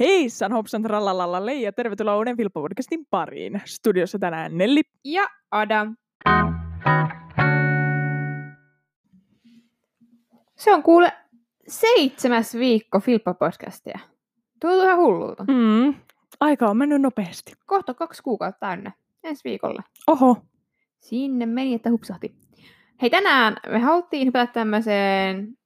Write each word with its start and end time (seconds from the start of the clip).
Hei, 0.00 0.30
San 0.30 0.52
Hopsan 0.52 0.82
trallalalalle 0.82 1.54
ja 1.54 1.72
tervetuloa 1.72 2.16
uuden 2.16 2.36
Filppo-podcastin 2.36 3.06
pariin. 3.10 3.60
Studiossa 3.64 4.18
tänään 4.18 4.58
Nelli. 4.58 4.82
Ja 5.04 5.26
Adam. 5.50 5.96
Se 10.56 10.74
on 10.74 10.82
kuule 10.82 11.12
seitsemäs 11.68 12.54
viikko 12.54 12.98
Filppo-podcastia. 12.98 13.98
Tuntuu 14.60 14.82
ihan 14.82 14.98
hullulta. 14.98 15.44
Mm, 15.44 15.94
aika 16.40 16.66
on 16.66 16.76
mennyt 16.76 17.02
nopeasti. 17.02 17.52
Kohta 17.66 17.94
kaksi 17.94 18.22
kuukautta 18.22 18.60
täynnä. 18.60 18.92
Ensi 19.24 19.44
viikolla. 19.44 19.82
Oho. 20.06 20.36
Sinne 21.00 21.46
meni, 21.46 21.74
että 21.74 21.90
hupsahti. 21.90 22.34
Hei, 23.02 23.10
tänään 23.10 23.56
me 23.68 23.78
haluttiin 23.78 24.26
hypätä 24.26 24.52
tämmöiseen 24.52 25.56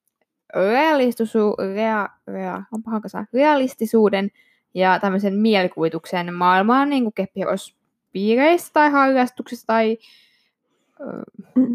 realistisu, 0.54 1.54
rea, 1.74 2.08
rea, 2.26 2.62
onpahan 2.72 3.02
kasa, 3.02 3.24
realistisuuden 3.32 4.30
ja 4.74 4.98
tämmöisen 5.00 5.34
mielikuvituksen 5.34 6.34
maailmaan 6.34 6.90
niin 6.90 7.02
kuin 7.02 7.14
keppiheuspiireissä 7.14 8.72
tai 8.72 8.90
harrastuksissa 8.90 9.66
tai 9.66 9.98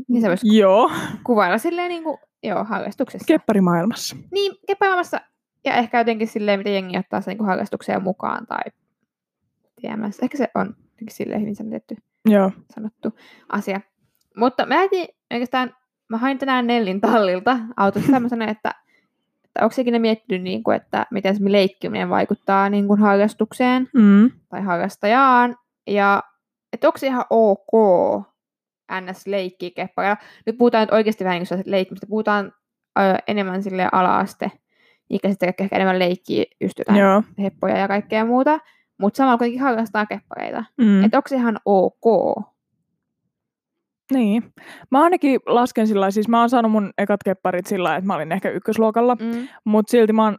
niin 0.08 0.22
se 0.22 0.28
voisi 0.28 0.58
Joo, 0.58 0.92
kuvailla 1.24 1.58
silleen 1.58 1.90
niin 1.90 2.04
kuin, 2.04 2.18
joo, 2.44 2.64
harrastuksessa. 2.64 3.26
kepparimaailmassa. 3.28 4.16
niin, 4.32 4.52
keppäilemassa 4.68 5.22
ja 5.66 5.74
ehkä 5.74 5.98
jotenkin 5.98 6.28
silleen, 6.28 6.60
miten 6.60 6.74
jengi 6.74 6.98
ottaa 6.98 7.22
sen 7.22 7.38
niin 7.38 7.46
harrastukseen 7.46 8.04
mukaan 8.04 8.48
tai 8.48 8.62
tiedämässä. 9.82 10.26
Ehkä 10.26 10.38
se 10.38 10.48
on 10.56 10.76
silleen 11.10 11.42
hyvin 11.42 11.56
sanotettu 11.56 11.96
Joo. 12.26 12.52
sanottu 12.74 13.10
asia. 13.50 13.82
Mutta 14.38 14.66
mä 14.66 14.76
äitin 14.76 15.08
oikeastaan, 15.34 15.76
mä 16.10 16.18
hain 16.18 16.38
tänään 16.38 16.68
Nellin 16.68 17.02
tallilta 17.02 17.60
autossa 17.78 18.12
tämmöisenä, 18.14 18.46
että, 18.46 18.74
että 19.46 19.64
onko 19.64 19.76
ikinä 19.78 20.00
miettinyt, 20.00 20.42
niin 20.42 20.64
kuin, 20.64 20.76
että 20.76 21.06
miten 21.12 21.36
se 21.36 21.42
leikkiminen 21.48 22.10
vaikuttaa 22.10 22.70
niin 22.70 22.88
kuin 22.88 23.00
harrastukseen 23.00 23.90
Mm. 23.94 24.32
tai 24.50 24.62
harrastajaan. 24.62 25.56
Ja 25.88 26.24
että 26.74 26.88
onko 26.88 26.98
se 26.98 27.08
ihan 27.08 27.26
ok 27.30 27.72
ns. 29.02 29.28
leikkiä 29.28 29.70
kepparilla. 29.76 30.18
Nyt 30.46 30.58
puhutaan 30.58 30.82
nyt 30.82 30.94
oikeasti 30.94 31.24
vähän 31.24 31.42
niin 31.52 31.64
leikkimistä. 31.66 32.08
Puhutaan 32.10 32.52
ö, 33.00 33.02
enemmän 33.28 33.64
sille 33.64 33.90
ala-aste 33.92 34.52
ikäiset 35.10 35.44
ehkä 35.44 35.68
enemmän 35.72 36.00
leikkiä 36.00 36.46
just 36.62 36.80
jotain 36.80 37.00
Joo. 37.00 37.24
heppoja 37.40 37.78
ja 37.78 37.88
kaikkea 37.88 38.26
muuta. 38.26 38.60
Mutta 38.98 39.18
samalla 39.18 39.38
kuitenkin 39.38 39.62
harrastaa 39.62 40.06
keppareita. 40.06 40.64
Mm. 40.78 41.04
Että 41.04 41.18
onko 41.18 41.28
se 41.28 41.36
ihan 41.36 41.60
ok? 41.66 42.04
Niin. 44.14 44.44
Mä 44.92 45.04
ainakin 45.04 45.40
lasken 45.46 45.88
sillä 45.88 46.12
siis 46.12 46.28
mä 46.28 46.40
oon 46.40 46.50
saanut 46.50 46.72
mun 46.72 46.94
ekat 46.98 47.20
kepparit 47.26 47.66
sillä 47.68 47.96
että 47.96 48.08
mä 48.08 48.16
olin 48.16 48.32
ehkä 48.32 48.50
ykkösluokalla, 48.50 49.16
Mm. 49.16 49.48
mutta 49.66 49.92
silti 49.92 50.14
mä 50.14 50.24
oon 50.26 50.38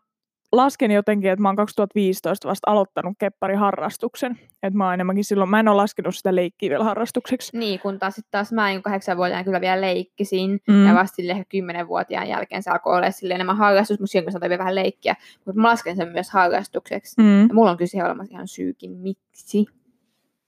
lasken 0.52 0.90
jotenkin, 0.90 1.30
että 1.30 1.42
mä 1.42 1.48
oon 1.48 1.56
2015 1.56 2.48
vasta 2.48 2.70
aloittanut 2.70 3.14
keppariharrastuksen. 3.18 4.38
Että 4.62 4.76
mä 4.78 4.84
oon 4.84 4.94
enemmänkin 4.94 5.24
silloin, 5.24 5.50
mä 5.50 5.60
en 5.60 5.68
ole 5.68 5.76
laskenut 5.76 6.14
sitä 6.16 6.34
leikkiä 6.34 6.70
vielä 6.70 6.84
harrastukseksi. 6.84 7.58
Niin, 7.58 7.80
kun 7.80 7.98
taas, 7.98 8.14
sit 8.14 8.26
taas 8.30 8.52
mä 8.52 8.68
niin 8.68 8.82
kahdeksanvuotiaana 8.82 9.44
kyllä 9.44 9.60
vielä 9.60 9.80
leikkisin. 9.80 10.60
Mm. 10.68 10.86
Ja 10.86 10.94
vasta 10.94 11.16
sille 11.16 11.32
ehkä 11.32 11.44
kymmenenvuotiaan 11.48 12.28
jälkeen 12.28 12.62
se 12.62 12.70
alkoi 12.70 12.96
olla 12.96 13.10
sille 13.10 13.34
enemmän 13.34 13.56
harrastus, 13.56 14.00
mutta 14.00 14.12
silloin 14.12 14.40
vielä 14.40 14.58
vähän 14.58 14.74
leikkiä. 14.74 15.14
Mutta 15.46 15.60
mä 15.60 15.68
lasken 15.68 15.96
sen 15.96 16.08
myös 16.08 16.30
harrastukseksi. 16.30 17.20
Mm. 17.22 17.40
Ja 17.48 17.54
mulla 17.54 17.70
on 17.70 17.76
kyllä 17.76 17.88
siihen 17.88 18.06
olemassa 18.06 18.34
ihan 18.34 18.48
syykin, 18.48 18.90
miksi 18.90 19.66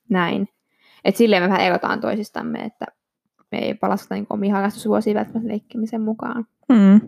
näin. 0.09 0.47
Että 1.05 1.17
silleen 1.17 1.43
me 1.43 1.49
vähän 1.49 1.61
erotaan 1.61 2.01
toisistamme, 2.01 2.59
että 2.59 2.85
me 3.53 3.59
ei 3.59 3.73
palasketa 3.73 4.15
niin 4.15 4.27
omia 4.29 4.53
harrastusvuosia 4.53 5.13
välttämättä 5.13 5.47
leikkimisen 5.47 6.01
mukaan. 6.01 6.47
Mm. 6.69 7.01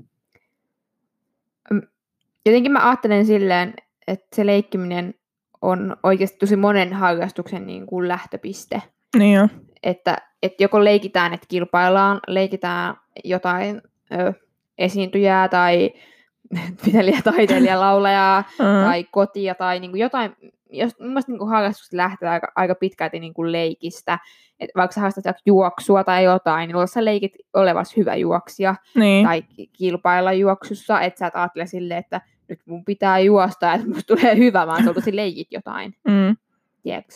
Jotenkin 2.46 2.72
mä 2.72 2.88
ajattelen 2.88 3.26
silleen, 3.26 3.74
että 4.08 4.36
se 4.36 4.46
leikkiminen 4.46 5.14
on 5.62 5.98
oikeasti 6.04 6.38
tosi 6.38 6.56
monen 6.56 6.94
harrastuksen 6.94 7.68
niin 7.68 7.86
kuin 7.86 8.08
lähtöpiste. 8.08 8.82
Niin 9.18 9.34
jo. 9.34 9.48
että, 9.84 10.18
että 10.44 10.64
joko 10.64 10.84
leikitään, 10.84 11.34
että 11.34 11.48
kilpaillaan, 11.50 12.20
leikitään 12.28 12.96
jotain 13.24 13.82
ö, 14.12 14.34
esiintyjää 14.78 15.50
tai 15.50 15.94
pitelijä, 16.86 17.22
taiteilija, 17.24 17.80
laulajaa 17.80 18.44
Mm. 18.60 18.86
tai 18.86 19.04
kotia 19.12 19.56
tai 19.56 19.80
niin 19.80 19.92
kuin 19.92 20.02
jotain, 20.02 20.36
jos 20.78 21.00
mun 21.00 21.08
mielestä 21.10 21.32
niin 21.32 21.48
harrastukset 21.50 21.94
lähtee 21.94 22.30
aika, 22.30 22.52
aika 22.56 22.76
pitkälti 22.76 23.20
niin 23.20 23.34
kuin 23.34 23.52
leikistä, 23.52 24.20
että 24.60 24.72
vaikka 24.80 24.94
sä 24.94 25.02
harrastat 25.02 25.36
juoksua 25.46 26.04
tai 26.04 26.24
jotain, 26.24 26.68
niin 26.68 26.88
sä 26.88 27.06
leikit 27.06 27.34
olevas 27.54 27.98
hyvä 27.98 28.16
juoksija 28.16 28.76
Niin. 28.96 29.26
tai 29.26 29.42
ki- 29.42 29.68
kilpailla 29.74 30.34
juoksussa, 30.34 31.02
että 31.02 31.20
sä 31.20 31.28
et 31.28 31.36
ajattele 31.36 31.66
silleen, 31.68 32.00
että 32.00 32.22
nyt 32.50 32.60
mun 32.66 32.86
pitää 32.86 33.20
juosta, 33.20 33.74
että 33.74 33.88
musta 33.88 34.16
tulee 34.16 34.38
hyvä, 34.38 34.68
vaan 34.68 34.84
sä 34.84 34.94
leikit 35.12 35.48
jotain 35.52 35.96
Mm. 36.08 36.38
tiedätkö, 36.84 37.14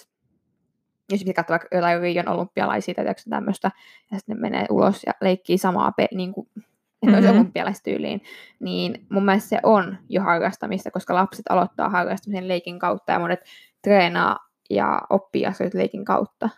jos 1.12 1.20
pitää 1.24 1.34
katsoa 1.34 1.54
vaikka 1.54 1.76
jotain 1.78 2.02
Rion 2.02 2.28
olympialaisia 2.28 2.94
tai 2.94 3.06
tämmöistä, 3.30 3.72
ja 4.12 4.18
sitten 4.20 4.36
ne 4.36 4.42
menee 4.42 4.66
ulos 4.70 5.04
ja 5.08 5.14
leikkii 5.22 5.58
samaa, 5.58 5.92
pe- 5.92 6.08
niin 6.14 6.34
kuin, 6.34 6.48
että 7.04 7.18
olisi 7.18 7.28
Mhm. 7.30 7.38
olympialaistyyliin, 7.38 8.22
niin 8.60 9.06
mun 9.10 9.26
mielestä 9.26 9.50
se 9.50 9.60
on 9.64 9.98
jo 10.10 10.22
harrastamista, 10.22 10.92
koska 10.92 11.16
lapset 11.16 11.46
aloittaa 11.50 11.90
harrastamisen 11.90 12.48
leikin 12.48 12.80
kautta 12.80 13.12
ja 13.12 13.20
monet 13.20 13.40
treenaa 13.84 14.38
ja 14.70 15.02
oppii 15.10 15.46
asioita 15.46 15.78
leikin 15.78 16.06
kautta. 16.06 16.50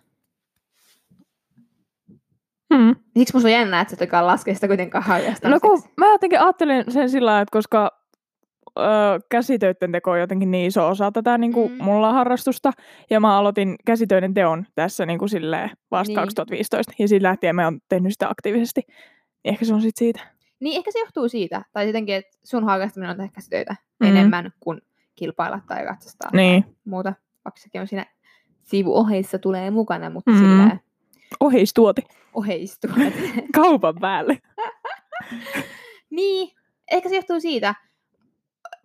Mm. 2.69 2.95
Siksi 3.17 3.33
musta 3.33 3.47
on 3.47 3.53
jännä, 3.53 3.81
että 3.81 3.95
sä 3.95 4.03
et 4.03 4.09
laskee 4.21 4.53
sitä 4.53 4.67
kuitenkaan 4.67 5.03
No 5.07 5.13
harrastamiseksi. 5.13 5.67
kun 5.67 5.81
mä 5.97 6.07
jotenkin 6.11 6.39
ajattelin 6.41 6.83
sen 6.91 7.09
sillä 7.09 7.41
että 7.41 7.51
koska 7.51 7.91
ö, 8.79 8.81
käsitöiden 9.29 9.91
teko 9.91 10.11
on 10.11 10.19
jotenkin 10.19 10.51
niin 10.51 10.67
iso 10.67 10.87
osa 10.87 11.11
tätä 11.11 11.37
niin 11.37 11.53
kuin 11.53 11.71
Mm. 11.71 11.83
mulla 11.83 12.13
harrastusta, 12.13 12.71
ja 13.09 13.19
mä 13.19 13.37
aloitin 13.37 13.75
käsitöiden 13.85 14.33
teon 14.33 14.65
tässä 14.75 15.05
niin 15.05 15.19
kuin 15.19 15.29
silleen 15.29 15.69
vasta 15.91 16.09
Niin. 16.09 16.15
2015, 16.15 16.93
ja 16.99 17.07
siitä 17.07 17.23
lähtien 17.27 17.55
mä 17.55 17.63
oon 17.65 17.79
tehnyt 17.89 18.11
sitä 18.11 18.29
aktiivisesti. 18.29 18.81
Ehkä 19.45 19.65
se 19.65 19.73
on 19.73 19.81
sitten 19.81 19.99
siitä. 20.05 20.19
Niin 20.59 20.77
ehkä 20.77 20.91
se 20.91 20.99
johtuu 20.99 21.29
siitä, 21.29 21.61
tai 21.73 21.87
jotenkin, 21.87 22.15
että 22.15 22.37
sun 22.43 22.63
harrastaminen 22.63 23.09
on 23.11 23.17
tehdä 23.17 23.31
käsitöitä 23.35 23.75
Mm. 23.99 24.07
enemmän 24.07 24.51
kuin 24.59 24.81
kilpailla 25.15 25.59
tai 25.67 25.85
ratsastaa. 25.85 26.29
Niin. 26.33 26.65
muuta, 26.85 27.13
vaikka 27.45 27.61
sekin 27.61 27.81
on 27.81 27.87
siinä 27.87 28.05
sivuoheissa 28.63 29.39
tulee 29.39 29.71
mukana, 29.71 30.09
mutta 30.09 30.31
Mm. 30.31 30.37
sillä 30.37 30.77
Oheistuote. 31.39 32.01
oheistuu. 32.33 32.91
Kaupan 33.55 33.95
päälle. 34.01 34.37
niin, 36.09 36.51
ehkä 36.91 37.09
se 37.09 37.15
johtuu 37.15 37.39
siitä. 37.39 37.75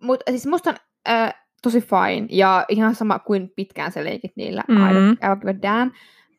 Mutta 0.01 0.31
siis 0.31 0.47
musta 0.47 0.69
on 0.69 0.75
äh, 1.09 1.33
tosi 1.63 1.81
fine 1.81 2.27
ja 2.29 2.65
ihan 2.69 2.95
sama 2.95 3.19
kuin 3.19 3.51
pitkään 3.55 3.91
sä 3.91 4.03
leikit 4.03 4.31
niillä. 4.35 4.63
Mm. 4.67 4.75
Mm. 4.75 4.81
I 4.83 4.91
don't, 4.93 5.13
I 5.13 5.35
don't 5.35 5.39
give 5.39 5.51
a 5.51 5.61
damn. 5.61 5.91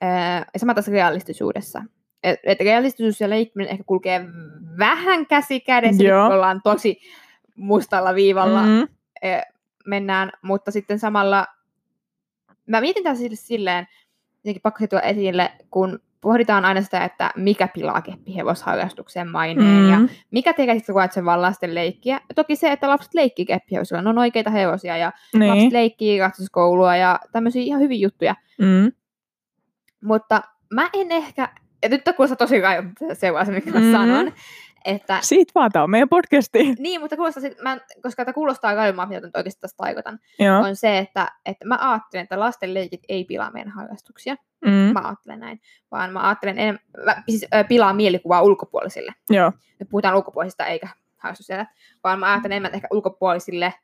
Äh, 0.03 0.47
ja 0.55 0.59
sama 0.61 0.75
tässä 0.75 0.93
realistisuudessa. 0.93 1.83
Et, 2.23 2.41
et 2.45 2.61
realistisuus 2.61 3.21
ja 3.21 3.31
leikkiminen 3.31 3.71
ehkä 3.73 3.85
kulkee 3.85 4.21
vähän 4.79 5.27
käsi 5.27 5.61
kädessä, 5.61 6.03
Joo. 6.05 6.27
kun 6.27 6.35
ollaan 6.35 6.61
tosi 6.65 7.01
mustalla 7.57 8.15
viivalla 8.15 8.63
Mm. 8.63 8.89
eh, 9.23 9.43
mennään, 9.87 10.33
mutta 10.43 10.71
sitten 10.71 10.99
samalla 10.99 11.47
mä 12.67 12.81
mietin 12.81 13.05
tässä 13.05 13.23
sille- 13.23 13.37
silleen, 13.37 13.87
jotenkin 14.45 14.63
pakko 14.63 14.79
se 14.81 14.87
tuoda 14.87 15.03
esille, 15.03 15.53
kun 15.71 15.99
pohditaan 16.21 16.65
aina 16.65 16.83
sitä, 16.83 17.05
että 17.05 17.31
mikä 17.37 17.69
pilaa 17.69 18.03
keppihevosharrastuksen 18.03 19.29
maineen 19.29 19.83
mm. 19.85 19.91
ja 19.91 19.99
Mm. 19.99 20.09
mikä 20.31 20.53
tekee 20.53 20.75
sitten 20.75 20.97
ajan 20.97 21.13
sen 21.13 21.25
vaan 21.25 21.43
lasten 21.43 21.75
leikkiä. 21.75 22.21
Toki 22.35 22.57
se, 22.57 22.73
että 22.73 22.89
lapset 22.89 23.15
leikkii 23.15 23.47
keppihevosilla, 23.47 24.03
ne 24.03 24.09
on 24.09 24.19
oikeita 24.19 24.51
hevosia 24.51 24.97
ja 24.97 25.13
niin. 25.35 25.49
lapset 25.51 25.73
leikkii 25.73 26.19
ratsaskoulua 26.21 26.97
ja 26.97 27.21
tämmöisiä 27.33 27.63
ihan 27.63 27.81
hyvin 27.81 28.01
juttuja. 28.01 28.35
Mm. 28.59 28.93
Mutta 30.05 30.43
mä 30.75 30.91
en 30.93 31.13
ehkä, 31.13 31.49
ja 31.83 31.89
nyt 31.89 32.03
kuulostaa 32.17 32.37
tosi 32.37 32.61
rajoittaa 32.61 33.09
se 33.15 33.33
se, 33.45 33.53
mikä 33.53 33.71
mä 33.71 33.81
Mm. 33.81 33.93
sanon, 33.93 34.33
että 34.85 35.19
Siitä 35.23 35.53
vaan, 35.55 35.71
tää 35.73 35.83
on 35.83 35.91
meidän 35.91 36.09
podcasti. 36.09 36.75
niin, 36.79 37.01
mutta 37.01 37.17
kuulostaa, 37.17 37.41
sit, 37.41 37.63
mä, 37.63 37.79
koska 38.03 38.25
tämä 38.25 38.33
kuulostaa 38.33 38.75
rajummaa, 38.75 39.07
mitä 39.07 39.21
nyt 39.21 39.37
oikeasti 39.37 39.61
tästä 39.61 39.77
taikotan. 39.77 40.19
Joo. 40.39 40.59
on 40.61 40.77
se, 40.77 40.99
että, 40.99 41.33
että 41.47 41.65
mä 41.67 41.79
ajattelen, 41.81 42.23
että 42.23 42.41
lasten 42.41 42.75
leikit 42.75 43.01
ei 43.09 43.25
pilaa 43.25 43.51
meidän 43.51 43.73
harrastuksia. 43.73 44.37
Mm. 44.65 44.71
Mä 44.71 45.01
ajattelen 45.05 45.41
näin. 45.41 45.61
Vaan 45.91 46.13
mä 46.13 46.27
ajattelen, 46.29 46.59
enemmän, 46.59 46.81
mä, 47.05 47.23
siis, 47.29 47.47
ö, 47.55 47.65
pilaa 47.65 47.93
mielikuvaa 47.95 48.43
ulkopuolisille. 48.43 49.13
Joo. 49.31 49.53
Nyt 49.81 49.89
puhutaan 49.91 50.15
ulkopuolisista 50.17 50.67
eikä 50.67 50.89
harrastusjärjellä. 51.17 51.73
Vaan 52.05 52.19
mä 52.19 52.27
ajattelen 52.31 52.53
enemmän, 52.53 52.69
että 52.69 52.77
ehkä 52.77 52.89
ulkopuolisille 52.91 53.75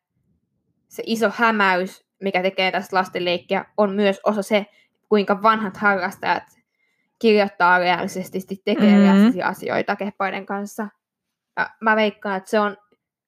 se 0.88 1.02
iso 1.06 1.30
hämäys, 1.36 2.06
mikä 2.22 2.42
tekee 2.42 2.70
tästä 2.72 2.96
lasten 2.96 3.24
leikkiä, 3.24 3.64
on 3.76 3.94
myös 3.94 4.20
osa 4.24 4.42
se, 4.42 4.66
kuinka 5.08 5.42
vanhat 5.42 5.76
harrastajat 5.76 6.42
kirjoittaa 7.18 7.78
realistisesti, 7.78 8.62
tekee 8.64 8.90
Mhm. 8.90 8.96
mm. 8.98 9.02
realistisia 9.02 9.46
asioita 9.46 9.96
kehpaiden 9.96 10.46
kanssa. 10.46 10.88
Ja 11.56 11.70
mä 11.80 11.96
veikkaan, 11.96 12.36
että 12.36 12.50
se 12.50 12.60
on 12.60 12.76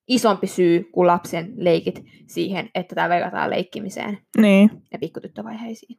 isompi 0.08 0.46
syy 0.46 0.84
kuin 0.92 1.06
lapsen 1.06 1.52
leikit 1.56 2.04
siihen, 2.26 2.70
että 2.74 2.94
tämä 2.94 3.08
verrataan 3.08 3.50
leikkimiseen 3.50 4.18
Niin. 4.36 4.70
ja 4.92 4.98
pikkutyttövaiheisiin. 4.98 5.98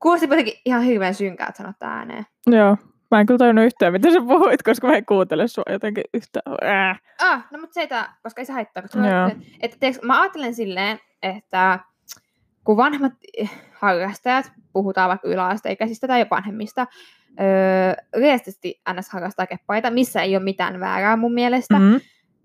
Kuulosti 0.00 0.26
kuitenkin 0.26 0.54
ihan 0.64 0.82
hirveän 0.82 1.14
synkää, 1.14 1.46
että 1.48 1.58
sanot 1.62 1.76
ääneen. 1.82 2.26
Joo. 2.46 2.76
Mä 3.10 3.20
en 3.20 3.26
kyllä 3.26 3.38
tajunnut 3.38 3.64
yhtään, 3.64 3.92
mitä 3.92 4.10
sä 4.12 4.20
puhuit, 4.20 4.62
koska 4.62 4.86
mä 4.86 4.96
en 4.96 5.06
kuuntele 5.06 5.48
sua 5.48 5.64
jotenkin 5.70 6.04
yhtään. 6.14 6.42
Äh. 6.64 7.00
Ah, 7.22 7.46
no 7.50 7.58
mutta 7.58 7.74
se 7.74 7.80
ei 7.80 7.86
tää, 7.86 8.16
koska 8.22 8.40
ei 8.40 8.46
se 8.46 8.52
haittaa. 8.52 8.82
Koska 8.82 8.98
Joo. 8.98 9.28
että, 9.60 9.76
että, 9.86 10.06
mä 10.06 10.20
ajattelen 10.20 10.54
silleen, 10.54 10.98
että 11.22 11.78
kun 12.64 12.76
vanhemmat 12.76 13.12
eh, 13.38 13.50
harrastajat, 13.72 14.52
puhutaan 14.74 15.08
vaikka 15.08 15.28
yläasteikäisistä 15.28 16.06
tai 16.06 16.26
vanhemmista, 16.30 16.86
öö, 17.40 17.94
yleisesti 18.16 18.80
ns. 18.92 19.08
harrastaa 19.10 19.46
keppaita, 19.46 19.90
missä 19.90 20.22
ei 20.22 20.36
ole 20.36 20.44
mitään 20.44 20.80
väärää 20.80 21.16
mun 21.16 21.34
mielestä, 21.34 21.78
mm. 21.78 21.84
Mm. 21.84 22.00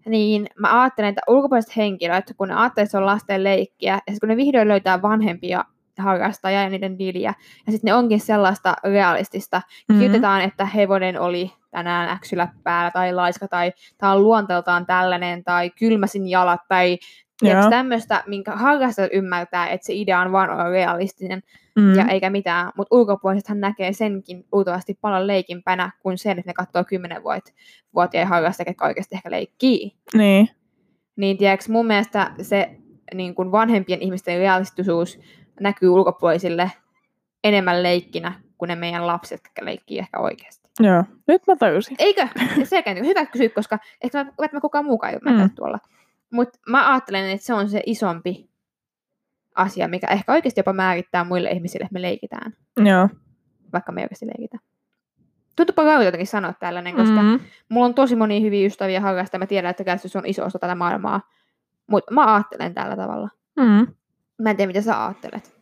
niin 0.07 0.47
mä 0.59 0.81
ajattelen, 0.81 1.09
että 1.09 1.21
ulkopuoliset 1.27 1.77
henkilöt, 1.77 2.33
kun 2.37 2.47
ne 2.47 2.53
ajattelee, 2.55 2.83
että 2.83 2.91
se 2.91 2.97
on 2.97 3.05
lasten 3.05 3.43
leikkiä, 3.43 3.93
ja 4.07 4.13
kun 4.19 4.29
ne 4.29 4.35
vihdoin 4.37 4.67
löytää 4.67 5.01
vanhempia 5.01 5.65
harrastajia 5.97 6.63
ja 6.63 6.69
niiden 6.69 6.99
diliä, 6.99 7.33
ja 7.65 7.71
sitten 7.71 7.87
ne 7.87 7.93
onkin 7.93 8.19
sellaista 8.19 8.75
realistista, 8.83 9.61
Mm. 9.89 9.95
kirjoitetaan, 9.95 10.41
että 10.41 10.65
hevonen 10.65 11.19
oli 11.19 11.51
tänään 11.71 12.09
äksylä 12.09 12.47
päällä, 12.63 12.91
tai 12.91 13.13
laiska, 13.13 13.47
tai 13.47 13.71
tämä 13.97 14.11
on 14.11 14.23
luonteeltaan 14.23 14.85
tällainen, 14.85 15.43
tai 15.43 15.69
kylmäsin 15.69 16.27
jalat, 16.27 16.61
tai 16.67 16.97
Joo. 17.41 17.69
tämmöistä, 17.69 18.23
minkä 18.27 18.51
harrastajat 18.51 19.11
ymmärtää, 19.13 19.67
että 19.67 19.85
se 19.85 19.93
idea 19.93 20.19
on 20.19 20.31
vaan 20.31 20.49
olla 20.49 20.69
realistinen, 20.69 21.43
Mm. 21.75 21.95
ja 21.95 22.05
eikä 22.05 22.29
mitään, 22.29 22.71
mutta 22.77 22.95
ulkopuolisethan 22.95 23.59
näkee 23.59 23.93
senkin 23.93 24.45
luultavasti 24.51 24.97
paljon 25.01 25.27
leikimpänä 25.27 25.91
kuin 25.99 26.17
sen, 26.17 26.39
että 26.39 26.49
ne 26.49 26.53
katsoo 26.53 26.83
10-vuotiaan 26.83 28.27
harrastajia, 28.27 28.69
jotka 28.69 28.85
oikeasti 28.85 29.15
ehkä 29.15 29.31
leikkii. 29.31 29.91
Niin. 30.13 30.49
Niin 31.15 31.37
tiedätkö, 31.37 31.71
mun 31.71 31.85
mielestä 31.85 32.31
se 32.41 32.69
niin 33.13 33.35
kuin 33.35 33.51
vanhempien 33.51 34.01
ihmisten 34.01 34.37
realistisuus 34.39 35.19
näkyy 35.59 35.89
ulkopuolisille 35.89 36.71
enemmän 37.43 37.83
leikkinä 37.83 38.33
kuin 38.57 38.69
ne 38.69 38.75
meidän 38.75 39.07
lapset, 39.07 39.41
jotka 39.45 39.65
leikkii 39.65 39.99
ehkä 39.99 40.19
oikeasti. 40.19 40.69
Joo. 40.79 41.03
Nyt 41.27 41.41
mä 41.47 41.55
tajusin. 41.55 41.95
Eikö? 41.99 42.27
Se 42.63 42.83
hyvä 43.05 43.25
kysyä, 43.25 43.49
koska 43.49 43.79
ehkä 44.03 44.23
mä, 44.23 44.31
mä 44.51 44.61
kukaan 44.61 44.85
muukaan 44.85 45.13
ymmärtää 45.13 45.45
Mm. 45.45 45.51
mm. 45.51 45.55
tuolla. 45.55 45.79
Mutta 46.31 46.59
mä 46.67 46.91
ajattelen, 46.91 47.29
että 47.29 47.45
se 47.45 47.53
on 47.53 47.69
se 47.69 47.81
isompi 47.85 48.49
asia, 49.55 49.87
mikä 49.87 50.07
ehkä 50.07 50.31
oikeasti 50.31 50.59
jopa 50.59 50.73
määrittää 50.73 51.23
muille 51.23 51.49
ihmisille, 51.49 51.83
että 51.83 51.93
me 51.93 52.01
leikitään, 52.01 52.53
Joo. 52.85 53.09
vaikka 53.73 53.91
me 53.91 54.01
oikeasti 54.01 54.27
leikitä. 54.27 54.57
Tuntuupa 55.55 55.83
kauan 55.83 56.05
jotenkin 56.05 56.27
sanoa 56.27 56.53
tällainen, 56.53 56.95
koska 56.95 57.21
mm. 57.21 57.27
Mm. 57.27 57.39
mulla 57.69 57.85
on 57.85 57.93
tosi 57.93 58.15
monia 58.15 58.39
hyviä 58.39 58.65
ystäviä 58.65 59.01
harrastajia, 59.01 59.39
mä 59.39 59.45
tiedän, 59.45 59.69
että 59.69 59.83
käsitys 59.83 60.15
on 60.15 60.25
iso 60.25 60.45
osa 60.45 60.59
tätä 60.59 60.75
maailmaa, 60.75 61.21
mutta 61.87 62.13
mä 62.13 62.33
ajattelen 62.33 62.73
tällä 62.73 62.95
tavalla. 62.95 63.29
Mm. 63.59 63.87
Mä 64.41 64.49
en 64.49 64.57
tiedä, 64.57 64.67
mitä 64.67 64.81
sä 64.81 65.05
ajattelet. 65.05 65.59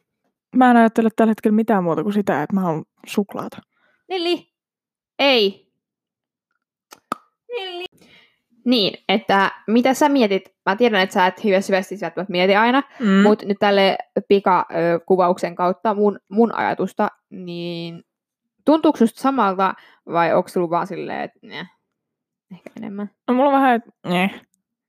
Mä 0.56 0.72
en 0.72 0.78
ajattele 0.78 1.10
tällä 1.16 1.32
hetkellä 1.32 1.56
mitään 1.56 1.84
muuta 1.84 2.04
kuin 2.04 2.14
sitä, 2.14 2.44
että 2.44 2.56
mä 2.56 2.62
haluan 2.62 2.86
suklaata. 3.08 3.58
Nili. 4.10 4.54
Ei. 5.20 5.72
Nili. 7.50 7.86
Niin, 8.68 9.04
että 9.10 9.52
mitä 9.68 9.94
sä 9.94 10.10
mietit, 10.10 10.54
mä 10.66 10.76
tiedän, 10.76 11.02
että 11.02 11.14
sä 11.14 11.28
et 11.28 11.44
hyvin 11.44 11.64
syvästi 11.64 11.98
sieltä 11.98 12.26
mieti 12.30 12.56
aina, 12.56 12.84
Mm. 13.00 13.08
mutta 13.24 13.46
nyt 13.46 13.58
tälle 13.60 13.98
pikakuvauksen 14.28 15.56
kautta 15.56 15.94
mun, 15.94 16.20
mun 16.30 16.56
ajatusta, 16.56 17.10
niin 17.30 18.04
tuntuuko 18.66 18.98
susta 18.98 19.22
samalta 19.22 19.74
vai 20.12 20.34
onko 20.34 20.50
sulla 20.50 20.70
vaan 20.70 20.88
silleen, 20.88 21.22
että 21.22 21.40
ne, 21.44 21.68
ehkä 22.52 22.70
enemmän? 22.78 23.10
No, 23.28 23.34
mulla 23.34 23.50
on 23.50 23.54
vähän, 23.56 23.76
että 23.76 23.90
ne. 24.08 24.40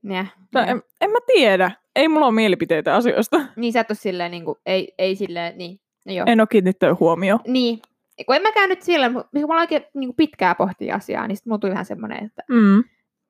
Ne, 0.02 0.28
ne. 0.54 0.60
en, 0.60 0.82
en 1.00 1.10
mä 1.10 1.18
tiedä. 1.26 1.70
Ei 1.96 2.08
mulla 2.08 2.26
ole 2.26 2.34
mielipiteitä 2.34 2.94
asioista. 2.94 3.40
Niin 3.56 3.72
sä 3.72 3.80
et 3.80 3.90
ole 3.90 3.96
silleen, 3.96 4.30
niin 4.30 4.44
kuin, 4.44 4.58
ei, 4.66 4.94
ei 4.98 5.16
silleen, 5.16 5.58
niin, 5.58 5.80
no 6.06 6.12
joo. 6.12 6.24
En 6.28 6.40
ole 6.40 6.46
kiinnittänyt 6.50 7.00
huomioon. 7.00 7.40
Niin, 7.46 7.78
kun 8.26 8.36
en 8.36 8.42
mäkään 8.42 8.68
nyt 8.68 8.82
silleen, 8.82 9.12
kun 9.12 9.24
mä 9.48 9.60
oikein 9.60 9.82
niin 9.94 10.14
pitkää 10.16 10.54
pohtia 10.54 10.94
asiaa, 10.94 11.26
niin 11.26 11.36
sitten 11.36 11.50
mulla 11.50 11.58
tuli 11.60 11.72
vähän 11.72 11.84
semmoinen, 11.84 12.24
että 12.24 12.42
Mm. 12.50 12.84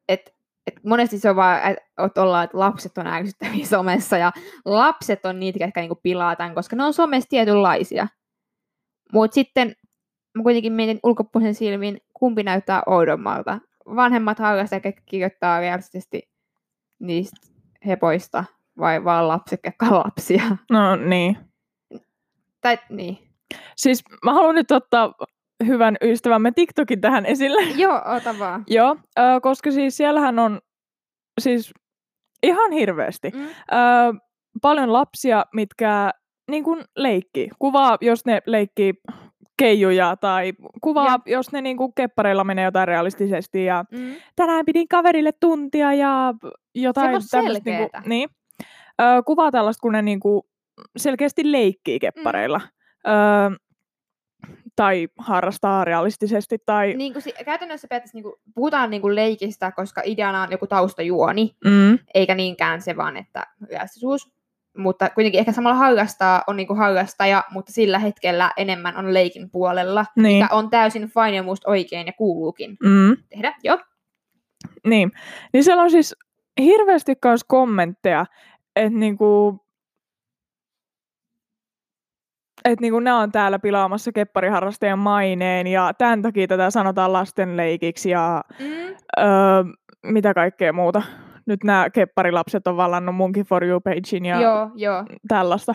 et, 0.08 0.34
et 0.68 0.84
monesti 0.84 1.18
se 1.18 1.30
on 1.30 1.36
vaan, 1.36 1.60
että 2.06 2.22
ollaan, 2.22 2.44
että 2.44 2.58
lapset 2.58 2.98
on 2.98 3.06
ärsyttäviä 3.06 3.66
somessa 3.76 4.18
ja 4.18 4.32
lapset 4.64 5.26
on 5.26 5.40
niitä, 5.40 5.64
jotka 5.64 5.80
niinku 5.80 6.00
pilaa 6.02 6.36
tämän, 6.36 6.54
koska 6.54 6.76
ne 6.76 6.84
on 6.84 6.94
somessa 6.94 7.28
tietynlaisia. 7.28 8.08
Mutta 9.12 9.34
sitten 9.34 9.76
mä 10.34 10.42
kuitenkin 10.42 10.72
mietin 10.72 11.00
ulkopuolisen 11.02 11.54
silmin, 11.54 11.98
kumpi 12.14 12.42
näyttää 12.42 12.82
oudommalta. 12.86 13.58
Vanhemmat 13.86 14.38
harrastajat, 14.38 14.84
jotka 14.84 15.02
kirjoittaa 15.06 15.60
realistisesti 15.60 16.30
niistä 16.98 17.36
hepoista, 17.86 18.44
vai 18.78 19.04
vaan 19.04 19.28
lapset, 19.28 19.60
jotka 19.64 19.86
lapsia. 19.90 20.56
No 20.70 20.96
niin. 20.96 21.36
tai 22.60 22.78
niin. 22.88 23.18
Siis 23.76 24.04
mä 24.24 24.32
haluan 24.32 24.54
nyt 24.54 24.70
ottaa 24.70 25.14
hyvän 25.66 25.96
ystävämme 26.02 26.52
TikTokin 26.52 27.00
tähän 27.00 27.26
esille. 27.26 27.62
Joo, 27.82 28.02
ota 28.16 28.38
vaan. 28.38 28.64
Joo, 28.66 28.96
ö, 29.18 29.22
koska 29.42 29.70
siis 29.70 29.96
siellähän 29.96 30.38
on 30.38 30.60
siis 31.40 31.72
ihan 32.42 32.72
hirveästi 32.72 33.30
Mm. 33.34 33.40
ö, 33.46 33.48
paljon 34.62 34.92
lapsia, 34.92 35.44
mitkä 35.54 36.10
niin 36.50 36.64
kuin 36.64 36.84
leikkii. 36.96 37.48
Kuvaa, 37.58 37.98
jos 38.00 38.26
ne 38.26 38.42
leikkii 38.46 38.94
keijuja 39.58 40.16
tai 40.16 40.52
kuvaa, 40.80 41.06
Joo. 41.06 41.18
jos 41.26 41.52
ne 41.52 41.60
niin 41.60 41.76
kuin 41.76 41.92
keppareilla 41.96 42.44
menee 42.44 42.64
jotain 42.64 42.88
realistisesti 42.88 43.64
ja 43.64 43.84
Mm. 43.92 44.14
tänään 44.36 44.64
pidin 44.66 44.88
kaverille 44.88 45.32
tuntia 45.40 45.94
ja 45.94 46.34
jotain 46.74 47.14
on 47.14 47.22
tämmöistä. 47.30 47.70
Niinku, 47.70 47.90
niin. 48.06 48.28
Ö, 49.00 49.22
kuvaa 49.26 49.50
tällaista, 49.50 49.80
kun 49.80 49.92
ne 49.92 50.02
niinku 50.02 50.46
selkeästi 50.96 51.52
leikkii 51.52 51.98
keppareilla. 51.98 52.58
Mm. 52.58 53.12
Ö, 53.12 53.56
tai 54.78 55.08
harrastaa 55.18 55.84
realistisesti. 55.84 56.58
Tai, 56.66 56.94
Niin 56.96 57.12
kuin, 57.12 57.22
käytännössä 57.44 57.88
periaatteessa 57.88 58.16
niin 58.16 58.22
kuin, 58.22 58.34
puhutaan 58.54 58.90
niin 58.90 59.02
kuin 59.02 59.14
leikistä, 59.14 59.72
koska 59.72 60.02
ideana 60.04 60.42
on 60.42 60.50
joku 60.50 60.66
taustajuoni, 60.66 61.56
mm, 61.64 61.98
eikä 62.14 62.34
niinkään 62.34 62.82
se 62.82 62.96
vaan, 62.96 63.16
että 63.16 63.46
realistisuus. 63.70 64.32
Mutta 64.76 65.10
kuitenkin 65.10 65.38
ehkä 65.38 65.52
samalla 65.52 65.76
harrastaa 65.76 66.42
on 66.46 66.56
niin 66.56 66.66
kuin 66.66 66.76
harrastaja, 66.76 67.44
mutta 67.50 67.72
sillä 67.72 67.98
hetkellä 67.98 68.52
enemmän 68.56 68.96
on 68.96 69.14
leikin 69.14 69.50
puolella, 69.50 70.06
niin, 70.16 70.42
mikä 70.42 70.54
on 70.54 70.70
täysin 70.70 71.08
fine 71.08 71.36
ja 71.36 71.42
musta 71.42 71.70
oikein 71.70 72.06
ja 72.06 72.12
kuuluukin 72.12 72.76
mm, 72.82 73.16
tehdä. 73.28 73.54
Joo. 73.62 73.78
niin. 74.86 75.12
niin 75.52 75.64
siellä 75.64 75.82
on 75.82 75.90
siis 75.90 76.14
hirveästi 76.60 77.14
myös 77.24 77.44
kommentteja, 77.44 78.26
että 78.76 78.98
niinku, 78.98 79.58
että 82.64 82.82
niinku 82.82 83.00
ne 83.00 83.12
on 83.12 83.32
täällä 83.32 83.58
pilaamassa 83.58 84.12
keppariharrastajan 84.12 84.98
maineen 84.98 85.66
ja 85.66 85.92
tämän 85.98 86.22
takia 86.22 86.46
tätä 86.46 86.70
sanotaan 86.70 87.12
lastenleikiksi 87.12 88.10
ja 88.10 88.44
Mm. 88.60 88.66
öö, 89.18 89.64
mitä 90.02 90.34
kaikkea 90.34 90.72
muuta. 90.72 91.02
Nyt 91.46 91.64
nämä 91.64 91.90
kepparilapset 91.90 92.66
on 92.66 92.76
vallannut 92.76 93.14
munkin 93.14 93.44
For 93.46 93.64
You-pagein 93.64 94.24
ja 94.26 94.40
Joo, 94.40 94.70
joo, 94.74 95.04
tällaista. 95.28 95.74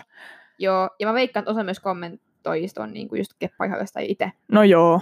joo. 0.58 0.90
Ja 1.00 1.06
mä 1.06 1.14
veikkaan, 1.14 1.40
että 1.42 1.50
osa 1.50 1.64
myös 1.64 1.80
kommentoijista 1.80 2.82
on 2.82 2.92
niin 2.92 3.08
kuin 3.08 3.18
just 3.18 3.32
keppariharrastajia 3.38 4.10
itse. 4.12 4.32
No 4.52 4.62
joo. 4.62 5.00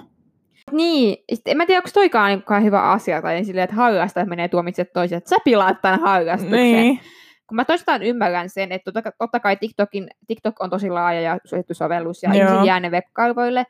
Niin, 0.72 1.24
sit 1.34 1.48
en 1.48 1.56
mä 1.56 1.66
tiedä, 1.66 1.78
onko 1.78 1.90
toikaan 1.94 2.30
niin 2.30 2.64
hyvä 2.64 2.82
asia, 2.82 3.22
tai 3.22 3.44
silleen, 3.44 3.64
että 3.64 3.76
harrastajat 3.76 4.28
menee 4.28 4.48
tuomitsemaan 4.48 4.90
toiset, 4.94 5.16
että 5.16 5.30
sä 5.30 5.36
pilaat 5.44 5.80
tämän 5.82 6.00
harrastuksen. 6.00 6.58
Niin. 6.60 7.00
Kun 7.46 7.56
mä 7.56 7.64
tostaan 7.64 8.02
ymmärrän 8.02 8.48
sen, 8.50 8.72
että 8.72 8.92
totta, 8.92 9.12
totta 9.18 9.40
kai 9.40 9.56
TikTokin, 9.56 10.08
TikTok 10.26 10.60
on 10.60 10.70
tosi 10.70 10.90
laaja 10.90 11.20
ja 11.20 11.38
suosittu 11.44 11.74
sovellus 11.74 12.22
ja 12.22 12.34
Joo. 12.34 12.48
ihmiset 12.48 12.66
jää 12.66 12.80
ne 12.80 12.90
web-kalvoille, 12.90 13.64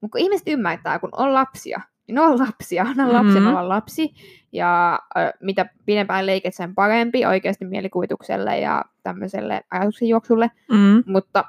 mutta 0.00 0.12
kun 0.12 0.20
ihmiset 0.20 0.48
ymmärtää, 0.48 0.98
kun 0.98 1.10
on 1.12 1.34
lapsia, 1.34 1.80
niin 2.06 2.14
ne 2.14 2.20
on 2.20 2.38
lapsia, 2.38 2.86
ne 2.96 3.02
on 3.04 3.12
lapsen 3.12 3.42
Mhm. 3.42 3.46
olla 3.50 3.68
lapsi, 3.68 4.14
ja 4.52 4.98
äh, 5.18 5.32
mitä 5.40 5.66
pidempään 5.86 6.26
leiket, 6.26 6.54
sen 6.54 6.74
parempi 6.74 7.26
oikeasti 7.26 7.64
mielikuvitukselle 7.64 8.58
ja 8.58 8.84
tämmöiselle 9.02 9.60
ajatuksenjuoksulle, 9.70 10.50
Mm. 10.70 11.02
mutta, 11.06 11.44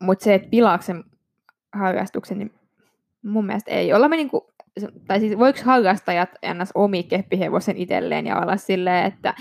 mutta 0.00 0.24
se, 0.24 0.34
että 0.34 0.48
pilaako 0.50 0.82
sen 0.82 1.04
harrastuksen, 1.72 2.38
niin 2.38 2.52
mun 3.22 3.46
mielestä 3.46 3.70
ei. 3.70 3.92
Olla 3.92 4.08
me 4.08 4.16
niinku, 4.16 4.52
tai 5.06 5.20
siis 5.20 5.38
voiko 5.38 5.58
harrastajat 5.64 6.30
ennäs 6.42 6.70
omi 6.74 7.02
keppihevosen 7.02 7.76
itselleen 7.76 8.26
ja 8.26 8.40
olla 8.40 8.56
silleen, 8.56 9.04
että 9.06 9.34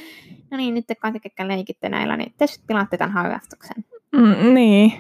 no 0.52 0.58
niin, 0.58 0.74
nyt 0.74 0.88
te 0.88 0.96
kaikki 0.96 1.30
leikitte 1.48 1.90
näillä, 1.90 2.18
niin 2.18 2.34
te 2.38 2.48
sitten 2.48 2.68
pilaatte 2.68 2.98
tämän 2.98 3.14
harrastuksen. 3.14 3.86
Mm, 4.16 4.54
niin. 4.54 4.94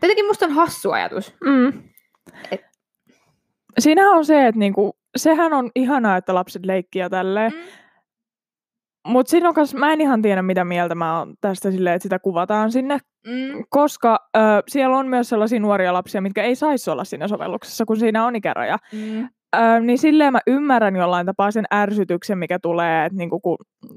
Tietenkin 0.00 0.26
musta 0.26 0.46
on 0.46 0.52
hassu 0.52 0.90
ajatus. 0.90 1.34
Mm. 1.44 1.82
Et- 2.50 2.64
Siinähän 3.78 4.12
on 4.16 4.24
se, 4.24 4.46
että 4.46 4.58
niinku, 4.58 4.96
sehän 5.16 5.52
on 5.52 5.70
ihanaa, 5.74 6.16
että 6.16 6.34
lapset 6.34 6.64
leikkii 6.66 7.00
ja 7.00 7.10
tälleen. 7.10 7.52
Mm. 7.52 7.58
Mutta 9.06 9.30
siinä 9.30 9.48
on 9.48 9.54
kas, 9.54 9.74
mä 9.74 9.92
en 9.92 10.00
ihan 10.00 10.22
tiedä, 10.22 10.42
mitä 10.42 10.64
mieltä 10.64 10.94
mä 10.94 11.18
oon 11.18 11.34
tästä 11.40 11.70
silleen, 11.70 11.96
että 11.96 12.02
sitä 12.02 12.18
kuvataan 12.18 12.72
sinne. 12.72 12.98
Mm. 13.26 13.64
Koska 13.68 14.28
ö, 14.36 14.40
siellä 14.68 14.96
on 14.96 15.06
myös 15.08 15.28
sellaisia 15.28 15.60
nuoria 15.60 15.92
lapsia, 15.92 16.20
mitkä 16.20 16.42
ei 16.42 16.54
saisi 16.56 16.90
olla 16.90 17.04
siinä 17.04 17.28
sovelluksessa, 17.28 17.84
kun 17.84 17.96
siinä 17.96 18.26
on 18.26 18.36
ikäraja. 18.36 18.78
Mm. 18.92 19.28
Ö, 19.54 19.80
niin 19.80 19.98
silleen 19.98 20.32
mä 20.32 20.40
ymmärrän 20.46 20.96
jollain 20.96 21.26
tapaa 21.26 21.50
sen 21.50 21.64
ärsytyksen, 21.74 22.38
mikä 22.38 22.58
tulee, 22.58 23.04
että 23.04 23.18
niinku, 23.18 23.40
kun 23.40 23.56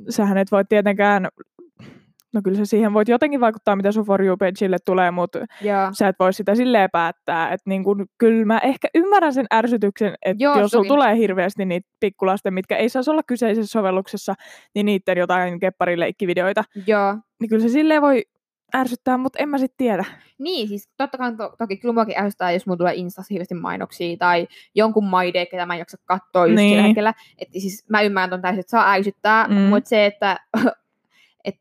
sähän 0.10 0.38
et 0.38 0.52
voi 0.52 0.66
tietenkään 0.66 1.28
No 2.34 2.42
kyllä 2.44 2.58
se 2.58 2.66
siihen 2.66 2.94
voit 2.94 3.08
jotenkin 3.08 3.40
vaikuttaa, 3.40 3.76
mitä 3.76 3.92
sun 3.92 4.06
For 4.06 4.22
You 4.22 4.38
pageille 4.38 4.78
tulee, 4.86 5.12
mutta 5.12 5.40
Joo. 5.62 5.90
sä 5.92 6.08
et 6.08 6.16
voi 6.20 6.34
sitä 6.34 6.56
silleen 6.56 6.90
päättää. 6.92 7.54
Että 7.54 7.70
niin 7.70 7.84
kun, 7.84 8.06
kyllä 8.18 8.46
mä 8.46 8.60
ehkä 8.60 8.88
ymmärrän 8.96 9.34
sen 9.34 9.46
ärsytyksen, 9.54 10.16
että 10.26 10.44
Joo, 10.44 10.60
jos 10.60 10.72
sulla 10.72 10.88
tulee 10.88 11.18
hirveästi 11.18 11.66
niitä 11.66 11.90
pikkulasten, 12.00 12.54
mitkä 12.54 12.78
ei 12.78 12.90
saisi 12.90 13.12
olla 13.12 13.24
kyseisessä 13.24 13.72
sovelluksessa, 13.72 14.34
niin 14.76 14.86
niiden 14.86 15.18
jotain 15.18 15.60
kepparileikkivideoita, 15.60 16.64
Joo. 16.88 17.18
niin 17.40 17.50
kyllä 17.50 17.62
se 17.62 17.70
silleen 17.70 18.02
voi 18.02 18.24
ärsyttää, 18.76 19.18
mutta 19.18 19.40
en 19.40 19.50
mä 19.50 19.58
sit 19.58 19.74
tiedä. 19.78 20.06
Niin, 20.38 20.68
siis 20.68 20.90
totta 20.98 21.18
kai 21.18 21.36
to, 21.36 21.56
toki 21.58 21.78
kyllä 21.78 21.94
muakin 21.94 22.18
ärsyttää, 22.20 22.52
jos 22.52 22.66
mulla 22.66 22.78
tulee 22.78 22.96
Instassa 22.96 23.34
hirveästi 23.34 23.56
mainoksia 23.56 24.18
tai 24.18 24.48
jonkun 24.76 25.06
maide, 25.06 25.46
ketä 25.46 25.66
mä 25.66 25.74
en 25.74 25.80
jaksa 25.80 25.98
katsoa 26.06 26.46
just 26.48 26.56
Niin. 26.56 26.70
sillä 26.72 26.84
hetkellä. 26.88 27.14
Et 27.38 27.48
siis 27.58 27.86
mä 27.90 28.02
ymmärrän 28.02 28.30
ton 28.30 28.42
täysin, 28.42 28.60
että 28.60 28.70
saa 28.70 28.92
ärsyttää, 28.92 29.48
Mm. 29.48 29.54
mutta 29.56 29.90
se, 29.90 30.06
että 30.06 30.40
et 31.46 31.56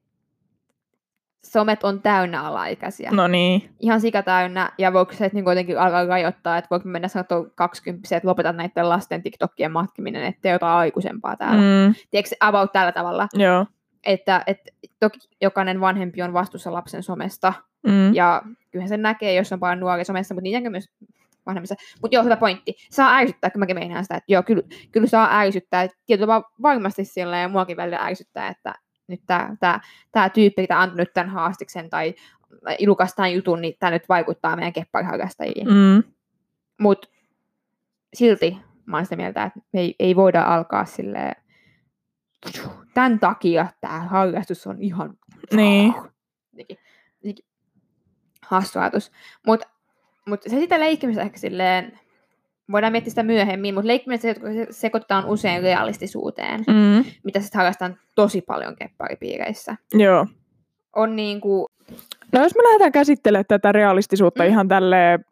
somet 1.46 1.84
on 1.84 2.02
täynnä 2.02 2.42
alaikäisiä. 2.42 3.10
No 3.12 3.28
niin. 3.28 3.70
Ihan 3.80 4.00
sika 4.00 4.22
täynnä, 4.22 4.72
ja 4.78 4.92
voiko 4.92 5.12
se 5.12 5.24
että 5.24 5.36
niin 5.36 5.44
kuitenkin 5.44 5.78
alkaa 5.80 6.06
rajoittaa, 6.06 6.58
että 6.58 6.68
voiko 6.70 6.88
mennä 6.88 7.08
sanoa 7.08 7.50
20 7.54 8.16
että 8.16 8.28
lopetan 8.28 8.56
näiden 8.56 8.88
lasten 8.88 9.22
TikTokien 9.22 9.72
matkiminen, 9.72 10.24
ettei 10.24 10.52
jotain 10.52 10.72
aikuisempaa 10.78 11.36
täällä. 11.36 11.86
Mm, 11.88 11.94
Tiedätkö, 12.10 12.36
about 12.40 12.72
tällä 12.72 12.92
tavalla, 12.92 13.28
joo. 13.34 13.66
Että, 14.06 14.42
että 14.46 14.72
toki 15.00 15.18
jokainen 15.40 15.80
vanhempi 15.80 16.22
on 16.22 16.32
vastuussa 16.32 16.72
lapsen 16.72 17.02
somesta, 17.02 17.52
Mm. 17.86 18.14
ja 18.14 18.42
kyllähän 18.70 18.88
sen 18.88 19.02
näkee, 19.02 19.34
jos 19.34 19.52
on 19.52 19.60
paljon 19.60 19.80
nuoria 19.80 20.04
somessa, 20.04 20.34
mutta 20.34 20.42
niitä 20.42 20.70
myös 20.70 20.90
vanhemmissa. 21.46 21.74
Mutta 22.02 22.16
joo, 22.16 22.24
hyvä 22.24 22.36
pointti. 22.36 22.74
Saa 22.90 23.16
ärsyttää, 23.16 23.50
kun 23.50 23.58
mäkin 23.58 23.76
meinaan 23.76 24.04
sitä, 24.04 24.14
että 24.14 24.32
joo, 24.32 24.42
kyllä, 24.42 24.62
kyllä 24.92 25.06
saa 25.06 25.38
ärsyttää. 25.38 25.88
Tietyllä 26.06 26.26
tavalla 26.26 26.50
varmasti 26.62 27.04
sillä 27.04 27.38
ja 27.38 27.48
muakin 27.48 27.76
välillä 27.76 27.98
ärsyttää, 27.98 28.48
että 28.48 28.74
nyt 29.08 29.20
tämä 29.26 29.56
tää, 29.60 29.80
tää 30.12 30.28
tyyppi, 30.28 30.66
tämä 30.66 30.80
antoi 30.80 30.96
nyt 30.96 31.12
tämän 31.14 31.30
haastiksen 31.30 31.90
tai 31.90 32.14
julkaisi 32.78 33.16
tämän 33.16 33.34
jutun, 33.34 33.60
niin 33.60 33.74
tämä 33.78 33.90
nyt 33.90 34.08
vaikuttaa 34.08 34.56
meidän 34.56 34.72
keppariharrastajiin. 34.72 35.68
Mm. 35.68 36.02
Mutta 36.80 37.08
silti 38.14 38.58
mä 38.86 38.96
oon 38.96 39.06
sitä 39.06 39.16
mieltä, 39.16 39.44
että 39.44 39.60
me 39.72 39.80
ei, 39.80 39.94
ei 39.98 40.16
voida 40.16 40.42
alkaa 40.42 40.84
silleen, 40.84 41.42
tämän 42.96 43.20
takia 43.20 43.66
tämä 43.80 44.00
harrastus 44.00 44.66
on 44.66 44.82
ihan 44.82 45.14
Niin. 45.54 45.94
Jotenkin- 46.52 46.78
jotenkin 47.22 47.44
hassu 48.42 48.78
ajatus. 48.78 49.12
Mutta 49.46 49.66
mut 50.26 50.42
se 50.42 50.60
sitä 50.60 50.80
leikkimistä 50.80 51.22
ehkä 51.22 51.38
silleen, 51.38 52.00
voidaan 52.72 52.92
miettiä 52.92 53.10
sitä 53.10 53.22
myöhemmin, 53.22 53.74
mutta 53.74 53.86
leikkimistä 53.86 54.28
se- 54.34 54.66
sekoitetaan 54.70 55.24
usein 55.24 55.62
realistisuuteen, 55.62 56.60
Mm. 56.60 57.04
mitä 57.24 57.40
sitten 57.40 57.58
harrastetaan 57.58 57.98
tosi 58.14 58.40
paljon 58.42 58.76
kepparipiireissä. 58.76 59.76
Joo. 59.94 60.26
On 60.96 61.16
niinku, 61.16 61.66
No 62.32 62.42
jos 62.42 62.54
me 62.54 62.62
lähdetään 62.62 62.92
käsittelemään 62.92 63.44
tätä 63.48 63.72
realistisuutta 63.72 64.42
Mm. 64.42 64.48
ihan 64.48 64.68
tälleen, 64.68 65.24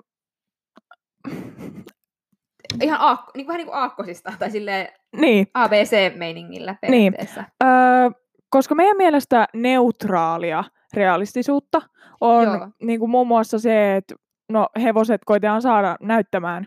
ihan 2.82 3.00
aakko, 3.00 3.30
niinku 3.34 3.48
vähän 3.48 3.58
niin 3.58 3.66
kuin 3.66 3.76
aakkosista, 3.78 4.32
tai 4.38 4.50
silleen 4.50 4.88
niin, 5.20 5.46
ABC-meiningillä 5.54 6.76
Niin. 6.88 7.12
periaatteessa. 7.12 7.44
öö, 7.64 8.10
koska 8.50 8.74
meidän 8.74 8.96
mielestä 8.96 9.46
neutraalia 9.54 10.64
realistisuutta 10.94 11.82
on 12.20 12.44
Joo. 12.44 12.68
niin 12.82 13.00
kuin 13.00 13.10
muun 13.10 13.26
muassa 13.26 13.58
se, 13.58 13.96
että 13.96 14.14
no 14.48 14.68
hevoset 14.82 15.20
koitetaan 15.24 15.62
saada 15.62 15.96
näyttämään 16.00 16.66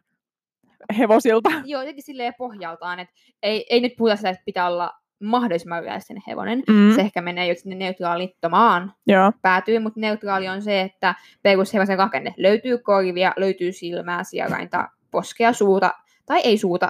hevosilta. 0.97 1.49
Joo, 1.65 1.81
jotenkin 1.81 2.03
silleen 2.03 2.33
pohjaltaan, 2.37 2.99
että 2.99 3.13
ei, 3.43 3.65
ei 3.69 3.81
nyt 3.81 3.93
puhuta 3.97 4.15
sitä, 4.15 4.29
että 4.29 4.41
pitää 4.45 4.67
olla 4.67 4.91
mahdollisimman 5.23 5.83
realistinen 5.83 6.23
hevonen. 6.27 6.63
Mm. 6.69 6.95
Se 6.95 7.01
ehkä 7.01 7.21
menee 7.21 7.47
jo 7.47 7.55
sinne 7.55 7.75
neutraalittomaan 7.75 8.93
Joo. 9.07 9.31
päätyy, 9.41 9.79
mutta 9.79 9.99
neutraali 9.99 10.47
on 10.47 10.61
se, 10.61 10.81
että 10.81 11.15
perushevosen 11.43 11.97
rakenne 11.97 12.33
löytyy 12.37 12.77
korvia, 12.77 13.33
löytyy 13.37 13.71
silmää, 13.71 14.23
sijarainta, 14.23 14.87
poskea, 15.11 15.53
suuta, 15.53 15.93
tai 16.25 16.41
ei 16.43 16.57
suuta, 16.57 16.89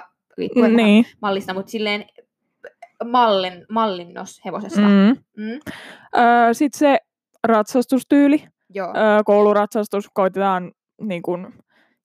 Niin. 0.76 1.04
mallista, 1.22 1.54
mutta 1.54 1.70
silleen 1.70 2.04
mallin, 3.04 3.66
mallinnos 3.70 4.40
hevosesta. 4.44 4.80
Mm. 4.80 5.16
Mm. 5.36 5.44
Mm, 5.44 5.60
Öö, 6.18 6.54
Sitten 6.54 6.78
se 6.78 6.98
ratsastustyyli, 7.44 8.44
joo, 8.74 8.88
öö, 8.96 9.22
kouluratsastus, 9.24 10.08
koitetaan 10.14 10.72
niin 11.00 11.22
kuin, 11.22 11.46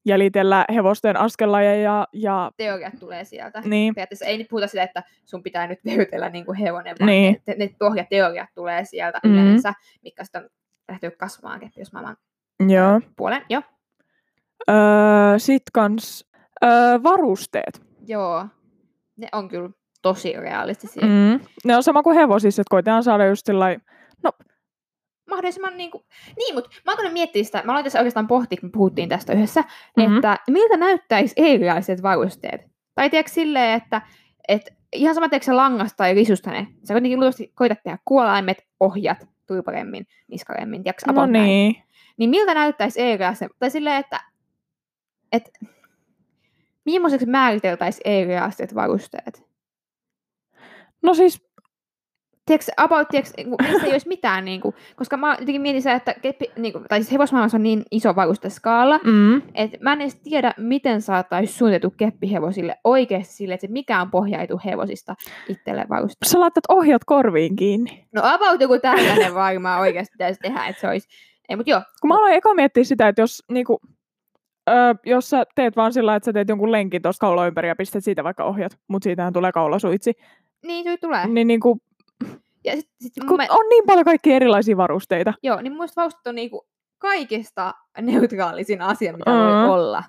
jäljitellä 0.06 0.66
hevosten 0.74 1.18
askelajeja 1.18 1.82
ja, 1.82 2.08
ja 2.14 2.52
teoriat 2.58 2.94
tulee 3.00 3.24
sieltä. 3.24 3.62
niin, 3.66 3.96
Periaatteessa 3.96 4.26
ei 4.26 4.38
nyt 4.38 4.48
puhuta 4.50 4.68
sitä, 4.68 4.84
että 4.84 5.04
sun 5.26 5.44
pitää 5.44 5.68
nyt 5.68 5.80
verytellä 5.86 6.30
niin 6.30 6.46
kuin 6.46 6.58
hevonen, 6.58 6.96
vaan 7.00 7.08
Niin. 7.08 7.42
ne, 7.48 7.56
ne 7.58 7.70
pohjateoriat 7.80 8.50
tulee 8.56 8.86
sieltä 8.86 9.20
Mhm. 9.24 9.34
yleensä, 9.34 9.74
mitkä 10.04 10.24
sitten 10.24 10.44
on 10.44 10.50
lähtenyt 10.90 11.18
kasvamaan 11.18 11.60
keppiosmaailman 11.60 12.18
joo. 12.70 13.02
puolen. 13.18 13.42
Joo, 13.50 13.62
Öö, 14.70 14.76
Sitten 15.40 15.72
kans 15.74 16.26
öö, 16.64 16.70
varusteet. 17.04 17.82
Joo, 18.08 18.46
ne 19.18 19.28
on 19.32 19.50
kyllä 19.50 19.70
tosi 20.02 20.34
realistisia. 20.34 21.04
Mm. 21.06 21.40
Ne 21.66 21.76
on 21.76 21.84
sama 21.84 22.04
kuin 22.04 22.16
hevosissa, 22.16 22.62
että 22.62 22.70
koitetaan 22.72 23.04
saada 23.04 23.26
just 23.28 23.46
sellainen, 23.46 23.82
mahdollisimman 25.30 25.78
niin 25.78 25.92
kuin... 25.92 26.04
Niin, 26.38 26.56
mutta 26.56 26.70
mä 26.86 26.96
oon 27.04 27.14
miettiä 27.14 27.44
sitä, 27.44 27.62
mä 27.66 27.72
aloin 27.72 27.84
tässä 27.84 28.00
oikeastaan 28.00 28.28
pohtia, 28.28 28.58
kun 28.60 28.70
me 28.70 28.72
puhuttiin 28.74 29.10
tästä 29.10 29.34
yhdessä, 29.34 29.62
Mhm. 29.62 30.02
mm-hmm. 30.02 30.16
että 30.16 30.38
miltä 30.50 30.78
näyttäisi 30.78 31.34
erilaiset 31.38 32.04
varusteet. 32.04 32.62
Tai 32.96 33.10
tiedätkö 33.10 33.32
silleen, 33.32 33.82
että, 33.82 34.02
että 34.48 34.72
ihan 34.94 35.16
sama 35.16 35.30
teekö 35.30 35.46
se 35.46 35.54
langasta 35.54 35.98
tai 35.98 36.14
risusta 36.14 36.52
ne. 36.52 36.68
Sä 36.84 36.94
kuitenkin 36.94 37.20
luultavasti 37.20 37.52
koitat 37.56 37.84
tehdä 37.84 37.98
kuolaimet, 38.06 38.68
ohjat, 38.80 39.28
turparemmin, 39.48 40.08
niskaremmin, 40.28 40.84
tiedätkö, 40.84 41.12
no 41.12 41.26
näin. 41.26 41.32
niin. 41.46 41.76
Niin 42.18 42.30
miltä 42.30 42.54
näyttäisi 42.54 43.02
erilaiset, 43.02 43.52
tai 43.60 43.72
silleen, 43.72 43.96
että, 43.96 44.22
että 45.32 45.50
millaiseksi 46.86 47.26
määriteltäisiin 47.26 48.08
erilaiset 48.08 48.76
varusteet. 48.76 49.44
No 51.04 51.14
siis, 51.14 51.42
tiedätkö, 52.46 52.72
about, 52.78 53.08
tiedätkö, 53.08 53.34
niin 53.38 53.50
kuin, 53.50 53.58
niissä 53.68 53.88
ei 53.88 53.92
olisi 53.92 54.08
mitään, 54.08 54.46
niin 54.46 54.62
kuin, 54.62 54.76
koska 54.96 55.18
mä 55.18 55.32
jotenkin 55.40 55.62
mietin 55.62 55.82
sitä, 55.82 55.94
että 55.94 56.16
keppi, 56.22 56.52
niin 56.58 56.74
kuin, 56.74 56.86
tai 56.90 57.00
siis 57.00 57.12
hevosmaailmassa 57.12 57.58
on 57.58 57.64
niin 57.64 57.84
iso 57.92 58.16
varusteskaala, 58.16 59.00
mm. 59.04 59.42
että 59.56 59.78
mä 59.82 59.94
en 59.94 60.02
edes 60.02 60.16
tiedä, 60.16 60.54
miten 60.58 61.02
saataisiin 61.02 61.58
suunniteltu 61.58 61.96
keppihevosille 61.98 62.76
oikeasti 62.84 63.34
sille, 63.34 63.54
että 63.54 63.68
se 63.68 63.74
mikä 63.74 64.02
on 64.02 64.12
pohjaitu 64.12 64.62
hevosista 64.66 65.16
itselle 65.48 65.86
varuste. 65.90 66.26
sä 66.26 66.40
laitat 66.40 66.64
ohjat 66.70 67.02
korviin 67.06 67.56
kiinni. 67.56 68.08
No 68.12 68.22
about 68.26 68.62
joku 68.62 68.80
tällainen 68.80 69.34
varmaan 69.34 69.82
oikeasti 69.82 70.12
pitäisi 70.12 70.40
tehdä, 70.40 70.66
että 70.66 70.82
se 70.82 70.88
olisi. 70.88 71.08
Ei, 71.50 71.56
mutta 71.56 71.70
joo, 71.70 71.82
Kun 72.02 72.08
mä 72.08 72.18
aloin 72.18 72.34
eka 72.34 72.54
miettiä 72.54 72.84
sitä, 72.84 73.08
että 73.08 73.22
jos, 73.22 73.44
niinku, 73.52 73.80
öö, 74.70 74.94
jos 75.06 75.30
sä 75.30 75.44
teet 75.56 75.76
vaan 75.76 75.94
sillä, 75.94 76.16
että 76.16 76.26
sä 76.26 76.34
teet 76.34 76.50
jonkun 76.50 76.72
lenkin 76.72 77.02
tuosta 77.02 77.20
kaula 77.20 77.48
ympäri 77.48 77.68
ja 77.68 77.76
pistät 77.76 78.04
siitä 78.04 78.24
vaikka 78.24 78.44
ohjat, 78.44 78.78
mutta 78.88 79.04
siitähän 79.04 79.34
tulee 79.34 79.52
kaulasuitsi, 79.52 80.14
niin 80.66 80.84
se 80.84 80.98
tulee. 80.98 81.28
niin 81.28 81.48
niinku, 81.48 81.78
Ja 82.64 82.72
sit, 82.76 82.90
sit 83.00 83.14
kun 83.28 83.38
mä, 83.38 83.46
on 83.50 83.70
niin 83.70 83.84
paljon 83.88 84.06
kaikkia 84.06 84.36
erilaisia 84.36 84.78
varusteita. 84.78 85.34
joo, 85.44 85.62
niin 85.62 85.72
mun 85.74 85.78
mielestä 85.78 86.02
on 86.30 86.36
niinku 86.36 86.68
kaikista 86.98 87.74
neutraalisin 88.02 88.82
asia, 88.82 89.12
mitä 89.18 89.32
Mm. 89.32 89.38
voi 89.38 89.70
olla. 89.70 90.04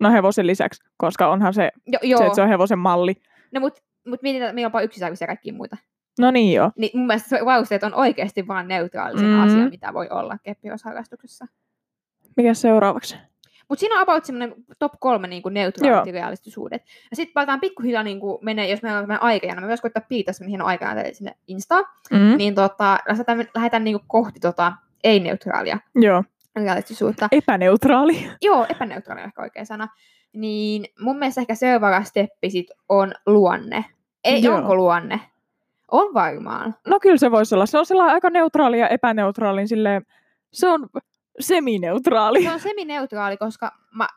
No 0.00 0.10
hevosen 0.10 0.46
lisäksi, 0.46 0.82
koska 0.96 1.28
onhan 1.28 1.54
se, 1.54 1.70
Jo, 1.86 1.98
se 2.02 2.06
joo, 2.06 2.22
että 2.22 2.34
se 2.34 2.42
on 2.42 2.48
hevosen 2.48 2.78
malli. 2.78 3.14
no 3.52 3.60
mut, 3.60 3.74
mut 4.08 4.22
mietitään, 4.22 4.48
että 4.48 4.54
meillä 4.54 4.66
on 4.66 4.72
ja 5.20 5.26
kaikkia 5.26 5.52
muita. 5.54 5.76
No 6.18 6.30
niin 6.30 6.52
joo. 6.54 6.70
Niin 6.76 6.98
mun 6.98 7.06
mielestä 7.06 7.28
se 7.28 7.44
varusteet 7.44 7.82
on 7.82 7.94
oikeasti 7.94 8.46
vain 8.46 8.68
neutraalisin 8.68 9.28
Mm. 9.28 9.42
asia, 9.42 9.68
mitä 9.70 9.94
voi 9.94 10.08
olla 10.10 10.38
keppihosharrastuksessa. 10.42 11.46
Mikä 12.36 12.54
seuraavaksi? 12.54 13.16
Mutta 13.68 13.80
siinä 13.80 13.96
on 13.96 14.02
about 14.02 14.24
semmoinen 14.24 14.54
top 14.78 14.92
kolme 15.00 15.28
niin 15.28 15.42
neutraalit 15.50 16.06
ja 16.06 16.12
realistisuudet. 16.12 16.82
Ja 17.10 17.16
sitten 17.16 17.34
palataan 17.34 17.60
pikkuhiljaa, 17.60 18.02
niin 18.02 18.20
kuin 18.20 18.38
menee, 18.42 18.70
jos 18.70 18.82
meillä 18.82 18.98
on 18.98 19.08
meidän 19.08 19.22
aikajana, 19.22 19.60
me 19.60 19.66
myös 19.66 19.80
koittaa 19.80 20.02
piitää 20.08 20.32
semmoinen 20.32 20.50
hieno 20.50 20.64
aikajana 20.66 21.00
sinne 21.12 21.34
Instaan, 21.48 21.84
Mm. 22.10 22.36
niin 22.36 22.54
tota, 22.54 22.98
lähdetään, 23.08 23.44
lähdetään 23.54 23.84
niin 23.84 23.96
kuin 23.98 24.08
kohti 24.08 24.40
tota, 24.40 24.72
ei-neutraalia 25.04 25.78
Joo. 25.94 26.24
realistisuutta. 26.56 27.28
Epäneutraali. 27.32 28.30
Joo, 28.42 28.66
epäneutraali 28.68 29.20
on 29.20 29.26
ehkä 29.26 29.42
oikea 29.42 29.64
sana. 29.64 29.88
Niin 30.32 30.86
mun 31.00 31.18
mielestä 31.18 31.40
ehkä 31.40 31.54
seuraava 31.54 32.02
steppi 32.04 32.50
sit 32.50 32.66
on 32.88 33.14
luonne. 33.26 33.84
Ei, 34.24 34.42
Joo. 34.42 34.56
onko 34.56 34.76
luonne? 34.76 35.20
On 35.90 36.14
varmaan. 36.14 36.74
No 36.86 37.00
kyllä 37.00 37.16
se 37.16 37.30
voisi 37.30 37.54
olla. 37.54 37.66
Se 37.66 37.78
on 37.78 37.86
sellainen 37.86 38.14
aika 38.14 38.30
neutraali 38.30 38.78
ja 38.80 38.88
epäneutraali, 38.88 39.60
niin 39.60 39.68
silleen, 39.68 40.06
se 40.52 40.68
on 40.68 40.88
semineutraali. 41.40 42.42
Se 42.42 42.50
on 42.50 42.60
semineutraali, 42.60 43.36
koska 43.36 43.72
mä, 43.94 44.08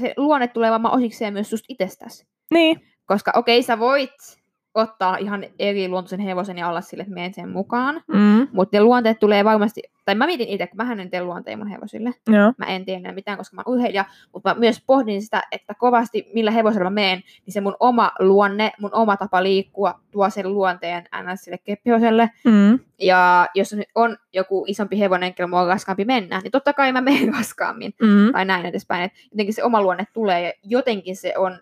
se 0.00 0.14
luonne 0.16 0.48
tulee 0.48 0.70
varmaan 0.70 0.94
osikseen 0.94 1.32
myös 1.32 1.50
susta 1.50 1.66
itsestäsi. 1.68 2.26
Niin. 2.54 2.80
Koska 3.06 3.32
okei, 3.34 3.62
sä 3.62 3.78
voit 3.78 4.37
ottaa 4.78 5.16
ihan 5.16 5.44
eri 5.58 5.88
luontoisen 5.88 6.20
hevosen 6.20 6.58
ja 6.58 6.68
olla 6.68 6.80
sille, 6.80 7.02
että 7.02 7.14
menen 7.14 7.34
sen 7.34 7.48
mukaan. 7.48 8.02
Mm. 8.06 8.48
Mutta 8.52 8.76
ne 8.76 8.82
luonteet 8.82 9.18
tulee 9.18 9.44
varmasti, 9.44 9.82
tai 10.04 10.14
mä 10.14 10.26
mietin 10.26 10.48
itse, 10.48 10.66
kun 10.66 10.76
mähän 10.76 11.00
en 11.00 11.10
tee 11.10 11.22
luonteen 11.22 11.58
mun 11.58 11.68
hevosille. 11.68 12.14
Joo. 12.28 12.52
Mä 12.58 12.66
en 12.66 12.84
tiedä 12.84 13.12
mitään, 13.12 13.38
koska 13.38 13.56
mä 13.56 13.62
oon 13.66 13.74
urheilija, 13.74 14.04
mutta 14.32 14.54
mä 14.54 14.60
myös 14.60 14.82
pohdin 14.86 15.22
sitä, 15.22 15.42
että 15.52 15.74
kovasti 15.74 16.30
millä 16.34 16.50
hevosella 16.50 16.90
mä 16.90 16.94
menen, 16.94 17.22
niin 17.46 17.52
se 17.52 17.60
mun 17.60 17.76
oma 17.80 18.10
luonne, 18.18 18.72
mun 18.80 18.94
oma 18.94 19.16
tapa 19.16 19.42
liikkua 19.42 20.00
tuo 20.10 20.30
sen 20.30 20.52
luonteen 20.54 21.04
ns. 21.22 21.40
sille 21.40 21.58
keppihevoselle. 21.58 22.30
Mm. 22.44 22.78
Ja 22.98 23.46
jos 23.54 23.72
nyt 23.72 23.88
on 23.94 24.16
joku 24.32 24.64
isompi 24.68 24.98
hevonen, 24.98 25.34
kello 25.34 25.48
mua 25.48 25.60
on 25.60 25.68
raskaampi 25.68 26.04
mennä, 26.04 26.40
niin 26.40 26.50
totta 26.50 26.72
kai 26.72 26.92
mä 26.92 27.00
menen 27.00 27.34
raskaammin. 27.38 27.92
Mm. 28.02 28.32
Tai 28.32 28.44
näin 28.44 28.66
edespäin. 28.66 29.02
Et 29.02 29.12
jotenkin 29.32 29.54
se 29.54 29.64
oma 29.64 29.82
luonne 29.82 30.04
tulee 30.12 30.42
ja 30.42 30.52
jotenkin 30.62 31.16
se 31.16 31.34
on 31.36 31.58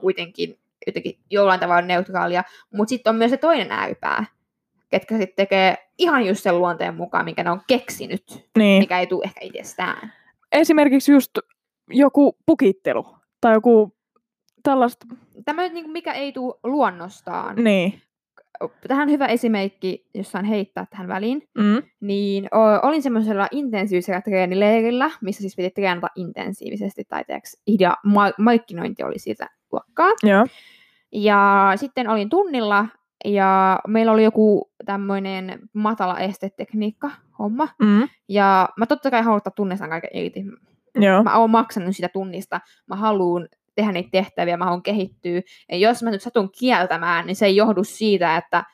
kuitenkin 0.00 0.58
jotenkin 0.86 1.18
jollain 1.30 1.60
tavalla 1.60 1.82
neutraalia. 1.82 2.44
Mutta 2.74 2.88
sitten 2.88 3.10
on 3.10 3.16
myös 3.16 3.30
se 3.30 3.36
toinen 3.36 3.72
ääripää, 3.72 4.24
ketkä 4.88 5.18
sitten 5.18 5.36
tekee 5.36 5.76
ihan 5.98 6.26
just 6.26 6.42
sen 6.42 6.58
luonteen 6.58 6.94
mukaan, 6.94 7.24
minkä 7.24 7.44
ne 7.44 7.50
on 7.50 7.60
keksinyt, 7.66 8.48
Niin. 8.58 8.82
mikä 8.82 9.00
ei 9.00 9.06
tule 9.06 9.24
ehkä 9.24 9.40
itsestään. 9.42 10.12
Esimerkiksi 10.52 11.12
just 11.12 11.30
joku 11.90 12.36
pukittelu 12.46 13.06
tai 13.40 13.52
joku 13.54 13.96
tällaista. 14.62 15.06
Tämä 15.44 15.62
nyt, 15.62 15.72
niin 15.72 15.90
mikä 15.90 16.12
ei 16.12 16.32
tule 16.32 16.54
luonnostaan. 16.64 17.56
Niin. 17.56 18.00
Tähän 18.88 19.10
hyvä 19.10 19.26
esimerkki, 19.26 20.06
jos 20.14 20.30
saan 20.32 20.44
heittää 20.44 20.86
tähän 20.90 21.08
väliin. 21.08 21.42
Mm. 21.58 21.82
Niin 22.00 22.48
o, 22.54 22.88
olin 22.88 23.02
semmoisella 23.02 23.48
intensiivisellä 23.50 24.20
treenileirillä, 24.20 25.10
missä 25.20 25.40
siis 25.40 25.56
piti 25.56 25.70
treenata 25.70 26.08
intensiivisesti, 26.16 27.04
tai 27.08 27.24
teeksi 27.24 27.62
idea, 27.66 27.94
ma- 28.04 28.32
markkinointi 28.38 29.02
oli 29.02 29.18
siitä 29.18 29.46
luokkaa. 29.72 30.10
Joo. 30.22 30.46
Ja 31.12 31.72
sitten 31.76 32.08
olin 32.08 32.28
tunnilla, 32.28 32.86
ja 33.24 33.78
meillä 33.86 34.12
oli 34.12 34.24
joku 34.24 34.70
tämmöinen 34.84 35.58
matala 35.72 36.18
estetekniikka 36.18 37.10
homma. 37.38 37.68
Mm. 37.82 38.08
Ja 38.28 38.68
mä 38.76 38.86
totta 38.86 39.10
kai 39.10 39.22
haluan 39.22 39.36
ottaa 39.36 39.52
tunnistaan 39.56 39.90
kaiken 39.90 40.10
irti. 40.12 40.44
Joo. 40.94 41.22
Mä 41.22 41.36
oon 41.36 41.50
maksanut 41.50 41.96
sitä 41.96 42.08
tunnista, 42.08 42.60
mä 42.86 42.96
haluan 42.96 43.48
tehdä 43.74 43.92
niitä 43.92 44.08
tehtäviä, 44.12 44.56
mä 44.56 44.64
haluan 44.64 44.82
kehittyä. 44.82 45.40
Ja 45.70 45.76
jos 45.76 46.02
mä 46.02 46.10
nyt 46.10 46.22
satun 46.22 46.50
kieltämään, 46.58 47.26
niin 47.26 47.36
se 47.36 47.46
ei 47.46 47.56
johdu 47.56 47.84
siitä, 47.84 48.36
että 48.36 48.64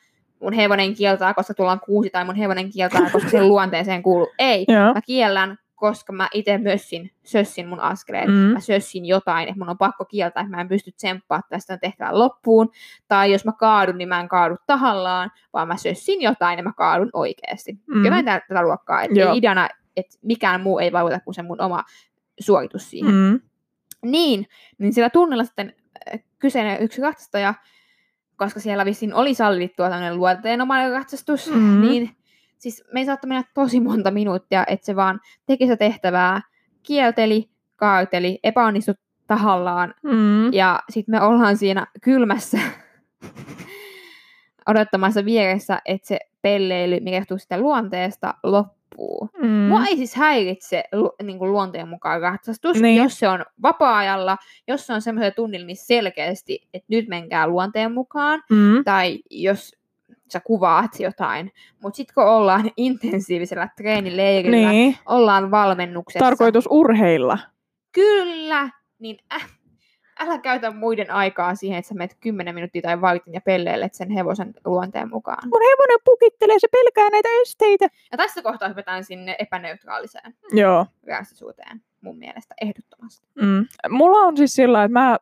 mun 0.41 0.53
hevonen 0.53 0.95
kieltää, 0.95 1.33
koska 1.33 1.53
tuolla 1.53 1.71
on 1.71 1.79
kuusi, 1.79 2.09
tai 2.09 2.25
mun 2.25 2.35
hevonen 2.35 2.71
kieltää, 2.71 3.09
koska 3.11 3.29
sen 3.29 3.47
luonteeseen 3.47 4.03
kuuluu. 4.03 4.31
Ei, 4.39 4.65
Joo. 4.67 4.93
mä 4.93 5.01
kiellän, 5.05 5.57
koska 5.79 6.13
mä 6.13 6.29
itse 6.33 6.57
mössin, 6.57 7.11
sössin 7.23 7.67
mun 7.67 7.79
askeleet. 7.79 8.27
Mm. 8.27 8.33
Mä 8.33 8.59
sössin 8.59 9.05
jotain, 9.05 9.47
että 9.47 9.59
mun 9.59 9.69
on 9.69 9.77
pakko 9.77 10.05
kieltää, 10.05 10.41
että 10.41 10.55
mä 10.55 10.61
en 10.61 10.67
pysty 10.67 10.91
tsemppaa 10.91 11.41
tästä 11.49 11.77
tehtävän 11.77 12.19
loppuun. 12.19 12.71
Tai 13.07 13.31
jos 13.31 13.45
mä 13.45 13.51
kaadun, 13.51 13.97
niin 13.97 14.09
mä 14.09 14.19
en 14.19 14.27
kaadu 14.27 14.55
tahallaan, 14.67 15.31
vaan 15.53 15.67
mä 15.67 15.77
sössin 15.77 16.21
jotain 16.21 16.57
ja 16.59 16.63
mä 16.63 16.73
kaadun 16.77 17.09
oikeasti. 17.13 17.73
Mm. 17.73 17.97
Mm. 17.97 18.05
Jotain 18.05 18.25
tä- 18.25 18.41
tätä 18.47 18.61
luokkaa. 18.61 19.01
Että 19.01 19.15
ideana, 19.37 19.69
että 19.97 20.17
mikään 20.21 20.61
muu 20.61 20.79
ei 20.79 20.91
vaikuta 20.91 21.19
kuin 21.19 21.35
se 21.35 21.41
mun 21.41 21.61
oma 21.61 21.83
suoritus 22.39 22.89
siihen. 22.89 23.13
Mm. 23.13 23.39
Niin, 24.03 24.47
niin 24.77 24.93
sillä 24.93 25.09
tunnilla 25.09 25.43
sitten 25.43 25.73
äh, 26.13 26.19
kyseinen 26.39 26.81
yksi 26.81 27.01
ratsastaja, 27.01 27.53
koska 28.35 28.59
siellä 28.59 28.85
vissiin 28.85 29.13
oli 29.13 29.33
sallittua 29.33 29.89
tämmöinen 29.89 30.17
luonteenomainen 30.17 30.91
ratsastus, 30.91 31.51
Mhm. 31.51 31.81
niin 31.81 32.15
siis 32.59 32.83
me 32.93 32.99
ei 32.99 33.05
saattoi 33.05 33.27
mennä 33.27 33.43
tosi 33.53 33.79
monta 33.79 34.11
minuuttia, 34.11 34.63
että 34.67 34.85
se 34.85 34.95
vaan 34.95 35.19
teki 35.45 35.65
sitä 35.65 35.77
tehtävää, 35.77 36.41
kielteli, 36.83 37.49
kaarteli, 37.75 38.39
epäonnistui 38.43 38.95
tahallaan, 39.27 39.93
Mm. 40.03 40.53
ja 40.53 40.79
sitten 40.89 41.15
me 41.15 41.21
ollaan 41.21 41.57
siinä 41.57 41.87
kylmässä 42.03 42.57
odottamassa 44.69 45.25
vieressä, 45.25 45.79
että 45.85 46.07
se 46.07 46.19
pelleily, 46.41 46.99
mikä 46.99 47.17
johtuu 47.17 47.37
sitä 47.37 47.57
luonteesta, 47.59 48.33
loppuu. 48.43 49.29
Mm. 49.41 49.47
Mua 49.47 49.85
ei 49.85 49.97
siis 49.97 50.15
häiritse 50.15 50.83
lu, 50.91 51.11
niin 51.23 51.39
kuin 51.39 51.51
luonteen 51.51 51.87
mukaan 51.87 52.21
ratsastus, 52.21 52.81
niin. 52.81 53.03
jos 53.03 53.19
se 53.19 53.27
on 53.29 53.45
vapaa-ajalla, 53.61 54.37
jos 54.67 54.87
se 54.87 54.93
on 54.93 55.01
semmoisella 55.01 55.35
tunnilla 55.35 55.65
niin 55.67 55.77
selkeästi, 55.77 56.67
että 56.73 56.85
nyt 56.89 57.07
menkää 57.07 57.47
luonteen 57.47 57.91
mukaan, 57.91 58.43
Mm. 58.51 58.83
tai 58.83 59.19
jos 59.29 59.75
sä 60.31 60.39
kuvaat 60.39 60.99
jotain. 60.99 61.51
Mutta 61.83 61.97
sitten 61.97 62.13
kun 62.13 62.23
ollaan 62.23 62.71
intensiivisellä 62.77 63.69
treenileirillä, 63.77 64.69
Niin. 64.71 64.95
ollaan 65.05 65.51
valmennuksessa. 65.51 66.25
Tarkoitus 66.25 66.67
urheilla. 66.69 67.37
Kyllä, 67.91 68.69
niin 68.99 69.17
äh, 69.33 69.49
älä 70.19 70.37
käytä 70.37 70.71
muiden 70.71 71.11
aikaa 71.11 71.55
siihen, 71.55 71.79
että 71.79 71.89
sä 71.89 71.95
menet 71.95 72.17
10 72.19 72.55
minuuttia 72.55 72.81
tai 72.81 73.01
vartin 73.01 73.33
ja 73.33 73.41
pelleilet 73.41 73.93
sen 73.93 74.09
hevosen 74.09 74.53
luonteen 74.65 75.09
mukaan. 75.09 75.49
Mun 75.49 75.61
hevonen 75.71 75.99
pukittelee, 76.05 76.59
se 76.59 76.67
pelkää 76.71 77.09
näitä 77.09 77.29
esteitä. 77.41 77.87
Ja 78.11 78.17
tässä 78.17 78.41
kohtaa 78.41 78.67
hypätään 78.67 79.03
sinne 79.03 79.35
epäneutraaliseen 79.39 80.33
Joo. 80.51 80.85
realistisuuteen 81.03 81.81
mun 82.01 82.17
mielestä 82.17 82.55
ehdottomasti. 82.61 83.27
Mm. 83.41 83.65
Mulla 83.89 84.17
on 84.17 84.37
siis 84.37 84.53
sillä, 84.53 84.83
että 84.83 84.99
mä 84.99 85.17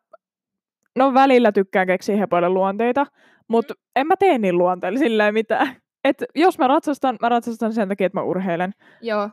no 0.95 1.13
välillä 1.13 1.51
tykkään 1.51 1.87
keksiä 1.87 2.17
hepoille 2.17 2.49
luonteita, 2.49 3.05
mutta 3.47 3.73
en 3.95 4.07
mä 4.07 4.15
tee 4.15 4.37
niin 4.37 4.57
luonteilla 4.57 4.99
sillä 4.99 5.31
mitään. 5.31 5.75
Et 6.03 6.23
jos 6.35 6.57
mä 6.59 6.67
ratsastan, 6.67 7.17
mä 7.21 7.29
ratsastan 7.29 7.73
sen 7.73 7.89
takia, 7.89 8.07
että 8.07 8.17
mä 8.19 8.23
urheilen. 8.23 8.71
Joo. 9.01 9.29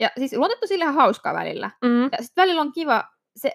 Ja 0.00 0.10
siis 0.18 0.32
luonteet 0.36 0.62
on 0.62 0.68
sillä 0.68 0.84
ihan 0.84 0.94
hauskaa 0.94 1.34
välillä. 1.34 1.70
Mm. 1.84 2.02
Ja 2.02 2.18
sitten 2.20 2.42
välillä 2.42 2.60
on 2.60 2.72
kiva, 2.72 3.04
se 3.36 3.50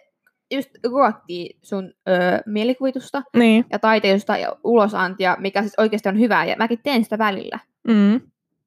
just 0.51 0.69
ruokkii 0.87 1.57
sun 1.61 1.93
öö, 2.09 2.39
mielikuvitusta 2.45 3.23
Niin. 3.37 3.65
ja 3.71 3.79
taiteesta 3.79 4.37
ja 4.37 4.55
ulosantia, 4.63 5.37
mikä 5.39 5.61
siis 5.61 5.73
oikeasti 5.77 6.09
on 6.09 6.19
hyvää. 6.19 6.45
Ja 6.45 6.55
mäkin 6.57 6.79
teen 6.83 7.03
sitä 7.03 7.17
välillä. 7.17 7.59
Mm. 7.87 8.21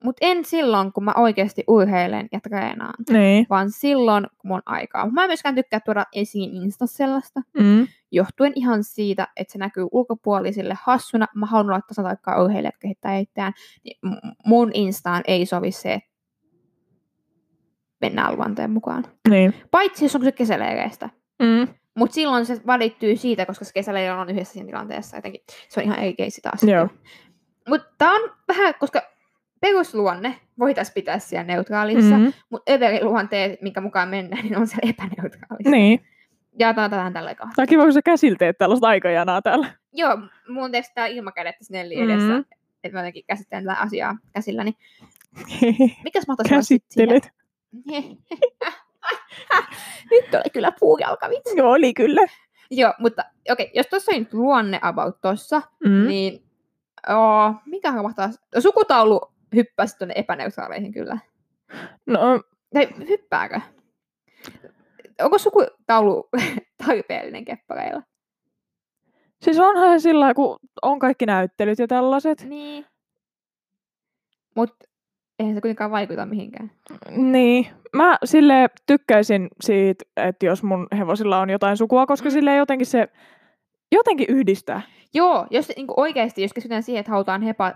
Mutta 0.04 0.26
en 0.26 0.44
silloin, 0.44 0.92
kun 0.92 1.04
mä 1.04 1.12
oikeasti 1.16 1.64
urheilen 1.66 2.28
ja 2.32 2.40
treenaan. 2.40 2.94
Niin. 3.10 3.46
Vaan 3.50 3.70
silloin, 3.70 4.26
kun 4.38 4.48
mun 4.48 4.56
on 4.56 4.62
aikaa. 4.66 5.10
Mä 5.10 5.24
en 5.24 5.30
myöskään 5.30 5.54
tykkää 5.54 5.80
tuoda 5.80 6.04
esiin 6.14 6.54
Instassa 6.54 6.96
sellaista. 6.96 7.40
Mm. 7.58 7.86
Johtuen 8.10 8.52
ihan 8.54 8.84
siitä, 8.84 9.28
että 9.36 9.52
se 9.52 9.58
näkyy 9.58 9.86
ulkopuolisille 9.92 10.74
hassuna. 10.82 11.26
Mä 11.34 11.46
haluan 11.46 11.70
olla 11.70 11.80
tasan 11.80 12.04
tarkkaan 12.04 12.44
urheilijat 12.44 12.76
kehittää 12.80 13.16
itseään. 13.16 13.52
Niin 13.84 13.98
mun 14.46 14.70
Instaan 14.74 15.22
ei 15.26 15.46
sovi 15.46 15.72
se, 15.72 15.94
että 15.94 16.08
mennään 18.00 18.36
luonteen 18.36 18.70
mukaan. 18.70 19.04
Niin. 19.28 19.54
Paitsi 19.70 20.04
jos 20.04 20.14
on 20.14 20.20
kyse 20.20 20.32
kesäleireistä. 20.32 21.10
Mm. 21.42 21.68
Mutta 21.96 22.14
silloin 22.14 22.46
se 22.46 22.60
valittyy 22.66 23.16
siitä, 23.16 23.46
koska 23.46 23.64
se 23.64 23.72
kesäleiri 23.72 24.10
on 24.10 24.30
yhdessä 24.30 24.52
siinä 24.52 24.66
tilanteessa. 24.66 25.16
Jotenkin 25.16 25.40
se 25.68 25.80
on 25.80 25.84
ihan 25.84 25.98
eri 25.98 26.14
keissi 26.14 26.40
taas. 26.40 26.62
Joo. 26.62 26.88
Mutta 27.68 27.88
tää 27.98 28.12
on 28.12 28.30
vähän, 28.48 28.74
koska 28.80 29.02
perusluonne 29.60 30.40
voitaisiin 30.58 30.94
pitää 30.94 31.18
siellä 31.18 31.44
neutraalissa, 31.44 32.16
mm. 32.18 32.22
Mm. 32.24 32.32
mutta 32.50 32.72
överiluonteet, 32.72 33.62
minkä 33.62 33.80
mukaan 33.80 34.08
mennään, 34.08 34.42
niin 34.44 34.56
on 34.58 34.66
siellä 34.66 34.90
epäneutraalissa. 34.90 35.70
Niin. 35.70 36.00
Jaetaan 36.58 36.90
tähän 36.90 37.12
tällä 37.12 37.34
kahta. 37.34 37.52
Tää 37.56 37.62
on 37.62 37.68
kiva, 37.68 37.82
kun 37.82 37.92
sä 37.92 38.02
käsillä 38.02 38.36
teet 38.38 38.58
tällaista 38.58 38.86
aikajanaa 38.88 39.42
täällä. 39.42 39.66
Joo, 39.92 40.18
mun 40.48 40.70
tää 40.94 41.06
ilmakädet 41.06 41.58
tässä 41.58 41.74
Nelli 41.74 42.00
edessä, 42.00 42.28
Mm. 42.28 42.34
mm. 42.34 42.44
että 42.84 42.96
mä 42.96 43.00
jotenkin 43.00 43.24
käsittelen 43.26 43.64
tätä 43.64 43.78
asiaa 43.80 44.16
käsilläni. 44.32 44.72
Mikäs 46.04 46.24
olla 46.28 46.36
sit 46.44 46.50
Käsittelet. 46.50 47.28
Nyt 50.10 50.34
oli 50.34 50.50
kyllä 50.52 50.72
puujalkavitsi. 50.80 51.56
Joo, 51.56 51.70
oli 51.70 51.94
kyllä. 51.94 52.20
Joo, 52.70 52.94
mutta 52.98 53.24
okei, 53.50 53.66
okay, 53.66 53.72
jos 53.74 53.86
tuossa 53.86 54.12
on 54.12 54.18
nyt 54.18 54.34
luonne 54.34 54.78
about 54.82 55.20
tossa, 55.20 55.62
Mm. 55.84 55.90
mm. 55.90 56.08
niin 56.08 56.42
oo, 57.08 57.54
mikä 57.66 57.92
mahtaa... 57.92 58.28
Sukutaulu 58.58 59.20
hyppäsi 59.54 59.98
tuonne 59.98 60.14
epäneutraaleihin 60.16 60.92
kyllä. 60.92 61.18
No, 62.06 62.20
Tai 62.74 62.88
hyppääkö? 63.08 63.60
Onko 65.22 65.38
sukutaulu 65.38 66.28
tarpeellinen 66.86 67.44
keppareilla? 67.44 68.02
siis 69.44 69.58
onhan 69.58 70.00
sillä, 70.00 70.34
kun 70.34 70.58
on 70.82 70.98
kaikki 70.98 71.26
näyttelyt 71.26 71.78
ja 71.78 71.86
tällaiset. 71.86 72.44
Niin. 72.44 72.86
Mut 74.56 74.74
eihän 75.38 75.54
se 75.54 75.60
kuitenkaan 75.60 75.90
vaikuta 75.90 76.26
mihinkään. 76.26 76.70
Niin. 77.10 77.66
Mä 77.96 78.18
sille 78.24 78.54
tykkäisin 78.86 79.48
siitä, 79.60 80.04
että 80.16 80.46
jos 80.46 80.62
mun 80.62 80.86
hevosilla 80.98 81.38
on 81.40 81.50
jotain 81.50 81.76
sukua, 81.76 82.06
koska 82.06 82.28
Mm. 82.28 82.32
sille 82.32 82.56
jotenkin 82.56 82.86
se 82.86 83.08
jotenkin 83.92 84.26
yhdistää. 84.30 84.82
Joo, 85.14 85.46
jos 85.50 85.68
niin 85.76 85.86
oikeasti, 85.96 86.42
jos 86.42 86.52
keskitytään 86.52 86.82
siihen, 86.82 87.00
että 87.00 87.12
halutaan 87.12 87.42
hepa... 87.42 87.72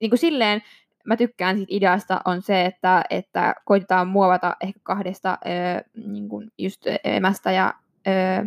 Niin 0.00 0.10
kuin 0.10 0.18
silleen, 0.18 0.62
mä 1.06 1.16
tykkään 1.16 1.56
siitä 1.56 1.74
ideasta, 1.74 2.20
on 2.24 2.42
se, 2.42 2.64
että, 2.64 3.04
että 3.10 3.54
koitetaan 3.64 4.08
muovata 4.08 4.56
ehkä 4.60 4.80
kahdesta 4.82 5.38
öö, 5.46 5.80
niin 6.06 6.28
kuin 6.28 6.52
just 6.58 6.86
emästä 7.04 7.52
ja... 7.52 7.74
Öö, 8.06 8.44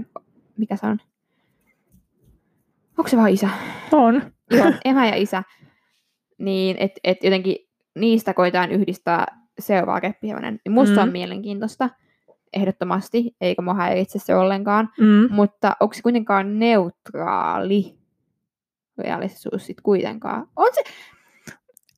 mikä 0.57 0.75
se 0.75 0.87
on? 0.87 0.97
Onko 2.97 3.09
se 3.09 3.17
vaan 3.17 3.29
isä? 3.29 3.49
On. 3.91 4.21
Joo, 4.51 4.71
emä 4.85 5.07
ja 5.07 5.15
isä. 5.15 5.43
Niin, 6.37 6.77
että 6.79 6.99
et 7.03 7.23
jotenkin 7.23 7.55
niistä 7.95 8.33
koetaan 8.33 8.71
yhdistää 8.71 9.25
seuraava 9.59 10.01
keppihevonen. 10.01 10.59
Niin 10.65 10.73
musta 10.73 10.95
mm. 10.95 11.01
on 11.01 11.11
mielenkiintoista, 11.11 11.89
ehdottomasti, 12.53 13.35
eikä 13.41 13.61
mua 13.61 13.73
häiritse 13.73 14.19
se 14.19 14.35
ollenkaan. 14.35 14.89
Mm. 14.99 15.27
Mutta 15.29 15.75
onko 15.79 15.93
se 15.93 16.01
kuitenkaan 16.01 16.59
neutraali? 16.59 17.97
realistisuus 18.97 19.65
sit 19.65 19.81
kuitenkaan. 19.81 20.47
On 20.55 20.69
se, 20.73 20.83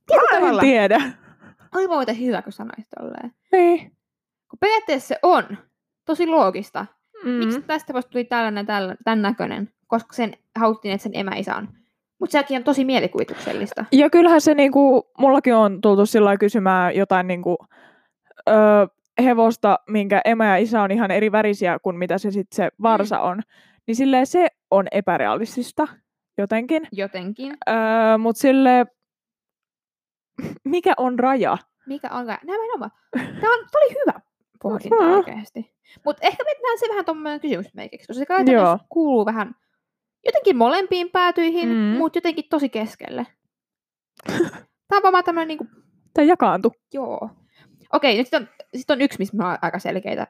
Mä 0.10 0.22
tietyllä 0.22 0.38
en 0.38 0.42
tavalla, 0.42 0.62
tiedä. 0.62 1.02
oli 1.76 1.88
muuten 1.88 2.20
hyvä, 2.20 2.42
kun 2.42 2.52
sanoit 2.54 2.88
tolleen. 3.00 3.32
Niin. 3.52 3.80
Kun 4.50 4.60
periaatteessa 4.60 5.08
se 5.08 5.20
on 5.24 5.44
tosi 6.06 6.28
loogista. 6.28 6.86
Mm. 7.24 7.30
Miksi 7.32 7.62
tästä 7.62 7.94
vasta 7.94 8.12
tuli 8.12 8.24
tällainen, 8.26 8.66
tällä, 8.66 8.96
tämän 9.04 9.22
näköinen? 9.22 9.70
Koska 9.88 10.14
sen 10.14 10.34
haluttiin, 10.60 10.94
että 10.94 11.04
sen 11.04 11.12
emäisä 11.16 11.56
on. 11.56 11.68
Mutta 12.20 12.32
sekin 12.32 12.58
on 12.58 12.64
tosi 12.64 12.86
mielikuvituksellista. 12.86 13.86
Ja 13.92 14.10
kyllähän 14.10 14.42
se 14.42 14.54
niinku, 14.54 15.12
mullakin 15.18 15.56
on 15.56 15.82
tultu 15.82 16.06
sillä 16.06 16.38
kysymään 16.38 16.96
jotain 16.96 17.28
niinku, 17.28 17.58
ö, 18.50 18.54
hevosta, 19.24 19.80
minkä 19.90 20.22
emä 20.26 20.46
ja 20.46 20.58
isä 20.58 20.82
on 20.82 20.92
ihan 20.92 21.12
eri 21.12 21.32
värisiä 21.32 21.80
kuin 21.80 21.96
mitä 21.96 22.18
se 22.18 22.32
sitten 22.32 22.56
se 22.56 22.70
varsa 22.82 23.20
on. 23.20 23.42
Niin 23.88 23.96
silleen 23.96 24.28
se 24.28 24.48
on 24.72 24.88
epärealistista 24.92 25.88
jotenkin. 26.38 26.88
Jotenkin. 26.92 27.58
Öö, 27.70 28.18
Mutta 28.18 28.40
sille 28.42 28.86
mikä 30.64 30.94
on 30.98 31.20
raja? 31.20 31.58
Mikä 31.88 32.08
on... 32.12 32.26
Nimenomaan. 32.44 32.92
Tämä, 33.12 33.28
on, 33.30 33.40
tämä 33.42 33.84
oli 33.86 33.96
hyvä 34.06 34.20
pohdinta 34.62 34.96
Mhm. 34.96 35.12
oikeasti. 35.14 35.74
Mutta 36.06 36.28
ehkä 36.28 36.44
me 36.44 36.52
nähdään 36.54 36.80
se 36.80 36.86
vähän 36.90 37.06
tuommoinen 37.06 37.40
kysymysmerkiksi, 37.40 38.08
koska 38.08 38.20
se 38.20 38.26
käytännössä 38.26 38.68
Joo. 38.70 38.78
kuuluu 38.90 39.26
vähän 39.26 39.56
jotenkin 40.26 40.58
molempiin 40.58 41.10
päätyihin, 41.12 41.70
Mm. 41.70 41.76
mutta 41.76 42.18
jotenkin 42.18 42.46
tosi 42.50 42.70
keskelle. 42.70 43.28
Tämä 44.88 45.02
on 45.08 45.12
vaan 45.14 45.24
tämmöinen 45.24 45.48
niinku, 45.48 45.68
Tai 46.14 46.28
jakaantu. 46.28 46.74
joo. 46.94 47.30
Okei, 47.94 48.18
nyt 48.18 48.28
sit 48.28 48.34
on, 48.34 48.48
sit 48.76 48.90
on 48.92 49.02
yksi, 49.02 49.20
missä 49.20 49.38
ollaan 49.38 49.58
aika 49.62 49.80
selkeitä 49.80 50.28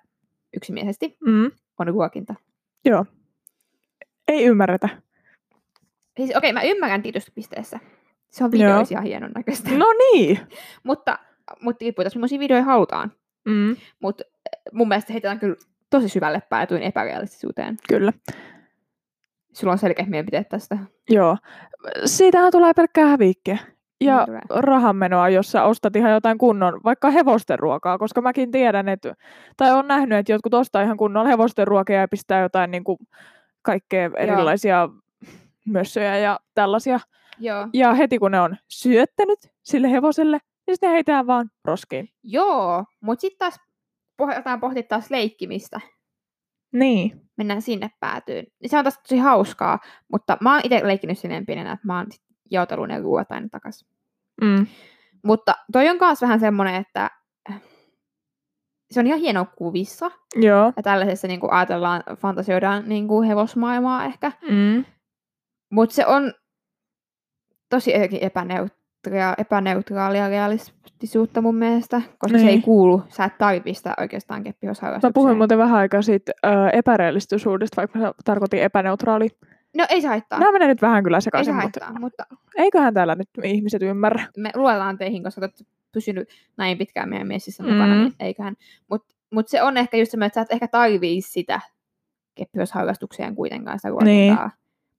yksimielisesti, 0.56 1.17
Mm. 1.26 1.52
on 1.80 1.88
ruokinta. 1.88 2.36
Joo. 2.86 3.06
Ei 4.28 4.43
ymmärretä. 4.45 4.89
Siis, 6.17 6.36
okei, 6.36 6.54
mä 6.54 6.62
ymmärrän 6.62 7.02
tietysti 7.02 7.32
pisteessä. 7.36 7.80
Se 8.29 8.43
on 8.43 8.49
Joo. 8.53 8.59
videoissa 8.59 8.93
ihan 8.93 9.03
hienon 9.03 9.31
näköistä. 9.35 9.69
No 9.77 9.85
niin. 9.93 10.39
mutta, 10.83 11.19
mutta 11.61 11.83
riippuu 11.83 12.05
millaisia 12.15 12.39
videoja 12.39 12.63
halutaan. 12.63 13.11
Mm. 13.45 13.75
Mutta 13.99 14.23
mun 14.73 14.87
mielestä 14.87 15.13
heitetään 15.13 15.39
kyllä 15.39 15.55
tosi 15.89 16.09
syvälle 16.09 16.41
päätyin 16.49 16.81
epärealistisuuteen. 16.81 17.77
Kyllä. 17.89 18.13
Sulla 19.53 19.73
on 19.73 19.79
selkeät 19.79 20.09
mielipiteet 20.09 20.49
tästä. 20.49 20.77
Joo. 21.09 21.37
Siitähän 22.05 22.51
tulee 22.51 22.73
pelkkää 22.73 23.05
hävikkiä. 23.05 23.57
Ja 24.01 24.25
Niin 24.27 24.39
rahanmenoa, 24.49 25.29
jos 25.29 25.51
sä 25.51 25.63
ostat 25.63 25.95
ihan 25.95 26.11
jotain 26.11 26.37
kunnon, 26.37 26.81
vaikka 26.83 27.09
hevosten 27.09 27.59
ruokaa, 27.59 27.97
koska 27.97 28.21
mäkin 28.21 28.51
tiedän, 28.51 28.89
että, 28.89 29.15
tai 29.57 29.71
on 29.71 29.87
nähnyt, 29.87 30.17
että 30.17 30.31
jotkut 30.31 30.53
ostaa 30.53 30.81
ihan 30.81 30.97
kunnon 30.97 31.27
hevosten 31.27 31.67
ruokia 31.67 31.99
ja 31.99 32.07
pistää 32.07 32.41
jotain 32.41 32.71
niin 32.71 32.83
kuin, 32.83 32.97
kaikkea 33.61 34.09
erilaisia 34.17 34.89
mössöjä 35.65 36.17
ja 36.17 36.39
tällaisia. 36.53 36.99
Joo. 37.39 37.67
Ja 37.73 37.93
heti 37.93 38.19
kun 38.19 38.32
ne 38.32 38.41
on 38.41 38.58
syöttänyt 38.67 39.39
sille 39.63 39.91
hevoselle, 39.91 40.39
niin 40.67 40.75
sitten 40.75 40.91
heitään 40.91 41.28
vaan 41.28 41.52
roskiin. 41.65 42.10
Joo, 42.23 42.86
mutta 43.02 43.21
sitten 43.21 43.39
taas 43.39 43.60
pohjataan 44.17 44.60
pohtia 44.60 44.84
taas 44.84 45.12
leikkimistä. 45.12 45.80
Niin. 46.73 47.21
Mennään 47.38 47.62
sinne 47.62 47.89
päätyyn. 47.99 48.45
Se 48.65 48.78
on 48.78 48.84
taas 48.84 48.97
tosi 48.97 49.17
hauskaa, 49.17 49.80
mutta 50.12 50.38
mä 50.41 50.54
oon 50.54 50.62
itse 50.63 50.88
leikkinyt 50.88 51.19
silleen 51.19 51.45
pienenä, 51.45 51.71
että 51.71 51.88
mä 51.88 51.97
oon 51.97 52.12
sit 52.12 52.23
jaotellut 52.52 52.88
ne 52.88 52.99
ruoat 52.99 53.32
aina 53.32 53.47
takas. 53.52 53.86
Mm. 54.41 54.67
Mutta 55.23 55.56
toi 55.71 55.89
on 55.89 55.97
myös 56.02 56.21
vähän 56.21 56.39
semmoinen, 56.39 56.75
että 56.75 57.10
se 58.91 58.99
on 58.99 59.08
ihan 59.08 59.19
hieno 59.19 59.45
kuvissa. 59.58 60.12
Joo. 60.36 60.73
Ja 60.78 60.84
tällaisessa 60.84 61.28
niin 61.28 61.39
kuin 61.39 61.54
ajatellaan, 61.54 62.04
fantasioidaan 62.17 62.89
niin 62.89 63.08
kuin 63.08 63.28
hevosmaailmaa 63.28 64.06
ehkä. 64.06 64.32
Mm. 64.49 64.86
Mutta 65.71 65.95
se 65.95 66.06
on 66.06 66.34
tosi 67.69 67.91
jotenkin 67.91 68.23
epäneutraalia, 68.23 69.34
epäneutraalia 69.38 70.29
realistisuutta 70.29 71.41
mun 71.41 71.55
mielestä, 71.55 72.01
koska 72.17 72.38
niin. 72.38 72.45
se 72.45 72.49
ei 72.49 72.55
Niin. 72.55 72.62
kuulu, 72.63 73.01
sä 73.10 73.23
et 73.25 73.38
tarvii 73.38 73.73
sitä 73.73 73.93
oikeastaan 73.99 74.39
Mä 74.39 74.43
keppihosharrastukseen. 74.43 75.13
puhuin 75.13 75.38
muuten 75.38 75.58
vähän 75.58 75.75
aikaa 75.79 76.01
siitä 76.01 76.32
ö, 76.45 76.49
epärealistisuudesta, 76.73 77.77
vaikka 77.82 77.99
mä 77.99 78.12
tarkoitin 78.25 78.62
epäneutraali. 78.63 79.29
No 79.77 79.86
ei 79.89 80.01
se 80.01 80.08
haittaa. 80.08 80.39
Nämä 80.39 80.51
menee 80.51 80.67
nyt 80.67 80.82
vähän 80.82 81.03
kyllä 81.03 81.17
ei 81.17 81.21
se 81.21 81.23
sekaisin, 81.23 81.55
mutta 81.55 81.79
haittaa, 81.86 81.99
mutta 82.01 82.23
eiköhän 82.58 82.93
täällä 82.93 83.15
nyt 83.15 83.29
ihmiset 83.43 83.82
ymmärrä. 83.82 84.25
me 84.38 84.51
luotaan 84.55 84.97
teihin, 84.97 85.23
koska 85.23 85.41
olet 85.41 85.65
pysynyt 85.91 86.29
näin 86.58 86.77
pitkään 86.77 87.10
meidän 87.10 87.27
messissä 87.27 87.63
Mm. 87.63 87.69
mukana, 87.69 87.95
niin 87.95 88.13
eiköhän. 88.19 88.55
Mutta 88.89 89.15
mut 89.34 89.47
se 89.47 89.63
on 89.63 89.77
ehkä 89.77 89.97
just 89.97 90.12
semmoinen, 90.12 90.27
että 90.27 90.36
sä 90.38 90.41
et 90.41 90.51
ehkä 90.51 90.67
tarvii 90.67 91.21
sitä 91.21 91.62
keppihosharrastukseen 92.36 93.36
kuitenkaan 93.36 93.79
sitä 93.79 93.89
Niin. 94.03 94.38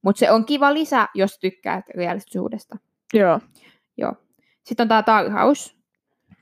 Mutta 0.02 0.18
se 0.20 0.30
on 0.30 0.44
kiva 0.44 0.74
lisä, 0.74 1.08
jos 1.14 1.38
tykkäät 1.38 1.84
realistisuudesta. 1.96 2.76
Joo. 3.14 3.40
Joo. 3.96 4.12
Sitten 4.64 4.84
on 4.84 4.88
tämä 4.88 5.02
tarhaus. 5.02 5.76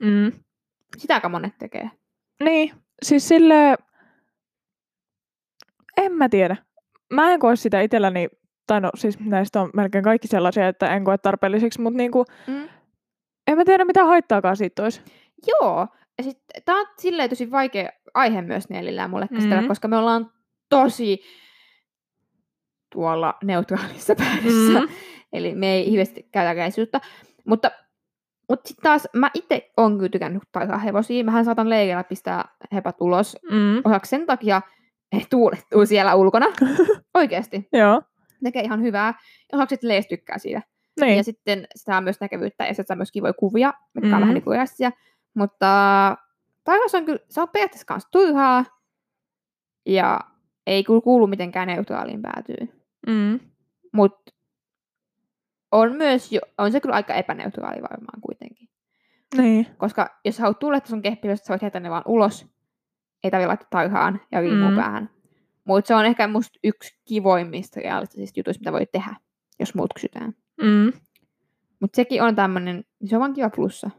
Mm. 0.00 0.32
Sitä 0.96 1.14
aika 1.14 1.28
monet 1.28 1.58
tekee. 1.58 1.90
Niin, 2.44 2.72
siis 3.02 3.28
sille 3.28 3.76
en 5.96 6.12
mä 6.12 6.28
tiedä. 6.28 6.56
Mä 7.12 7.32
en 7.32 7.40
koe 7.40 7.56
sitä 7.56 7.80
itselläni, 7.80 8.28
tai 8.66 8.80
no 8.80 8.90
siis 8.96 9.20
näistä 9.20 9.60
on 9.60 9.70
melkein 9.74 10.04
kaikki 10.04 10.28
sellaisia, 10.28 10.68
että 10.68 10.96
en 10.96 11.04
koe 11.04 11.18
tarpeelliseksi, 11.18 11.80
mutta 11.80 11.96
niinku, 11.96 12.24
Mm. 12.46 12.68
en 13.46 13.56
mä 13.58 13.64
tiedä 13.64 13.84
mitä 13.84 14.04
haittaakaan 14.04 14.56
siitä 14.56 14.82
olisi. 14.82 15.00
Joo. 15.46 15.86
Ja 16.18 16.24
sitten 16.24 16.62
tämä 16.64 16.80
on 16.80 16.86
silleen 16.98 17.28
tosi 17.30 17.50
vaikea 17.50 17.88
aihe 18.14 18.42
myös 18.42 18.68
Nellillä 18.68 19.08
mulle 19.08 19.28
käsitellä, 19.28 19.62
Mm. 19.62 19.68
koska 19.68 19.88
me 19.88 19.96
ollaan 19.96 20.30
tosi 20.68 21.20
tuolla 22.92 23.34
neutraalissa 23.44 24.14
päädyssä. 24.24 24.80
Mm. 24.80 24.88
Eli 25.32 25.54
me 25.54 25.72
ei 25.72 25.90
hirveästi 25.90 26.28
käytä 26.32 26.52
reissuutta. 26.54 27.00
Mutta, 27.46 27.70
mutta 28.48 28.68
sitten 28.68 28.82
taas 28.82 29.08
mä 29.16 29.30
itse 29.34 29.70
on 29.76 29.96
kyllä 29.98 30.08
tykännyt 30.08 30.42
tarhaa 30.52 30.78
hevosia. 30.78 31.24
Mähän 31.24 31.44
saatan 31.44 31.70
leirillä 31.70 32.04
pistää 32.04 32.48
hepat 32.72 32.96
ulos 33.00 33.36
Mm. 33.50 33.78
osaksi 33.84 34.08
sen 34.10 34.26
takia, 34.26 34.62
että 35.12 35.26
tuulettuu 35.30 35.86
siellä 35.86 36.14
ulkona. 36.14 36.46
Oikeasti. 37.14 37.68
Joo, 37.72 38.02
Tekee 38.44 38.62
ihan 38.62 38.82
hyvää. 38.82 39.14
Osaksi, 39.52 39.74
että 39.74 39.88
lees 39.88 40.06
tykkää 40.08 40.38
siitä. 40.38 40.62
niin. 41.00 41.16
Ja 41.16 41.24
sitten 41.24 41.66
sitä 41.76 41.96
on 41.96 42.04
myös 42.04 42.20
näkevyyttä 42.20 42.64
ja 42.64 42.68
sitten 42.74 42.86
saa 42.86 42.96
myös 42.96 43.12
kivoja 43.12 43.32
kuvia, 43.32 43.72
mitkä 43.94 44.06
mm-hmm. 44.06 44.14
on 44.14 44.20
vähän 44.20 44.34
niin 44.34 44.44
kuin. 44.44 44.58
Mutta 45.34 45.66
taivas 46.64 46.94
on 46.94 47.04
kyllä, 47.04 47.18
se 47.30 47.40
on 47.40 47.48
periaatteessa 47.48 47.86
kanssa 47.86 48.08
turhaa 48.12 48.64
ja 49.86 50.20
ei 50.66 50.84
kyllä 50.84 51.00
kuulu 51.00 51.26
mitenkään 51.26 51.68
neutraaliin 51.68 52.22
päätyyn. 52.22 52.77
Mm. 53.08 53.40
Mutta 53.92 54.32
on 55.72 55.96
myös, 55.96 56.32
jo, 56.32 56.40
on 56.58 56.72
se 56.72 56.80
kyllä 56.80 56.94
aika 56.94 57.14
epäneutraali 57.14 57.82
varmaan 57.82 58.20
kuitenkin. 58.20 58.68
Niin. 59.36 59.66
Koska 59.76 60.20
jos 60.24 60.36
sä 60.36 60.42
haluat 60.42 60.58
tuuletta 60.58 60.88
sun 60.88 61.02
kehpiöstä, 61.02 61.46
sä 61.46 61.52
voit 61.52 61.62
heittää 61.62 61.80
ne 61.80 61.90
vaan 61.90 62.02
ulos. 62.06 62.46
Ei 63.24 63.30
tarvitse 63.30 63.46
laittaa 63.46 63.68
tarhaan 63.70 64.20
ja 64.32 64.40
riimua 64.40 64.68
Mm. 64.68 64.74
mm. 64.74 64.80
päähän. 64.80 65.10
Mutta 65.64 65.88
se 65.88 65.94
on 65.94 66.06
ehkä 66.06 66.28
musta 66.28 66.58
yksi 66.64 66.98
kivoimmista 67.04 67.80
realistisista 67.80 68.40
jutuista, 68.40 68.60
mitä 68.60 68.72
voi 68.72 68.86
tehdä, 68.86 69.16
jos 69.58 69.74
muut 69.74 69.94
kysytään. 69.94 70.34
Mm. 70.62 70.92
Mutta 71.80 71.96
sekin 71.96 72.22
on 72.22 72.34
tämmöinen, 72.34 72.84
se 73.04 73.16
on 73.16 73.20
vaan 73.20 73.32
kiva 73.32 73.50
plussa. 73.50 73.90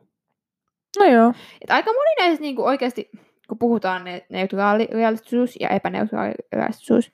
No 1.00 1.06
joo. 1.06 1.34
Et 1.62 1.72
aika 1.72 1.92
moni 1.94 2.28
näistä 2.28 2.42
niinku 2.42 2.64
oikeasti, 2.66 3.10
kun 3.50 3.58
puhutaan 3.58 4.04
ne 4.04 4.26
neutraali 4.30 4.88
realistisuus 4.92 5.58
ja 5.60 5.70
epäneutraali 5.70 6.34
realistisuus, 6.54 7.12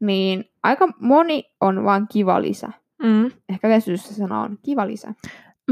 niin 0.00 0.44
aika 0.66 0.88
moni 1.00 1.44
on 1.60 1.84
vaan 1.84 2.06
kiva 2.12 2.42
lisä. 2.42 2.68
Mm. 3.02 3.30
Ehkä 3.48 3.68
realistisessa 3.68 4.14
sana 4.14 4.40
on 4.40 4.58
kiva 4.64 4.86
lisä. 4.86 5.14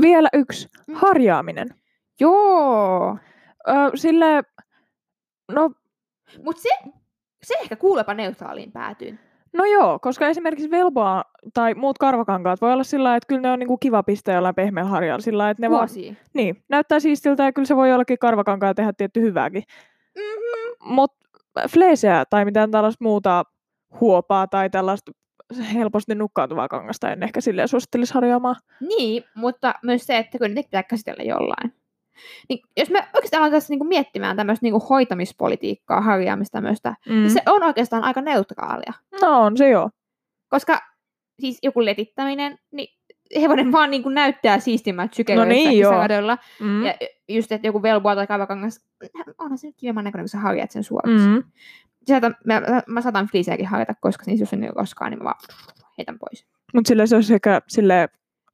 Vielä 0.01 0.29
yksi. 0.33 0.69
Mm. 0.89 0.95
Harjaaminen. 0.95 1.69
Joo! 2.21 3.19
Ö, 3.69 3.73
sille, 3.95 4.43
no, 5.53 5.71
Mutta 6.45 6.63
se, 6.63 6.69
se 7.43 7.55
ehkä 7.63 7.77
kuulepa 7.77 8.15
neutraaliin 8.15 8.73
päätyyn. 8.73 9.21
no 9.53 9.65
joo, 9.65 9.99
koska 9.99 10.27
esimerkiksi 10.27 10.71
velboa 10.71 11.25
tai 11.55 11.75
muut 11.75 11.99
karvakankaat 11.99 12.61
voi 12.61 12.73
olla 12.73 12.85
sillä 12.85 13.17
että 13.17 13.27
kyllä 13.27 13.41
ne 13.41 13.51
on 13.51 13.59
niinku 13.59 13.79
kiva 13.79 14.03
pistää 14.03 14.35
jollain 14.35 14.55
pehmeällä 14.55 14.91
harjalla 14.91 15.23
sillä 15.23 15.51
että 15.51 15.61
ne 15.61 15.71
vaan, 15.71 15.79
Vuosia. 15.81 16.15
niin, 16.35 16.63
näyttää 16.69 17.01
siistiltä 17.01 17.45
ja 17.45 17.53
kyllä 17.53 17.67
se 17.67 17.77
voi 17.77 17.91
jollakin 17.91 18.19
karvakankaa 18.19 18.75
tehdä 18.75 18.93
tietty 18.93 19.21
hyvääkin. 19.21 19.63
Mm-hmm. 20.19 20.95
Mutta 20.95 21.25
fleeseä 21.71 22.25
tai 22.31 22.45
mitään 22.45 22.71
tällaista 22.71 23.05
muuta 23.05 23.45
huopaa 24.01 24.47
tai 24.47 24.71
tällaista 24.71 25.13
helposti 25.75 26.15
nukkautuvaa 26.15 26.69
kangasta 26.69 27.13
en 27.13 27.23
ehkä 27.23 27.41
silleen 27.41 27.69
suosittelisi 27.69 28.15
harjaamaan. 28.15 28.57
Niin, 28.81 29.25
mutta 29.35 29.75
myös 29.83 30.07
se, 30.07 30.19
että 30.19 30.39
kyllä 30.39 30.55
niitä 30.55 30.67
pitää 30.67 30.83
käsitellä 30.83 31.25
jollain. 31.25 31.75
Niin, 32.49 32.59
jos 32.77 32.91
me 32.91 33.09
oikeastaan 33.15 33.43
aletaan 33.43 33.57
tässä 33.61 33.73
niinku 33.73 33.85
miettimään 33.85 34.37
tämmöistä 34.37 34.65
niinku 34.65 34.87
hoitamispolitiikkaa, 34.91 36.01
harjaamista 36.01 36.57
tämmöistä, 36.59 36.95
Mm. 37.09 37.15
niin 37.15 37.31
se 37.31 37.41
on 37.47 37.63
oikeastaan 37.63 38.05
aika 38.05 38.21
neutraalia. 38.21 38.93
No 39.23 39.41
on 39.43 39.57
se 39.57 39.69
joo. 39.69 39.91
Koska 40.49 40.79
siis 41.41 41.59
joku 41.63 41.85
letittäminen, 41.85 42.59
niin 42.73 42.89
hevonen 43.41 43.73
vaan 43.73 43.91
niin 43.91 44.03
kuin 44.03 44.15
näyttää 44.15 44.59
siistimmältä 44.59 45.17
sykeillä 45.17 45.45
No 45.45 45.49
niin, 45.49 45.79
joo. 45.79 45.93
Mm. 46.61 46.85
Ja 46.85 46.95
just, 47.29 47.53
että 47.53 47.69
joku 47.69 47.83
velboa 47.83 48.15
tai 48.15 48.27
kaivakangas, 48.27 48.81
onhan 49.39 49.59
se 49.59 49.67
nyt 49.67 49.77
kivemman 49.77 50.05
näköinen, 50.05 50.23
kun 50.25 50.29
sä 50.29 50.39
harjat 50.39 50.71
sen 50.71 50.85
suoraksi. 50.85 51.29
Mm. 51.29 51.43
Sieltä, 52.07 52.31
mä, 52.45 52.63
mä, 52.87 53.01
saatan 53.01 53.27
fliisejäkin 53.27 53.67
harjata, 53.67 53.95
koska 54.01 54.25
niissä 54.27 54.43
jos 54.43 54.53
on 54.53 54.77
roskaa, 54.77 55.11
niin 55.11 55.19
mä 55.19 55.25
vaan 55.25 55.37
heitän 55.99 56.19
pois. 56.19 56.47
Mutta 56.75 56.89
sille 56.89 57.07
se 57.07 57.15
olisi 57.17 57.35
ehkä 57.35 57.61
sille 57.69 57.95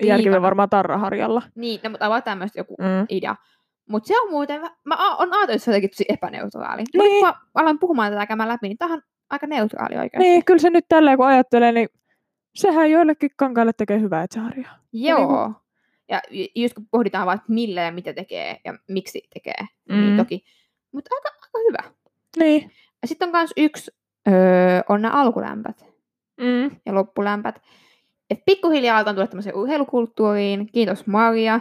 järkevä 0.03 0.17
Liikana. 0.17 0.43
varmaan 0.43 0.71
tarraharjalla. 0.71 1.43
Niin, 1.55 1.81
no, 1.85 1.91
mutta 1.91 2.07
avaa 2.07 2.21
tämmöistä 2.21 2.61
joku 2.61 2.77
Mm. 2.79 3.07
idea. 3.09 3.37
Mutta 3.91 4.07
se 4.09 4.21
on 4.21 4.31
muuten, 4.31 4.61
mä 4.61 4.95
a- 4.99 5.17
on 5.17 5.33
ajatellut, 5.33 5.51
että 5.51 5.59
se 5.65 5.71
on 5.71 5.73
jotenkin 5.75 5.91
tosi 5.91 6.05
epäneutraali. 6.09 6.83
Niin. 6.95 7.05
Niin. 7.05 7.21
Kun 7.25 7.29
mä 7.29 7.35
aloin 7.55 7.79
puhumaan 7.79 8.13
tätä 8.13 8.27
käymään 8.27 8.49
läpi, 8.49 8.69
niin 8.69 8.79
tämähän 8.79 8.99
on 8.99 9.03
aika 9.31 9.47
neutraali 9.47 9.97
oikeasti. 9.99 10.19
Niin, 10.29 10.45
kyllä 10.45 10.59
se 10.59 10.71
nyt 10.71 10.85
tälleen 10.89 11.17
kun 11.17 11.27
ajattelee, 11.27 11.73
niin 11.73 11.89
sehän 12.55 12.91
joillekin 12.91 13.31
kankaille 13.37 13.73
tekee 13.77 14.01
hyvää, 14.01 14.23
että 14.23 14.35
se 14.35 14.41
harjaa. 14.41 14.79
Joo. 14.93 15.53
Ja 16.09 16.21
ju- 16.31 16.47
just 16.57 16.75
kun 16.75 16.87
pohditaan 16.91 17.27
vaan, 17.27 17.37
että 17.39 17.53
millä 17.53 17.81
ja 17.81 17.93
mitä 17.93 18.13
tekee 18.13 18.61
ja 18.65 18.75
miksi 18.89 19.23
tekee, 19.35 19.61
mm. 19.89 19.95
Mm. 19.97 20.01
niin 20.01 20.17
toki. 20.17 20.45
Mutta 20.93 21.11
aika, 21.15 21.29
aika 21.43 21.59
hyvä. 21.69 21.95
Niin. 22.37 22.71
Ja 23.03 23.09
sitten 23.09 23.29
on 23.29 23.33
myös 23.33 23.51
yksi, 23.57 23.91
öö, 24.29 24.35
on 24.89 25.03
nämä 25.03 25.15
alkulämpät 25.21 25.85
Mm. 26.41 26.71
ja 26.87 26.95
loppulämpät. 26.95 27.63
Et 28.31 28.39
pikkuhiljaa 28.47 28.97
aletaan 28.97 29.17
tulla 29.17 29.27
tämmöiseen 29.27 29.57
urheilukulttuuriin. 29.57 30.67
Kiitos 30.73 31.07
Maria, 31.07 31.61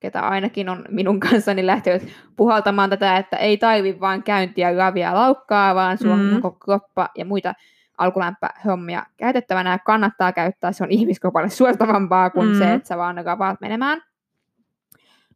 ketä 0.00 0.20
ainakin 0.20 0.68
on 0.68 0.84
minun 0.88 1.20
kanssani 1.30 1.66
lähtenyt 1.66 2.08
puhaltamaan 2.36 2.90
tätä, 2.90 3.16
että 3.16 3.36
ei 3.36 3.56
tarvi 3.56 4.00
vaan 4.00 4.22
käyntiä 4.22 4.72
ravia 4.76 5.14
laukkaa, 5.14 5.74
vaan 5.74 5.98
sulla 5.98 6.14
on 6.14 6.20
Mm. 6.34 6.40
koko 6.42 6.58
kroppa 6.64 7.08
ja 7.16 7.24
muita 7.24 7.54
alkulämpöhommia 7.98 9.02
käytettävänä 9.16 9.70
ja 9.70 9.78
kannattaa 9.78 10.32
käyttää. 10.32 10.72
Se 10.72 10.84
on 10.84 10.90
ihmiskropalle 10.90 11.48
suotavampaa 11.48 12.30
kuin 12.30 12.48
Mm. 12.48 12.58
se, 12.58 12.74
että 12.74 12.88
sä 12.88 12.96
vaan 12.96 13.24
ravaat 13.24 13.60
menemään. 13.60 14.02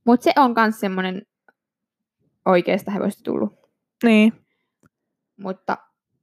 Mutta 0.05 0.25
se 0.25 0.33
on 0.37 0.55
myös 0.57 0.81
semmoinen 0.81 1.23
oikeasta 2.47 2.91
hevosta 2.91 3.23
tullut. 3.25 3.53
Niin. 4.05 4.33
Mutta, 5.37 5.79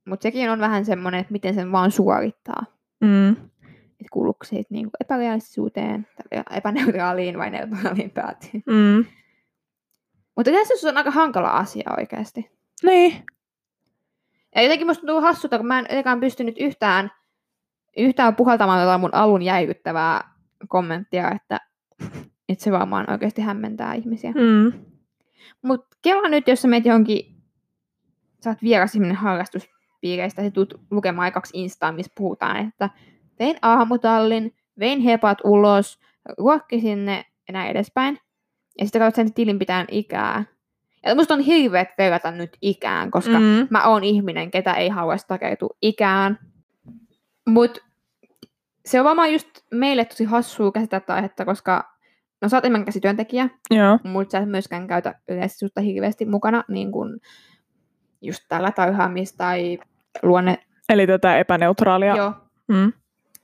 mutta 0.05 0.23
sekin 0.23 0.49
on 0.49 0.59
vähän 0.59 0.85
semmoinen, 0.85 1.21
että 1.21 1.31
miten 1.31 1.53
sen 1.53 1.71
vaan 1.71 1.91
suorittaa. 1.91 2.65
Mm. 3.01 3.31
Että 3.99 4.11
kuuluuko 4.11 4.45
se 4.45 4.63
niinku 4.69 4.91
epärealistisuuteen, 4.99 6.07
tai 6.31 6.43
epäneutraaliin 6.57 7.37
vai 7.37 7.49
neutraaliin 7.49 8.11
päätyyn. 8.11 8.63
Mm. 8.65 9.05
Mutta 10.35 10.51
tässä 10.51 10.73
se 10.77 10.89
on 10.89 10.97
aika 10.97 11.11
hankala 11.11 11.49
asia 11.49 11.91
oikeasti. 11.97 12.51
Niin. 12.83 13.25
Ja 14.55 14.61
jotenkin 14.61 14.87
musta 14.87 15.01
tuntuu 15.01 15.21
hassulta, 15.21 15.57
kun 15.57 15.67
mä 15.67 15.79
en 15.79 15.85
jotenkaan 15.89 16.19
pystynyt 16.19 16.55
yhtään, 16.59 17.11
yhtään 17.97 18.35
puhaltamaan 18.35 18.87
tätä 18.87 18.97
mun 18.97 19.13
alun 19.13 19.41
jäikyttävää 19.41 20.33
kommenttia, 20.67 21.31
että, 21.31 21.59
että 22.49 22.63
se 22.63 22.71
varmaan 22.71 23.11
oikeasti 23.11 23.41
hämmentää 23.41 23.93
ihmisiä. 23.93 24.31
Mm. 24.31 24.85
Mutta 25.61 25.97
kela 26.01 26.29
nyt, 26.29 26.47
jos 26.47 26.61
sä 26.61 26.67
meet 26.67 26.85
johonkin, 26.85 27.38
sä 28.43 28.49
oot 28.49 28.61
vieras 28.61 28.95
ihminen 28.95 29.15
harrastuspiireistä, 29.15 30.41
ja 30.41 30.51
tulet 30.51 30.73
lukemaan 30.91 31.31
kaksi 31.31 31.61
instaa, 31.61 31.91
missä 31.91 32.11
puhutaan, 32.17 32.67
että 32.67 32.89
vein 33.39 33.57
aamutallin, 33.61 34.55
vein 34.79 34.99
hepat 34.99 35.37
ulos, 35.43 35.99
ruokkisin 36.37 37.05
ne 37.05 37.25
ja 37.47 37.53
näin 37.53 37.71
edespäin. 37.71 38.19
Ja 38.79 38.85
sitten 38.85 38.99
katsot 38.99 39.15
sen 39.15 39.33
tilinpitäjän 39.33 39.87
ikää. 39.91 40.43
Ja 41.05 41.15
musta 41.15 41.33
on 41.33 41.39
hirveet 41.39 41.87
verrata 41.97 42.31
nyt 42.31 42.57
ikään, 42.61 43.11
koska 43.11 43.39
Mm. 43.39 43.67
mä 43.69 43.87
oon 43.87 44.03
ihminen, 44.03 44.51
ketä 44.51 44.73
ei 44.73 44.89
halua 44.89 45.15
takeutua 45.27 45.69
ikään. 45.81 46.39
Mut 47.47 47.77
se 48.85 48.99
on 48.99 49.05
varmaan 49.05 49.33
just 49.33 49.47
meille 49.71 50.05
tosi 50.05 50.23
hassua 50.23 50.71
käsitellä 50.71 50.99
tätä 50.99 51.13
aihetta, 51.13 51.45
koska 51.45 51.93
no 52.41 52.49
sä 52.49 52.57
oot 52.57 52.65
enemmän 52.65 52.85
käsityöntekijä, 52.85 53.49
Joo. 53.71 53.99
mutta 54.03 54.31
sä 54.31 54.37
et 54.39 54.49
myöskään 54.49 54.87
käytä 54.87 55.15
yleisöstä 55.29 55.81
hirveästi 55.81 56.25
mukana, 56.25 56.63
niin 56.67 56.91
kuin 56.91 57.19
just 58.21 58.43
tällä 58.49 58.69
tarhaamis- 58.71 59.35
tai 59.37 59.79
luonne 60.23 60.57
Eli 60.89 61.07
tätä 61.07 61.37
epäneutraalia. 61.39 62.15
joo, 62.15 62.33
Mm. 62.67 62.93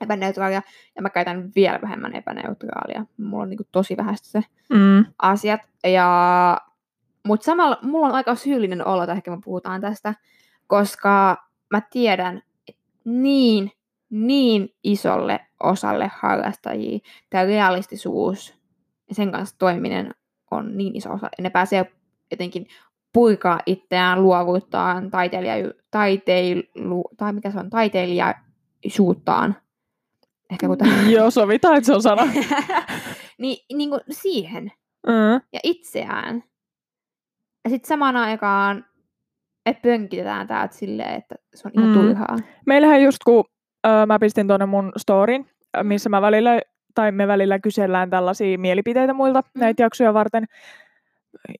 epäneutraalia, 0.00 0.62
ja 0.96 1.02
mä 1.02 1.10
käytän 1.10 1.50
vielä 1.56 1.78
vähemmän 1.82 2.16
epäneutraalia. 2.16 3.04
Mulla 3.18 3.42
on 3.42 3.50
niin 3.50 3.56
kuin 3.58 3.68
tosi 3.72 3.96
vähäistä 3.96 4.28
se 4.28 4.40
Mm. 4.70 5.04
asiat. 5.22 5.60
Ja, 5.84 6.60
mutta 7.26 7.44
samalla 7.44 7.78
mulla 7.82 8.06
on 8.06 8.14
aika 8.14 8.34
syyllinen 8.34 8.86
olo, 8.86 9.02
että 9.02 9.12
ehkä 9.12 9.30
me 9.30 9.38
puhutaan 9.44 9.80
tästä, 9.80 10.14
koska 10.66 11.36
mä 11.70 11.80
tiedän, 11.90 12.42
että 12.68 12.82
niin, 13.04 13.72
niin 14.10 14.68
isolle 14.84 15.40
osalle 15.62 16.10
harrastajia 16.14 16.98
tämä 17.30 17.44
realistisuus 17.44 18.54
ja 19.08 19.14
sen 19.14 19.32
kanssa 19.32 19.58
toiminen 19.58 20.14
on 20.50 20.76
niin 20.76 20.96
iso 20.96 21.12
osa. 21.12 21.28
Ja 21.38 21.42
ne 21.42 21.50
pääsee 21.50 21.92
jotenkin 22.30 22.66
purkaa 23.16 23.60
itseään, 23.66 24.22
luovuuttaan, 24.22 25.10
taiteilija, 25.10 25.54
taiteilu, 25.90 27.04
tai 27.16 27.32
mikä 27.32 27.50
se 27.50 27.58
on, 27.58 27.70
taiteilijaisuuttaan. 27.70 29.56
Ehkä 30.52 30.66
kun 30.66 30.78
tää- 30.78 30.88
Joo, 31.08 31.30
sovitaan, 31.30 31.76
että 31.76 31.86
se 31.86 31.94
on 31.94 32.02
sana. 32.02 32.22
niin, 33.38 33.56
niin 33.76 33.90
kuin 33.90 34.00
siihen 34.10 34.72
Mm. 35.06 35.40
ja 35.52 35.60
itseään. 35.62 36.42
Ja 37.64 37.70
sitten 37.70 37.88
samaan 37.88 38.16
aikaan 38.16 38.84
että 39.66 39.82
pönkitetään 39.82 40.46
täältä 40.46 40.74
silleen, 40.74 41.14
että 41.14 41.34
se 41.54 41.68
on 41.68 41.72
ihan 41.82 41.88
Mm. 41.90 41.94
mm. 41.96 42.00
turhaa. 42.06 42.36
Meillähän 42.66 43.02
just 43.02 43.18
kun 43.24 43.44
ö, 43.86 44.06
mä 44.06 44.18
pistin 44.18 44.46
tuonne 44.48 44.66
mun 44.66 44.92
storin, 44.96 45.46
missä 45.82 46.08
mä 46.08 46.22
välillä, 46.22 46.60
tai 46.94 47.12
me 47.12 47.28
välillä 47.28 47.58
kysellään 47.58 48.10
tällaisia 48.10 48.58
mielipiteitä 48.58 49.14
muilta 49.14 49.40
Mm. 49.40 49.60
näitä 49.60 49.82
jaksoja 49.82 50.14
varten. 50.14 50.44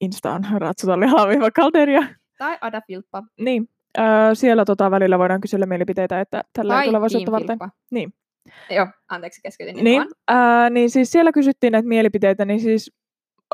Insta 0.01 0.33
on 0.33 0.43
ratsutalli 0.59 1.07
alaviiva 1.07 1.51
kalteria. 1.51 2.03
Tai 2.39 2.59
Ada 2.61 2.83
Filppa. 2.87 3.23
Niin, 3.41 3.69
ö, 3.99 4.03
siellä 4.35 4.65
tota 4.65 4.91
välillä 4.91 5.19
voidaan 5.19 5.41
kysellä 5.41 5.67
mielipiteitä, 5.67 6.21
että 6.21 6.43
tällä 6.53 6.83
tulevaisuutta 6.85 7.33
varten. 7.33 7.59
Niin. 7.91 8.13
Joo, 8.71 8.87
anteeksi 9.09 9.41
keskeytin. 9.43 9.85
Niin, 9.85 9.85
Niin, 9.85 10.11
ää, 10.29 10.71
niin 10.71 10.91
siis 10.91 11.13
siellä 11.13 11.33
kysyttiin 11.33 11.73
näitä 11.73 11.89
mielipiteitä, 11.89 12.45
niin 12.45 12.61
siis 12.61 12.93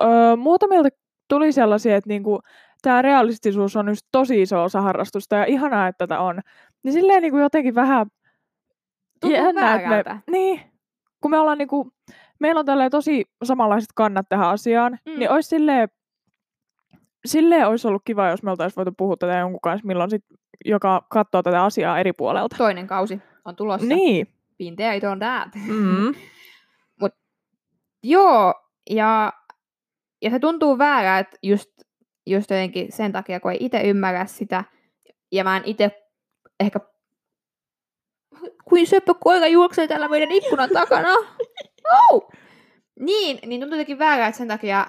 ö, 0.02 0.06
muutamilta 0.36 0.88
tuli 1.28 1.52
sellaisia, 1.52 1.96
että 1.96 2.08
niinku, 2.08 2.40
tämä 2.82 3.02
realistisuus 3.02 3.76
on 3.76 3.88
just 3.88 4.06
tosi 4.12 4.42
iso 4.42 4.62
osa 4.62 4.80
harrastusta 4.80 5.36
ja 5.36 5.44
ihanaa, 5.44 5.88
että 5.88 6.06
tätä 6.06 6.20
on. 6.20 6.40
Niin 6.84 6.92
silleen 6.92 7.22
niinku 7.22 7.38
jotenkin 7.38 7.74
vähän 7.74 8.06
Tuntuu 9.20 9.38
jännää, 9.38 9.74
että 9.98 10.14
me, 10.14 10.22
niin, 10.30 10.60
kun 11.20 11.30
me 11.30 11.38
ollaan 11.38 11.58
niinku, 11.58 11.92
meillä 12.38 12.58
on 12.58 12.66
tälleen 12.66 12.90
tosi 12.90 13.24
samanlaiset 13.44 13.90
kannat 13.94 14.26
tähän 14.28 14.48
asiaan. 14.48 14.98
Mm. 15.06 15.18
niin 15.18 15.30
olisi 15.30 15.48
silleen, 15.48 15.88
silleen 17.26 17.68
olisi 17.68 17.88
ollut 17.88 18.02
kiva, 18.04 18.28
jos 18.28 18.42
me 18.42 18.50
oltaisiin 18.50 18.76
voitu 18.76 18.92
puhua 18.96 19.16
tätä 19.16 19.38
jonkun 19.38 19.60
kanssa, 19.60 19.86
milloin 19.86 20.10
sit, 20.10 20.24
joka 20.64 21.06
katsoo 21.10 21.42
tätä 21.42 21.64
asiaa 21.64 21.98
eri 21.98 22.12
puolelta. 22.12 22.56
Toinen 22.56 22.86
kausi 22.86 23.20
on 23.44 23.56
tulossa. 23.56 23.86
Niin. 23.86 24.26
Been 24.58 24.76
there, 24.76 25.00
done 25.00 25.26
that. 25.26 25.54
Mm. 25.68 26.14
Joo, 28.04 28.54
ja, 28.90 29.32
ja 30.22 30.30
se 30.30 30.38
tuntuu 30.38 30.78
väärältä 30.78 31.30
just, 31.42 31.70
just 32.26 32.50
jotenkin 32.50 32.92
sen 32.92 33.12
takia, 33.12 33.40
kun 33.40 33.52
ei 33.52 33.56
itse 33.60 33.80
ymmärrä 33.80 34.26
sitä, 34.26 34.64
ja 35.32 35.44
mä 35.44 35.56
en 35.56 35.62
itse 35.64 35.90
ehkä 36.60 36.80
kuin 38.64 38.86
söpö 38.86 39.14
koira 39.14 39.46
juoksee 39.46 39.88
täällä 39.88 40.08
meidän 40.08 40.30
ikkunan 40.32 40.70
takana. 40.70 41.08
Oh! 42.10 42.32
Niin, 43.00 43.38
niin 43.46 43.60
tuntuu 43.60 43.76
jotenkin 43.76 43.98
väärältä 43.98 44.38
sen 44.38 44.48
takia 44.48 44.86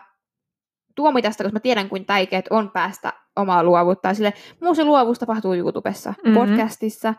tuomita 0.95 1.31
sitä, 1.31 1.43
koska 1.43 1.55
mä 1.55 1.59
tiedän, 1.59 1.89
kuin 1.89 2.05
täikeet 2.05 2.45
on 2.49 2.71
päästä 2.71 3.13
omaa 3.35 3.63
luovuutta. 3.63 4.07
Ja 4.07 4.13
Sille, 4.13 4.33
muu 4.61 4.75
se 4.75 4.83
luovuus 4.83 5.19
tapahtuu 5.19 5.53
YouTubessa, 5.53 6.13
Mhm. 6.25 6.33
podcastissa, 6.33 7.13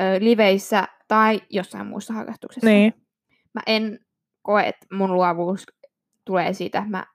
ö, 0.00 0.04
liveissä 0.20 0.88
tai 1.08 1.40
jossain 1.50 1.86
muussa 1.86 2.14
harrastuksessa 2.14 2.66
Niin. 2.70 2.94
mä 3.54 3.60
en 3.66 3.98
koe, 4.42 4.62
että 4.68 4.86
mun 4.92 5.12
luovuus 5.14 5.66
tulee 6.24 6.52
siitä, 6.52 6.78
että 6.78 6.90
mä 6.90 7.06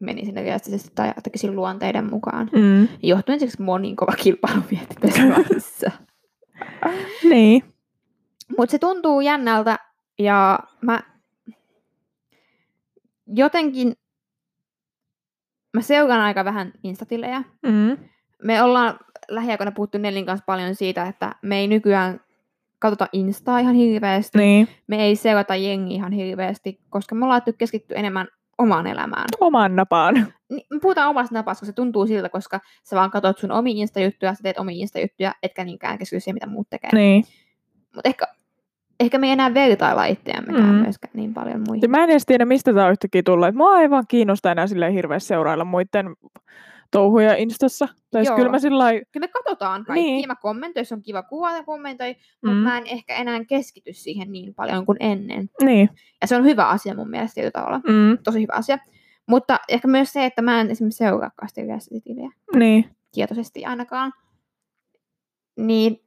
menisin 0.00 0.34
realistisesti 0.34 0.90
tai 0.94 1.12
tekisin 1.22 1.56
luonteiden 1.56 2.10
mukaan. 2.10 2.50
Mm. 2.52 2.88
Johtuen 3.02 3.40
siksi, 3.40 3.58
on 3.66 3.82
niin 3.82 3.96
kova 3.96 4.12
kilpailu 4.12 4.62
vietti 4.70 4.94
tässä 5.00 5.22
vaiheessa. 5.36 5.90
Niin. 7.30 7.62
Mutta 8.58 8.70
se 8.72 8.78
tuntuu 8.78 9.20
jännältä 9.20 9.78
ja 10.18 10.58
mä 10.80 11.00
jotenkin 13.26 13.92
mä 15.74 15.80
seuraan 15.80 16.20
aika 16.20 16.44
vähän 16.44 16.72
instatilejä. 16.82 17.42
Mm. 17.62 17.96
Me 18.42 18.62
ollaan 18.62 18.98
lähiaikoina 19.28 19.72
puhuttu 19.72 19.98
Nellin 19.98 20.26
kanssa 20.26 20.44
paljon 20.46 20.74
siitä, 20.74 21.06
että 21.06 21.34
me 21.42 21.58
ei 21.58 21.66
nykyään 21.66 22.20
katsota 22.78 23.08
Instaa 23.12 23.58
ihan 23.58 23.74
hirveästi. 23.74 24.38
Niin. 24.38 24.68
me 24.86 25.04
ei 25.04 25.16
seurata 25.16 25.56
jengiä 25.56 25.94
ihan 25.94 26.12
hirveästi, 26.12 26.80
koska 26.90 27.14
me 27.14 27.24
ollaan 27.24 27.34
alettu 27.34 27.58
keskittyä 27.58 27.96
enemmän 27.98 28.28
omaan 28.58 28.86
elämään. 28.86 29.26
Oman 29.40 29.76
napaan. 29.76 30.14
Niin, 30.50 30.66
me 30.70 30.80
puhutaan 30.80 31.10
omasta 31.10 31.34
napasta, 31.34 31.60
koska 31.60 31.66
se 31.66 31.72
tuntuu 31.72 32.06
siltä, 32.06 32.28
koska 32.28 32.60
sä 32.82 32.96
vaan 32.96 33.10
katsot 33.10 33.38
sun 33.38 33.50
omi 33.50 33.80
Insta-juttuja, 33.80 34.34
sä 34.34 34.42
teet 34.42 34.58
omi 34.58 34.80
Insta-juttuja, 34.80 35.34
etkä 35.42 35.64
niinkään 35.64 35.98
keskity 35.98 36.20
siihen, 36.20 36.34
mitä 36.34 36.46
muut 36.46 36.70
tekee. 36.70 36.90
Niin. 36.92 37.24
Mutta 37.94 38.08
ehkä, 38.08 38.26
ehkä 39.00 39.18
me 39.18 39.26
ei 39.26 39.32
enää 39.32 39.54
vertailla 39.54 40.04
itseämmekään 40.04 40.74
Mm. 40.74 40.80
myöskään 40.82 41.10
niin 41.14 41.34
paljon 41.34 41.60
muihin. 41.66 41.82
Ja 41.82 41.88
mä 41.88 42.04
en 42.04 42.10
edes 42.10 42.26
tiedä, 42.26 42.44
mistä 42.44 42.72
tämä 42.72 42.84
on 42.86 42.90
yhtäkkiä 42.92 43.22
tullut. 43.22 43.48
Et 43.48 43.54
mua 43.54 43.80
ei 43.80 43.90
vaan 43.90 44.04
kiinnosta 44.08 44.52
enää 44.52 44.66
silleen 44.66 44.92
hirveästi 44.92 45.26
seurailla 45.28 45.64
muiden 45.64 46.06
touhuja 46.90 47.34
Instassa. 47.36 47.88
Tai 48.10 48.24
Joo. 48.24 48.36
kyllä 48.36 48.50
mä 48.50 48.58
sillä 48.58 48.78
lailla- 48.78 49.04
Kyllä 49.12 49.24
me 49.24 49.28
katsotaan 49.28 49.84
kaikki. 49.84 50.02
Niin. 50.04 50.28
Mä 50.28 50.34
kommentoin, 50.36 50.80
jos 50.80 50.92
on 50.92 51.02
kiva 51.02 51.22
kuva 51.22 51.52
ja 51.52 51.62
kommentoi, 51.62 52.16
mutta 52.42 52.56
Mm. 52.56 52.62
mä 52.62 52.78
en 52.78 52.86
ehkä 52.86 53.14
enää 53.14 53.44
keskity 53.44 53.92
siihen 53.92 54.32
niin 54.32 54.54
paljon 54.54 54.86
kuin 54.86 54.96
ennen. 55.00 55.50
Niin. 55.62 55.90
Ja 56.20 56.26
se 56.26 56.36
on 56.36 56.44
hyvä 56.44 56.68
asia 56.68 56.94
mun 56.94 57.10
mielestä 57.10 57.34
tietyllä 57.34 57.50
tavalla. 57.52 57.78
Mm. 57.78 58.18
Tosi 58.24 58.42
hyvä 58.42 58.52
asia. 58.56 58.78
Mutta 59.28 59.58
ehkä 59.68 59.88
myös 59.88 60.12
se, 60.12 60.24
että 60.24 60.42
mä 60.42 60.60
en 60.60 60.70
esimerkiksi 60.70 60.98
seuraa 60.98 61.30
tiliä 62.04 62.30
Niin. 62.56 62.84
tietoisesti 63.12 63.64
ainakaan. 63.64 64.12
Niin 65.56 66.00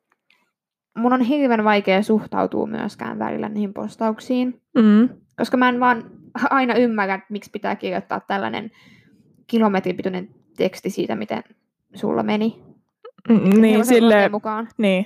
mun 0.98 1.14
on 1.14 1.22
hirveän 1.22 1.64
vaikea 1.64 2.04
suhtautua 2.04 2.66
myöskään 2.68 3.20
välillä 3.20 3.50
niihin 3.50 3.74
postauksiin. 3.74 4.62
Mm. 4.78 5.10
Koska 5.38 5.58
mä 5.58 5.70
en 5.70 5.80
vaan 5.80 6.04
aina 6.50 6.74
ymmärrä, 6.74 7.20
miksi 7.30 7.50
pitää 7.52 7.76
kirjoittaa 7.76 8.20
tällainen 8.20 8.72
kilometrin 9.48 9.98
pituinen 9.98 10.30
teksti 10.58 10.90
siitä, 10.90 11.16
miten 11.16 11.44
sulla 11.96 12.24
meni. 12.24 12.64
Mm, 13.30 13.62
Niin, 13.62 13.86
sille, 13.86 14.30
mukaan. 14.30 14.68
niin. 14.78 15.06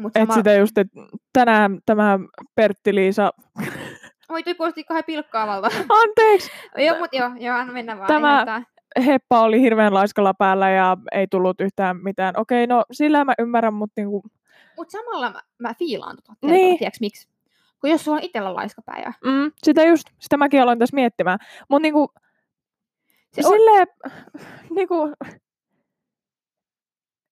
Mut 0.00 0.16
Et 0.16 0.22
sama... 0.22 0.34
sitä 0.34 0.54
just, 0.54 0.78
että 0.78 1.00
tänään 1.32 1.78
tämä 1.86 2.18
Pertti-Liisa, 2.54 3.30
Oi, 4.30 4.42
toi 4.42 4.54
kuulosti 4.54 4.84
kahden 4.84 5.04
pilkkaavalta. 5.06 5.68
anteeksi, 6.02 6.50
joo, 6.76 6.98
mut 6.98 7.08
joo, 7.12 7.30
joo, 7.38 7.56
anna 7.56 7.72
mennä 7.72 7.96
vaan. 7.98 8.06
Tämä-. 8.06 8.62
Heppa 9.06 9.40
oli 9.40 9.60
hirveän 9.60 9.94
laiskalla 9.94 10.34
päällä 10.34 10.70
ja 10.70 10.96
ei 11.12 11.26
tullut 11.26 11.60
yhtään 11.60 11.96
mitään. 12.02 12.34
Okei, 12.36 12.66
no 12.66 12.84
sillä 12.92 13.24
mä 13.24 13.32
ymmärrän, 13.38 13.74
mutta 13.74 13.92
niinku, 13.96 14.22
Mut 14.80 14.90
samalla 14.90 15.30
mä, 15.30 15.42
mä 15.58 15.74
fiilaan 15.74 16.16
tota. 16.16 16.32
Niin. 16.42 16.52
Niin. 16.52 16.78
Tiedätkö 16.78 16.96
miksi? 17.00 17.28
Kun 17.80 17.90
jos 17.90 18.04
sulla 18.04 18.16
on 18.18 18.24
itsellä 18.24 18.54
laiskapäivä. 18.54 19.12
mm, 19.24 19.52
sitä 19.62 19.84
just, 19.84 20.08
sitä 20.18 20.36
mäkin 20.36 20.62
aloin 20.62 20.78
tässä 20.78 20.94
miettimään. 20.94 21.38
Mutta 21.68 21.82
niinku, 21.82 22.12
Se 23.32 23.46
on, 23.46 23.52
silleen, 23.52 23.86
niinku, 24.76 24.94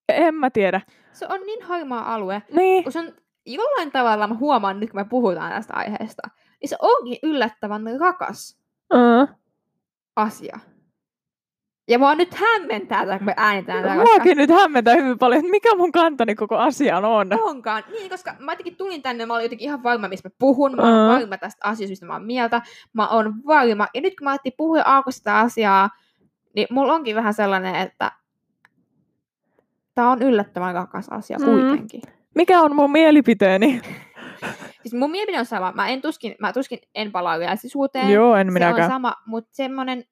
en 0.08 0.34
mä 0.34 0.50
tiedä. 0.50 0.80
se 1.12 1.26
on 1.28 1.40
niin 1.40 1.62
harmaa 1.62 2.14
alue. 2.14 2.42
Niin, 2.52 2.82
Kun 2.82 2.92
se 2.92 2.98
on 2.98 3.12
jollain 3.46 3.92
tavalla, 3.92 4.26
mä 4.26 4.34
huomaan 4.34 4.80
nyt, 4.80 4.90
kun 4.90 5.00
me 5.00 5.04
puhutaan 5.04 5.52
tästä 5.52 5.74
aiheesta, 5.74 6.22
niin 6.60 6.68
se 6.68 6.76
onkin 6.80 7.18
yllättävän 7.22 7.82
rakas 8.00 8.58
uh, 8.94 9.28
asia. 10.16 10.58
Ja 11.88 11.98
mua 11.98 12.14
nyt 12.14 12.34
hämmentää, 12.34 13.06
tää, 13.06 13.18
kun 13.18 13.26
me 13.26 13.34
äänitään 13.36 13.82
tätä, 13.82 13.94
muakin 13.94 14.36
nyt 14.36 14.50
hämmentää 14.50 14.94
hyvin 14.94 15.18
paljon, 15.18 15.38
että 15.38 15.50
mikä 15.50 15.74
mun 15.76 15.92
kantani 15.92 16.34
koko 16.34 16.56
asiaan 16.56 17.04
on. 17.04 17.28
onkaan. 17.42 17.82
Niin, 17.90 18.10
koska 18.10 18.34
mä 18.38 18.52
jotenkin 18.52 18.76
tulin 18.76 19.02
tänne, 19.02 19.26
mä 19.26 19.34
olin 19.34 19.42
jotenkin 19.44 19.64
ihan 19.68 19.82
varma, 19.82 20.08
mistä 20.08 20.28
mä 20.28 20.32
puhun. 20.38 20.76
Mä 20.76 20.82
oon 20.82 21.10
Mm. 21.14 21.20
varma 21.20 21.38
tästä 21.38 21.66
asiasta, 21.68 21.90
mistä 21.90 22.06
mä 22.06 22.12
oon 22.12 22.24
mieltä. 22.26 22.62
Mä 22.92 23.08
oon 23.08 23.34
varma. 23.46 23.86
Ja 23.94 24.00
nyt 24.00 24.14
kun 24.18 24.24
mä 24.24 24.30
alettiin 24.30 24.52
puhua 24.56 24.82
alkoi 24.84 25.12
sitä 25.12 25.38
asiaa, 25.38 25.90
niin 26.56 26.66
mulla 26.70 26.92
onkin 26.94 27.16
vähän 27.16 27.34
sellainen, 27.34 27.74
että 27.74 28.12
tää 29.94 30.08
on 30.10 30.22
yllättävän 30.22 30.74
rakas 30.74 31.08
asia 31.08 31.38
Mm. 31.38 31.44
kuitenkin. 31.44 32.02
Mikä 32.34 32.60
on 32.60 32.76
mun 32.76 32.92
mielipiteeni? 32.92 33.80
Siis 34.82 34.94
mun 34.94 35.10
mielipide 35.10 35.38
on 35.38 35.46
sama. 35.46 35.72
Mä 35.72 35.88
en 35.88 36.00
tuskin, 36.02 36.34
mä 36.40 36.52
tuskin 36.52 36.78
en 36.94 37.12
palaa 37.12 37.38
realistisisuuteen. 37.38 38.10
Joo, 38.10 38.36
en 38.36 38.46
se 38.46 38.48
on 38.48 38.52
minäkään. 38.52 38.90
sama, 38.90 39.14
mutta 39.26 39.50
semmoinen, 39.52 40.04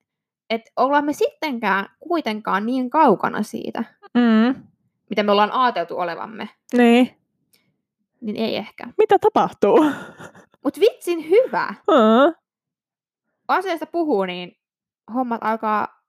että 0.50 0.70
ollaan 0.76 1.04
me 1.04 1.12
sittenkään 1.12 1.87
kuitenkaan 2.00 2.66
niin 2.66 2.90
kaukana 2.90 3.42
siitä, 3.42 3.85
Mm, 4.14 4.54
mitä 5.11 5.22
me 5.22 5.32
ollaan 5.32 5.52
ajateltu 5.52 5.98
olevamme, 5.98 6.48
niin. 6.76 7.11
niin 8.20 8.37
ei 8.37 8.56
ehkä. 8.56 8.87
Mitä 8.98 9.18
tapahtuu? 9.18 9.85
Mutta 10.64 10.80
vitsin 10.80 11.30
hyvä. 11.30 11.74
Uh, 11.90 12.35
Asiasta 13.48 13.87
puhuu, 13.87 14.24
niin 14.24 14.56
hommat 15.14 15.40
alkaa 15.44 16.02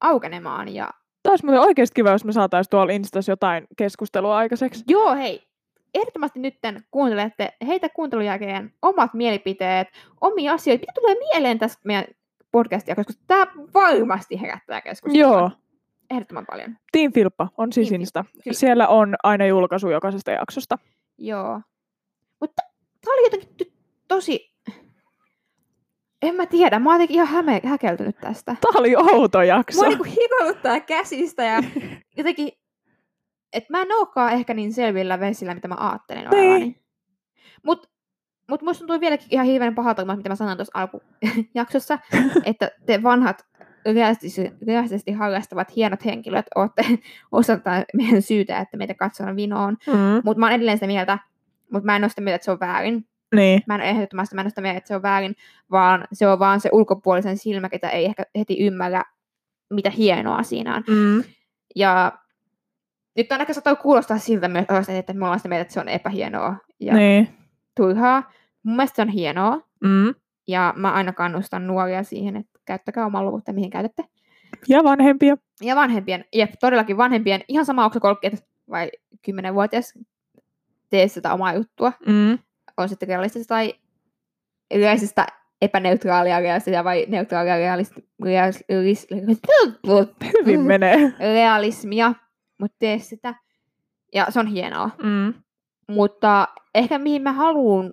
aukenemaan. 0.00 0.74
Ja 0.74 0.90
Taisi 1.22 1.44
muuten 1.44 1.60
oikeasti 1.62 1.94
kiva, 1.94 2.10
jos 2.10 2.24
me 2.24 2.32
saataisiin 2.32 2.70
tuolla 2.70 2.92
Instassa 2.92 3.32
jotain 3.32 3.66
keskustelua 3.76 4.36
aikaiseksi. 4.36 4.84
joo, 4.88 5.14
hei, 5.14 5.48
ehdottomasti 5.94 6.38
nytten 6.40 6.84
kuuntelette 6.90 7.52
heitä 7.66 7.88
kuuntelun 7.88 8.24
jälkeen 8.24 8.74
omat 8.82 9.14
mielipiteet, 9.14 9.88
omia 10.20 10.52
asioita, 10.52 10.80
mitä 10.80 10.92
tulee 11.00 11.14
mieleen 11.18 11.58
tästä 11.58 11.80
meidän 11.84 12.04
podcastia, 12.52 12.94
koska 12.94 13.12
tämä 13.26 13.46
varmasti 13.74 14.40
herättää 14.40 14.80
keskustelua. 14.80 15.38
Joo. 15.38 15.50
Ehdottoman 16.10 16.46
paljon. 16.50 16.76
Team 16.92 17.12
Filppa 17.12 17.48
on 17.58 17.72
siis 17.72 17.88
Team 17.88 18.00
Insta. 18.00 18.24
kyllä. 18.44 18.54
Siellä 18.54 18.88
on 18.88 19.14
aina 19.22 19.46
julkaisu 19.46 19.90
jokaisesta 19.90 20.30
jaksosta. 20.30 20.78
Joo. 21.18 21.60
Mutta 22.40 22.62
tämä 23.04 23.14
oli 23.14 23.26
jotenkin 23.26 23.72
tosi... 24.08 24.52
En 26.22 26.34
mä 26.34 26.46
tiedä, 26.46 26.78
mä 26.78 26.90
oon 26.90 26.94
jotenkin 27.00 27.14
ihan 27.14 27.44
häme- 27.44 27.66
häkeltynyt 27.68 28.16
tästä. 28.20 28.56
Tämä 28.60 28.80
oli 28.80 28.96
outo 28.96 29.42
jakso. 29.42 29.80
Mua 29.80 29.88
niinku 29.88 30.04
hikoiluttaa 30.04 30.80
käsistä 30.80 31.44
ja 31.44 31.62
jotenkin... 32.18 32.48
Että 33.52 33.66
mä 33.70 33.82
en 33.82 33.92
ookaan 33.92 34.32
ehkä 34.32 34.54
niin 34.54 34.72
selvillä 34.72 35.20
vesillä, 35.20 35.54
mitä 35.54 35.68
mä 35.68 35.74
ajattelen 35.78 36.30
Niin. 36.30 36.44
olevani. 36.44 36.82
Mut, 37.66 37.90
mut 38.48 38.62
musta 38.62 38.78
tuntui 38.80 39.00
vieläkin 39.00 39.28
ihan 39.30 39.46
hirveän 39.46 39.74
pahalta, 39.74 40.16
mitä 40.16 40.28
mä 40.28 40.34
sanoin 40.36 40.58
tuossa 40.58 40.78
alkujaksossa, 40.78 41.98
että 42.44 42.70
te 42.86 43.02
vanhat 43.02 43.46
realistisesti, 43.94 44.56
realistisesti 44.66 45.12
harrastavat 45.12 45.76
hienot 45.76 46.04
henkilöt 46.04 46.46
ootte 46.54 46.82
osaltaan 47.32 47.84
meidän 47.96 48.22
syytä, 48.22 48.58
että 48.58 48.76
meitä 48.76 48.94
katsotaan 48.94 49.36
vinoon. 49.36 49.76
Mm, 49.86 49.92
Mutta 50.24 50.40
mä 50.40 50.46
oon 50.46 50.52
edelleen 50.54 50.76
sitä 50.76 50.86
mieltä, 50.86 51.18
mutta 51.72 51.86
mä 51.86 51.96
en 51.96 52.04
ole 52.04 52.08
sitä 52.08 52.20
mieltä, 52.20 52.34
että 52.36 52.44
se 52.44 52.50
on 52.50 52.60
väärin. 52.60 53.06
niin. 53.34 53.62
Mä 53.66 53.74
en 53.74 53.80
ole 53.80 53.90
ehdottomasti 53.90 54.34
mä 54.34 54.40
en 54.40 54.44
ole 54.44 54.50
sitä 54.50 54.60
mieltä, 54.60 54.78
että 54.78 54.88
se 54.88 54.96
on 54.96 55.02
väärin, 55.02 55.36
vaan 55.70 56.04
se 56.12 56.28
on 56.28 56.38
vaan 56.38 56.60
se 56.60 56.68
ulkopuolisen 56.72 57.38
silmä, 57.38 57.68
ketä 57.68 57.88
ei 57.90 58.04
ehkä 58.04 58.22
heti 58.38 58.66
ymmärrä, 58.66 59.02
mitä 59.70 59.90
hienoa 59.90 60.42
siinä 60.42 60.76
on. 60.76 60.82
Mm, 60.88 61.24
Ja 61.76 62.12
nyt 63.16 63.32
on 63.32 63.40
ehkä 63.40 63.52
saattaa 63.52 63.76
kuulostaa 63.76 64.18
siltä 64.18 64.48
myös, 64.48 64.88
että 64.88 65.12
me 65.12 65.24
ollaan 65.24 65.38
sitä 65.38 65.48
mieltä, 65.48 65.62
että 65.62 65.74
se 65.74 65.80
on 65.80 65.88
epähienoa 65.88 66.56
ja 66.80 66.94
niin. 66.94 67.28
Turhaa. 67.76 68.32
Mun 68.62 68.76
mielestä 68.76 68.96
se 68.96 69.02
on 69.02 69.08
hienoa, 69.08 69.60
Mm. 69.84 70.14
ja 70.48 70.74
mä 70.76 70.92
aina 70.92 71.12
kannustan 71.12 71.66
nuoria 71.66 72.02
siihen, 72.02 72.36
että 72.36 72.58
käyttäkää 72.64 73.06
omaa 73.06 73.24
luvuutta, 73.24 73.52
mihin 73.52 73.70
käytätte. 73.70 74.04
Ja 74.68 74.84
vanhempia. 74.84 75.36
Ja 75.62 75.76
vanhempien, 75.76 76.24
jep, 76.34 76.50
todellakin 76.60 76.96
vanhempien, 76.96 77.44
ihan 77.48 77.66
sama 77.66 77.84
onko 77.84 77.94
se 77.94 78.00
30 78.00 78.46
vai 78.70 78.90
10-vuotias, 79.30 79.94
tee 80.90 81.08
sitä 81.08 81.32
omaa 81.34 81.54
juttua. 81.54 81.92
Mm. 82.06 82.38
on 82.76 82.88
sitten 82.88 83.08
realistista 83.08 83.54
tai 83.54 83.74
yleisestä 84.74 85.26
epäneutraalia 85.62 86.40
realistista 86.40 86.84
vai 86.84 87.06
neutraalia 87.08 87.56
realist, 87.56 87.92
realis, 88.24 88.64
realis, 88.68 89.06
Hyvin 90.40 90.60
menee. 90.60 91.12
realismia, 91.18 92.14
mutta 92.60 92.76
tee 92.78 92.98
sitä. 92.98 93.34
Ja 94.14 94.26
se 94.30 94.40
on 94.40 94.46
hienoa. 94.46 94.90
Mm. 95.02 95.34
Mutta 95.88 96.48
ehkä 96.74 96.98
mihin 96.98 97.22
mä 97.22 97.32
haluan, 97.32 97.92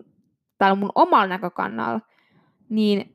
tai 0.58 0.76
mun 0.76 0.92
omalla 0.96 1.28
näkökannalla, 1.28 2.02
niin 2.70 3.14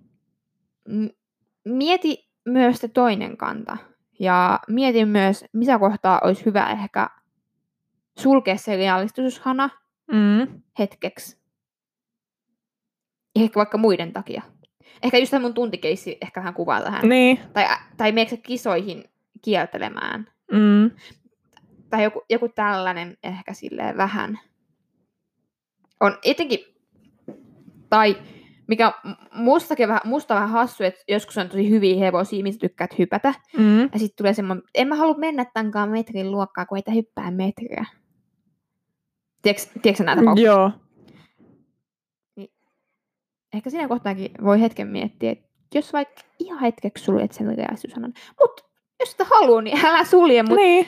mieti 1.64 2.30
myös 2.44 2.78
se 2.78 2.88
toinen 2.88 3.36
kanta. 3.36 3.76
Ja 4.18 4.60
mieti 4.68 5.04
myös, 5.04 5.44
missä 5.52 5.78
kohtaa 5.78 6.20
olisi 6.24 6.44
hyvä 6.44 6.70
ehkä 6.70 7.10
sulkea 8.18 8.56
se 8.56 8.76
realistisuushana 8.76 9.70
Mm. 10.12 10.62
hetkeksi. 10.78 11.38
Ehkä 13.36 13.56
vaikka 13.56 13.78
muiden 13.78 14.12
takia. 14.12 14.42
Ehkä 15.02 15.18
just 15.18 15.30
tämä 15.30 15.42
mun 15.42 15.54
tuntikeissi 15.54 16.18
ehkä 16.22 16.40
vähän 16.40 16.54
kuvaa 16.54 16.82
tähän. 16.82 17.08
Niin. 17.08 17.38
Tai, 17.52 17.64
tai 17.96 18.12
meneekö 18.12 18.36
kisoihin 18.36 19.04
kiertelemään. 19.42 20.26
Mm. 20.52 20.90
Tai 21.90 22.02
joku, 22.02 22.22
joku 22.30 22.48
tällainen 22.48 23.16
ehkä 23.22 23.52
silleen 23.52 23.96
vähän. 23.96 24.38
On 26.00 26.18
etenkin, 26.24 26.58
tai 27.90 28.16
mikä 28.66 28.92
mustakin 29.32 29.88
vähän, 29.88 30.00
musta 30.04 30.34
vähän 30.34 30.48
hassu, 30.48 30.84
että 30.84 31.04
joskus 31.08 31.38
on 31.38 31.48
tosi 31.48 31.70
hyviä 31.70 31.98
hevosia, 31.98 32.42
missä 32.42 32.58
tykkäät 32.58 32.98
hypätä. 32.98 33.34
Mm. 33.58 33.80
Ja 33.80 33.98
sitten 33.98 34.16
tulee 34.16 34.34
semmoinen, 34.34 34.64
en 34.74 34.88
mä 34.88 34.94
halua 34.94 35.18
mennä 35.18 35.44
tämänkaan 35.44 35.90
metrin 35.90 36.30
luokkaa, 36.30 36.66
kun 36.66 36.78
ei 36.86 36.94
hyppää 36.94 37.30
metriä. 37.30 37.84
Tiedätkö, 39.42 40.04
näitä 40.04 40.20
tapauksia? 40.20 40.46
Joo. 40.46 40.70
ehkä 43.54 43.70
siinä 43.70 43.88
kohtaakin 43.88 44.30
voi 44.44 44.60
hetken 44.60 44.88
miettiä, 44.88 45.30
että 45.32 45.48
jos 45.74 45.92
vaikka 45.92 46.22
ihan 46.38 46.60
hetkeksi 46.60 47.04
suljet 47.04 47.32
sen 47.32 47.56
realisisuussanan, 47.56 48.12
mutta 48.40 48.62
jos 49.00 49.10
sitä 49.10 49.24
haluaa, 49.24 49.62
niin 49.62 49.86
älä 49.86 50.04
sulje, 50.04 50.42
mutta 50.42 50.56
Niin. 50.56 50.86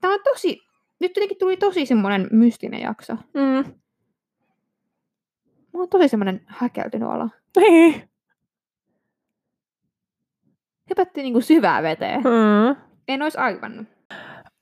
tämä 0.00 0.14
on 0.14 0.20
tosi, 0.24 0.60
nyt 1.00 1.16
jotenkin 1.16 1.38
tuli 1.38 1.56
tosi 1.56 1.86
semmoinen 1.86 2.28
mystinen 2.32 2.80
jakso. 2.80 3.12
Mm. 3.14 3.74
Mä 5.74 5.80
oon 5.80 5.88
tosi 5.88 6.08
semmoinen 6.08 6.40
häkeltynyt 6.46 7.08
olo. 7.08 7.28
Niin. 7.56 8.08
Hypättiin 10.90 11.24
niinku 11.24 11.40
syvää 11.40 11.82
veteen. 11.82 12.20
Mm. 12.20 12.76
En 13.08 13.22
olisi 13.22 13.38
arvannut. 13.38 13.86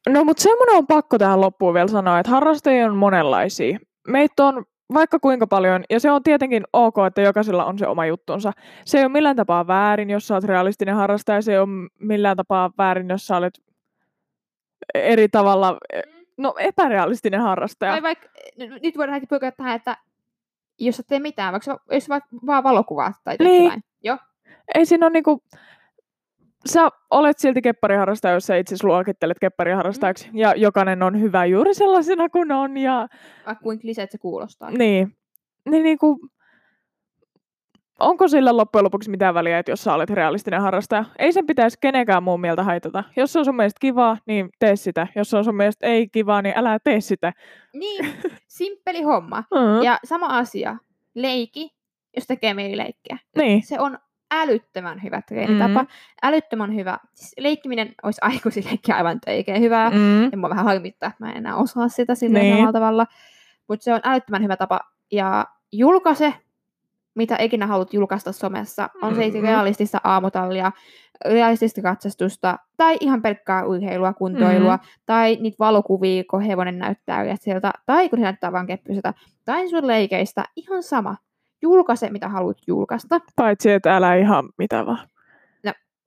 No 0.09 0.25
mutta 0.25 0.43
semmoinen 0.43 0.77
on 0.77 0.87
pakko 0.87 1.19
tähän 1.19 1.41
loppuun 1.41 1.75
vielä 1.75 1.89
sanoa, 1.89 2.19
että 2.19 2.31
harrastajia 2.31 2.87
on 2.87 2.97
monenlaisia. 2.97 3.79
Meitä 4.09 4.45
on 4.45 4.65
vaikka 4.95 5.19
kuinka 5.19 5.47
paljon, 5.47 5.85
ja 5.91 6.01
se 6.01 6.11
on 6.11 6.23
tietenkin 6.23 6.65
ok, 6.73 6.95
että 7.07 7.21
jokaisella 7.21 7.65
on 7.65 7.79
se 7.79 7.87
oma 7.87 8.07
juttunsa. 8.07 8.53
Se 8.85 8.99
ei 8.99 9.05
ole 9.05 9.13
millään 9.13 9.37
tapaa 9.37 9.67
väärin, 9.67 10.11
jos 10.11 10.29
sä 10.29 10.35
oot 10.35 10.45
realistinen 10.45 10.95
harrastaja, 10.95 11.43
se 11.43 11.53
ei 11.53 11.59
ole 11.59 11.89
millään 11.99 12.37
tapaa 12.37 12.71
väärin, 12.79 13.09
jos 13.09 13.27
sä 13.27 13.37
olet 13.37 13.55
eri 14.95 15.29
tavalla, 15.29 15.79
no 16.37 16.55
epärealistinen 16.59 17.41
harrastaja. 17.41 17.93
Tai 17.93 18.03
vaikka, 18.03 18.29
nyt 18.83 18.99
voidaan 18.99 19.15
heti 19.15 19.27
pyrkiä 19.27 19.53
tähän, 19.53 19.77
että 19.77 19.97
jos 20.79 21.01
et 21.01 21.07
tee 21.07 21.19
mitään, 21.21 21.53
vaikka 21.53 21.65
sä- 21.65 21.95
jos 21.95 22.09
vaikka 22.09 22.29
vaan 22.47 22.65
valokuvaat 22.65 23.15
tai 23.25 23.37
Niin. 23.39 23.65
jotain. 23.65 23.83
Joo. 24.05 24.19
Ei 24.75 24.87
siinä 24.87 25.07
ole 25.07 25.13
niinku, 25.13 25.43
sä 26.67 26.89
olet 27.11 27.39
silti 27.39 27.63
keppariharrastaja, 27.63 28.35
jos 28.35 28.47
sä 28.47 28.57
itse 28.57 28.77
luokittelet 28.83 29.37
keppariharrastajaksi, 29.41 30.29
Mm. 30.33 30.39
ja 30.39 30.55
jokainen 30.57 31.03
on 31.03 31.21
hyvä 31.21 31.45
juuri 31.45 31.75
sellaisena 31.75 32.29
kuin 32.29 32.53
on, 32.53 32.77
ja 32.77 33.09
Vaikka 33.47 33.63
kuinka 33.63 33.83
kliseet 33.83 34.11
se 34.11 34.19
kuulostaa. 34.19 34.71
Niin. 34.71 35.17
Niin 35.71 35.83
niinku, 35.83 36.19
onko 38.03 38.29
sillä 38.29 38.57
loppujen 38.57 38.85
lopuksi 38.85 39.11
mitään 39.11 39.35
väliä, 39.35 39.59
että 39.59 39.73
jos 39.73 39.85
sä 39.85 39.95
olet 39.95 40.11
realistinen 40.11 40.61
harrastaja? 40.61 41.05
Ei 41.19 41.33
sen 41.33 41.47
pitäisi 41.47 41.79
kenenkään 41.81 42.23
muun 42.23 42.41
mieltä 42.41 42.63
haitata. 42.63 43.05
Jos 43.17 43.33
se 43.33 43.39
on 43.39 43.45
sun 43.45 43.57
mielestä 43.57 43.79
kivaa, 43.81 44.17
niin 44.27 44.51
tee 44.59 44.77
sitä. 44.77 45.07
Jos 45.17 45.31
se 45.31 45.37
on 45.37 45.45
sun 45.45 45.57
mielestä 45.57 45.87
ei 45.87 46.09
kivaa, 46.09 46.43
niin 46.43 46.55
älä 46.59 46.79
tee 46.85 47.01
sitä. 47.01 47.33
Niin, 47.73 48.07
simppeli 48.49 49.03
homma. 49.03 49.45
Mm. 49.55 49.83
Ja 49.83 49.99
sama 50.05 50.27
asia, 50.27 50.77
leiki, 51.15 51.71
jos 52.17 52.27
tekee 52.27 52.55
mieli 52.55 52.77
leikkiä. 52.77 53.19
Niin. 53.37 53.63
Se 53.63 53.81
on 53.81 53.99
älyttömän 54.35 55.03
hyvä 55.03 55.23
treenitapa. 55.23 55.83
Mm. 55.83 55.89
Älyttömän 56.23 56.75
hyvä. 56.75 56.99
Siis 57.15 57.33
leikkiminen 57.39 57.95
olisi 58.03 58.19
aikuisillekin 58.31 58.95
aivan 58.95 59.19
oikein 59.27 59.63
hyvää. 59.63 59.91
Mm. 59.91 59.97
Mm. 59.97 60.29
Ja 60.33 60.37
mua 60.39 60.51
vähän 60.51 60.65
harmittaa, 60.65 61.07
että 61.09 61.25
mä 61.25 61.31
en 61.31 61.37
enää 61.37 61.57
osaa 61.57 61.89
sitä 61.89 62.15
sillä 62.15 62.39
Niin. 62.39 62.53
samalla 62.55 62.73
tavalla. 62.73 63.07
Mutta 63.69 63.85
se 63.85 63.95
on 63.95 64.01
älyttömän 64.05 64.43
hyvä 64.43 64.57
tapa. 64.57 64.81
Ja 65.13 65.47
julkaise, 65.73 66.35
mitä 67.15 67.37
ikinä 67.41 67.67
haluat 67.67 67.95
julkaista 67.95 68.33
somessa. 68.33 68.91
On 69.03 69.15
se 69.15 69.29
Mm. 69.31 69.43
realistista 69.43 70.01
aamutallia, 70.05 70.73
realistista 71.25 71.83
katsastusta, 71.83 72.59
tai 72.77 72.97
ihan 73.01 73.23
pelkkää 73.23 73.65
urheilua, 73.65 74.13
kuntoilua, 74.13 74.77
Mm. 74.77 74.83
tai 75.07 75.37
niitä 75.41 75.57
valokuvia, 75.59 76.25
kun 76.31 76.41
hevonen 76.43 76.79
näyttää 76.79 77.37
sieltä, 77.37 77.73
tai 77.87 78.09
kun 78.09 78.19
se 78.19 78.23
näyttää 78.23 78.53
vaan 78.53 78.67
keppyseltä, 78.67 79.15
tai 79.45 79.69
sun 79.69 79.87
leikeistä. 79.87 80.45
Ihan 80.57 80.83
sama. 80.83 81.17
Julkaise, 81.63 82.11
mitä 82.11 82.29
haluat 82.29 82.59
julkaista. 82.67 83.21
Paitsi, 83.37 83.71
että 83.73 83.97
älä 83.97 84.15
ihan 84.15 84.49
mitä 84.59 84.87
vaan. 84.87 85.09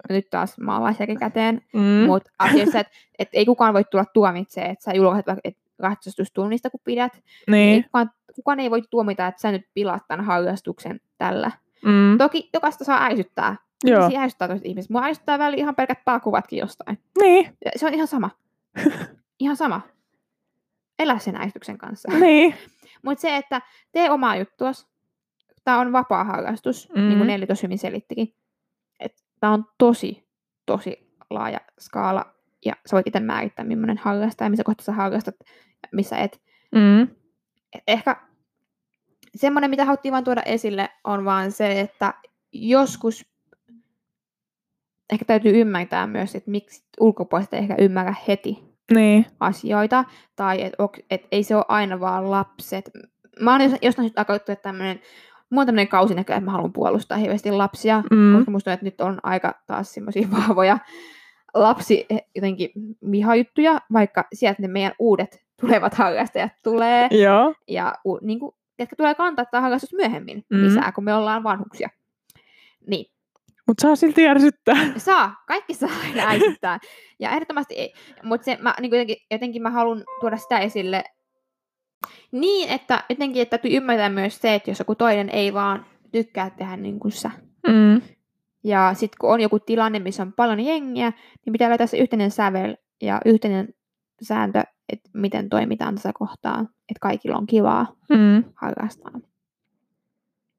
Nyt 0.09 0.25
taas 0.29 0.57
maalaisjärki 0.57 1.15
käteen. 1.15 1.61
Mm. 1.73 1.81
Mutta 2.05 2.31
asioissa, 2.39 2.79
että 2.79 2.93
et 3.19 3.29
ei 3.33 3.45
kukaan 3.45 3.73
voi 3.73 3.83
tulla 3.83 4.05
tuomitsemaan, 4.13 4.71
että 4.71 4.83
sä 4.83 4.91
julkaiset 4.93 5.27
vaikka 5.27 5.41
et 5.43 5.57
ratsastustunnista, 5.79 6.69
kun 6.69 6.79
pidät. 6.83 7.13
Ei 7.15 7.21
Niin. 7.51 7.83
kukaan, 7.83 8.11
kukaan 8.35 8.59
ei 8.59 8.71
voi 8.71 8.81
tuomita, 8.89 9.27
että 9.27 9.41
sä 9.41 9.51
nyt 9.51 9.61
pilaat 9.73 10.03
tämän 10.07 10.25
harrastuksen 10.25 11.01
tällä. 11.17 11.51
Mm. 11.85 12.17
Toki 12.17 12.49
jokaista 12.53 12.83
saa 12.83 13.03
ärsyttää. 13.05 13.55
Joo. 13.83 13.99
Ihmisiä 14.01 14.21
ärsyttää 14.21 14.47
toiset 14.47 14.65
ihmiset. 14.65 14.89
Mua 14.89 15.03
ärsyttää 15.03 15.39
väliin 15.39 15.59
ihan 15.59 15.75
pelkät 15.75 16.05
pääkuvatkin 16.05 16.59
jostain. 16.59 16.99
Niin. 17.21 17.57
Ja 17.65 17.71
Se 17.75 17.85
on 17.87 17.93
ihan 17.93 18.07
sama. 18.07 18.29
ihan 19.39 19.55
sama. 19.55 19.81
Elä 20.99 21.19
sen 21.19 21.35
ärsytyksen 21.35 21.77
kanssa. 21.77 22.11
Niin. 22.19 22.55
Mutta 23.05 23.21
se, 23.21 23.35
että 23.35 23.61
tee 23.91 24.09
omaa 24.11 24.35
juttuas. 24.35 24.87
Tämä 25.63 25.79
on 25.79 25.91
vapaa 25.91 26.23
harrastus, 26.23 26.89
mm. 26.89 27.01
niin 27.01 27.11
Mm. 27.11 27.17
kuin 27.17 27.27
Nelli 27.27 27.47
tosi 27.47 27.63
hyvin 27.63 27.77
selittikin. 27.77 28.33
Tämä 29.39 29.53
on 29.53 29.65
tosi, 29.77 30.27
tosi 30.65 31.07
laaja 31.29 31.59
skaala. 31.79 32.25
Ja 32.65 32.73
sä 32.85 32.95
voit 32.95 33.07
itse 33.07 33.19
määrittää, 33.19 33.65
millainen 33.65 33.97
harrastaja, 33.97 34.49
missä 34.49 34.63
kohtaa 34.63 34.85
sä 34.85 34.91
harrastat, 34.91 35.35
ja 35.69 35.89
missä 35.91 36.17
et. 36.17 36.41
Mm. 36.75 37.07
Et 37.73 37.83
ehkä 37.87 38.15
semmoinen, 39.35 39.69
mitä 39.69 39.85
haluttiin 39.85 40.11
vaan 40.11 40.23
tuoda 40.23 40.41
esille, 40.41 40.89
on 41.03 41.25
vaan 41.25 41.51
se, 41.51 41.79
että 41.79 42.13
joskus 42.51 43.25
ehkä 45.13 45.25
täytyy 45.25 45.59
ymmärtää 45.61 46.07
myös, 46.07 46.35
että 46.35 46.51
miksi 46.51 46.83
ulkopuoliset 46.99 47.53
ei 47.53 47.59
ehkä 47.59 47.75
ymmärrä 47.79 48.15
heti 48.27 48.63
Niin. 48.93 49.25
asioita, 49.39 50.03
tai 50.35 50.61
että 50.61 50.83
et 51.09 51.21
ei 51.31 51.43
se 51.43 51.55
ole 51.55 51.65
aina 51.67 51.99
vaan 51.99 52.31
lapset. 52.31 52.91
Mä 53.41 53.51
oon 53.51 53.61
jos- 53.61 53.79
jostain 53.81 54.05
syystä 54.05 54.21
alkanut 54.21 54.41
että 54.49 54.55
tämmönen, 54.63 54.99
mulla 55.49 55.61
on 55.61 55.65
tämmöinen 55.65 55.87
kausi 55.87 56.15
näköjään, 56.15 56.39
että 56.39 56.45
mä 56.45 56.51
haluan 56.51 56.73
puolustaa 56.73 57.17
hirveästi 57.17 57.51
lapsia, 57.51 58.03
Mm. 58.11 58.35
koska 58.37 58.51
musta 58.51 58.71
tuntuu, 58.71 58.73
että 58.73 58.85
nyt 58.85 59.01
on 59.01 59.19
aika 59.23 59.61
taas 59.67 59.93
semmoisia 59.93 60.27
vahvoja 60.37 60.77
lapsi 61.53 62.05
jotenkin 62.35 62.69
vihajuttuja, 63.11 63.79
vaikka 63.93 64.27
sieltä 64.33 64.61
ne 64.61 64.67
meidän 64.67 64.93
uudet 64.99 65.44
tulevat 65.65 65.93
harrastajat 65.93 66.51
tulee, 66.63 67.07
Joo. 67.11 67.53
ja 67.67 67.93
u, 68.05 68.17
niin 68.21 68.39
kuin, 68.39 68.51
jotka 68.79 68.95
tulee 68.95 69.15
kantaa 69.15 69.45
tämä 69.45 69.61
harrastus 69.61 69.93
myöhemmin 69.93 70.43
Mm. 70.49 70.61
lisää, 70.63 70.91
kun 70.91 71.03
me 71.03 71.13
ollaan 71.13 71.43
vanhuksia. 71.43 71.89
Niin, 72.87 73.05
Mutta 73.67 73.81
saa 73.81 73.95
silti 73.95 74.27
ärsyttää. 74.27 74.75
saa, 74.97 75.43
kaikki 75.47 75.73
saa 75.73 75.89
aina 76.03 76.27
äisyttää. 76.27 76.79
Ja 77.19 77.31
ehdottomasti 77.31 77.75
ei. 77.75 77.93
Mutta 78.23 78.51
niin 78.81 78.91
jotenkin, 78.91 79.17
jotenkin 79.31 79.61
mä 79.61 79.69
haluan 79.69 80.03
tuoda 80.19 80.37
sitä 80.37 80.59
esille 80.59 81.03
niin, 82.31 82.69
että 82.69 83.03
jotenkin 83.09 83.41
että 83.41 83.57
täytyy 83.57 83.77
ymmärtää 83.77 84.09
myös 84.09 84.37
se, 84.39 84.55
että 84.55 84.71
jos 84.71 84.79
joku 84.79 84.95
toinen 84.95 85.29
ei 85.29 85.53
vaan 85.53 85.85
tykkää 86.11 86.49
tehdä 86.49 86.77
niin 86.77 86.99
kuin 86.99 87.11
sä. 87.11 87.31
Mm. 87.67 88.01
Ja 88.63 88.93
sitten 88.93 89.17
kun 89.21 89.31
on 89.33 89.41
joku 89.41 89.59
tilanne, 89.59 89.99
missä 89.99 90.23
on 90.23 90.33
paljon 90.33 90.59
jengiä, 90.59 91.13
niin 91.45 91.53
pitää 91.53 91.69
löytää 91.69 91.87
se 91.87 91.97
yhteinen 91.97 92.31
sävel 92.31 92.75
ja 93.01 93.21
yhteinen 93.25 93.67
sääntö, 94.23 94.61
että 94.93 95.09
miten 95.13 95.49
toimitaan 95.49 95.95
tässä 95.95 96.11
kohtaa, 96.13 96.59
että 96.61 96.99
kaikilla 97.01 97.37
on 97.37 97.47
kivaa 97.47 97.87
Mm. 98.09 98.43
harrastaa. 98.55 99.11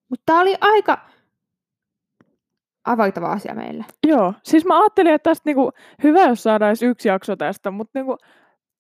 Mutta 0.09 0.23
tämä 0.27 0.41
oli 0.41 0.55
aika 0.61 0.99
avaitava 2.85 3.33
asia 3.33 3.55
meille. 3.55 3.85
Joo, 4.07 4.35
siis 4.43 4.65
mä 4.65 4.81
ajattelin, 4.81 5.15
että 5.15 5.31
tästä 5.31 5.43
niinku, 5.49 5.71
hyvä, 6.03 6.23
jos 6.23 6.43
saadaan 6.43 6.69
edes 6.69 6.83
yksi 6.83 7.09
jakso 7.09 7.37
tästä, 7.37 7.71
mutta 7.71 7.99
niinku, 7.99 8.17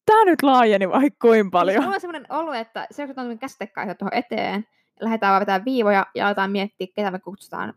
tää 0.06 0.24
nyt 0.24 0.42
laajeni 0.42 0.88
vaikka 0.88 1.28
kuin 1.28 1.40
Siis 1.40 1.50
paljon. 1.50 1.82
mulla 1.82 1.94
on 1.94 2.00
semmoinen 2.00 2.26
olo, 2.32 2.52
että 2.52 2.86
se 2.90 3.08
on 3.16 3.38
käsitekkaisa 3.38 3.94
tuohon 3.94 4.14
eteen. 4.14 4.64
Lähdetään 5.00 5.30
vaan 5.30 5.40
vetämään 5.40 5.64
viivoja 5.64 6.06
ja 6.14 6.26
aletaan 6.26 6.50
miettiä, 6.50 6.86
ketä 6.94 7.10
me 7.10 7.18
kutsutaan 7.18 7.74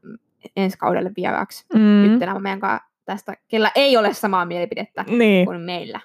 ensi 0.56 0.78
kaudelle 0.78 1.12
vieraaksi. 1.18 1.66
Mm. 1.74 2.06
yhtenä 2.06 2.40
meidän 2.40 2.60
kanssa 2.60 2.90
tästä, 3.06 3.34
kellä 3.48 3.72
ei 3.76 3.98
ole 3.98 4.14
samaa 4.14 4.46
mielipidettä 4.46 5.06
Niin, 5.08 5.46
kuin 5.46 5.62
meillä. 5.62 6.00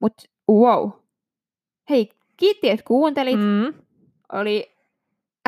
Mutta 0.00 0.22
wow. 0.50 0.90
Hei, 1.90 2.08
kiitti, 2.36 2.70
että 2.70 2.84
kuuntelit. 2.86 3.40
Mm. 3.40 3.74
Oli 4.32 4.76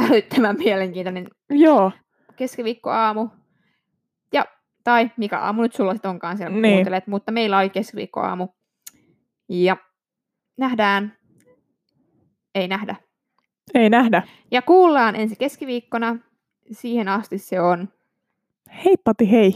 älyttömän 0.03 0.57
mielenkiintoinen 0.59 1.29
joo, 1.51 1.93
keskiviikkoaamu. 2.37 3.29
Ja, 4.33 4.45
tai 4.85 5.11
mikä 5.17 5.39
aamu 5.41 5.63
nyt 5.63 5.75
sulla 5.75 5.95
sitten 5.95 6.11
onkaan 6.11 6.37
siellä, 6.37 6.53
kun 6.53 6.63
Niin. 6.63 6.75
kuuntelet, 6.77 7.07
mutta 7.07 7.33
meillä 7.33 7.59
oli 7.59 7.71
keskiviikkoaamu. 7.71 8.49
Ja 9.49 9.77
nähdään, 10.57 11.17
ei 12.55 12.69
nähdä. 12.69 12.97
ei 13.75 13.91
nähdä. 13.91 14.23
Ja 14.51 14.63
kuullaan 14.63 15.17
ensi 15.17 15.37
keskiviikkona. 15.37 16.17
Siihen 16.73 17.09
asti 17.09 17.39
se 17.39 17.61
on 17.61 17.89
Heippati 18.85 19.31
hei. 19.31 19.53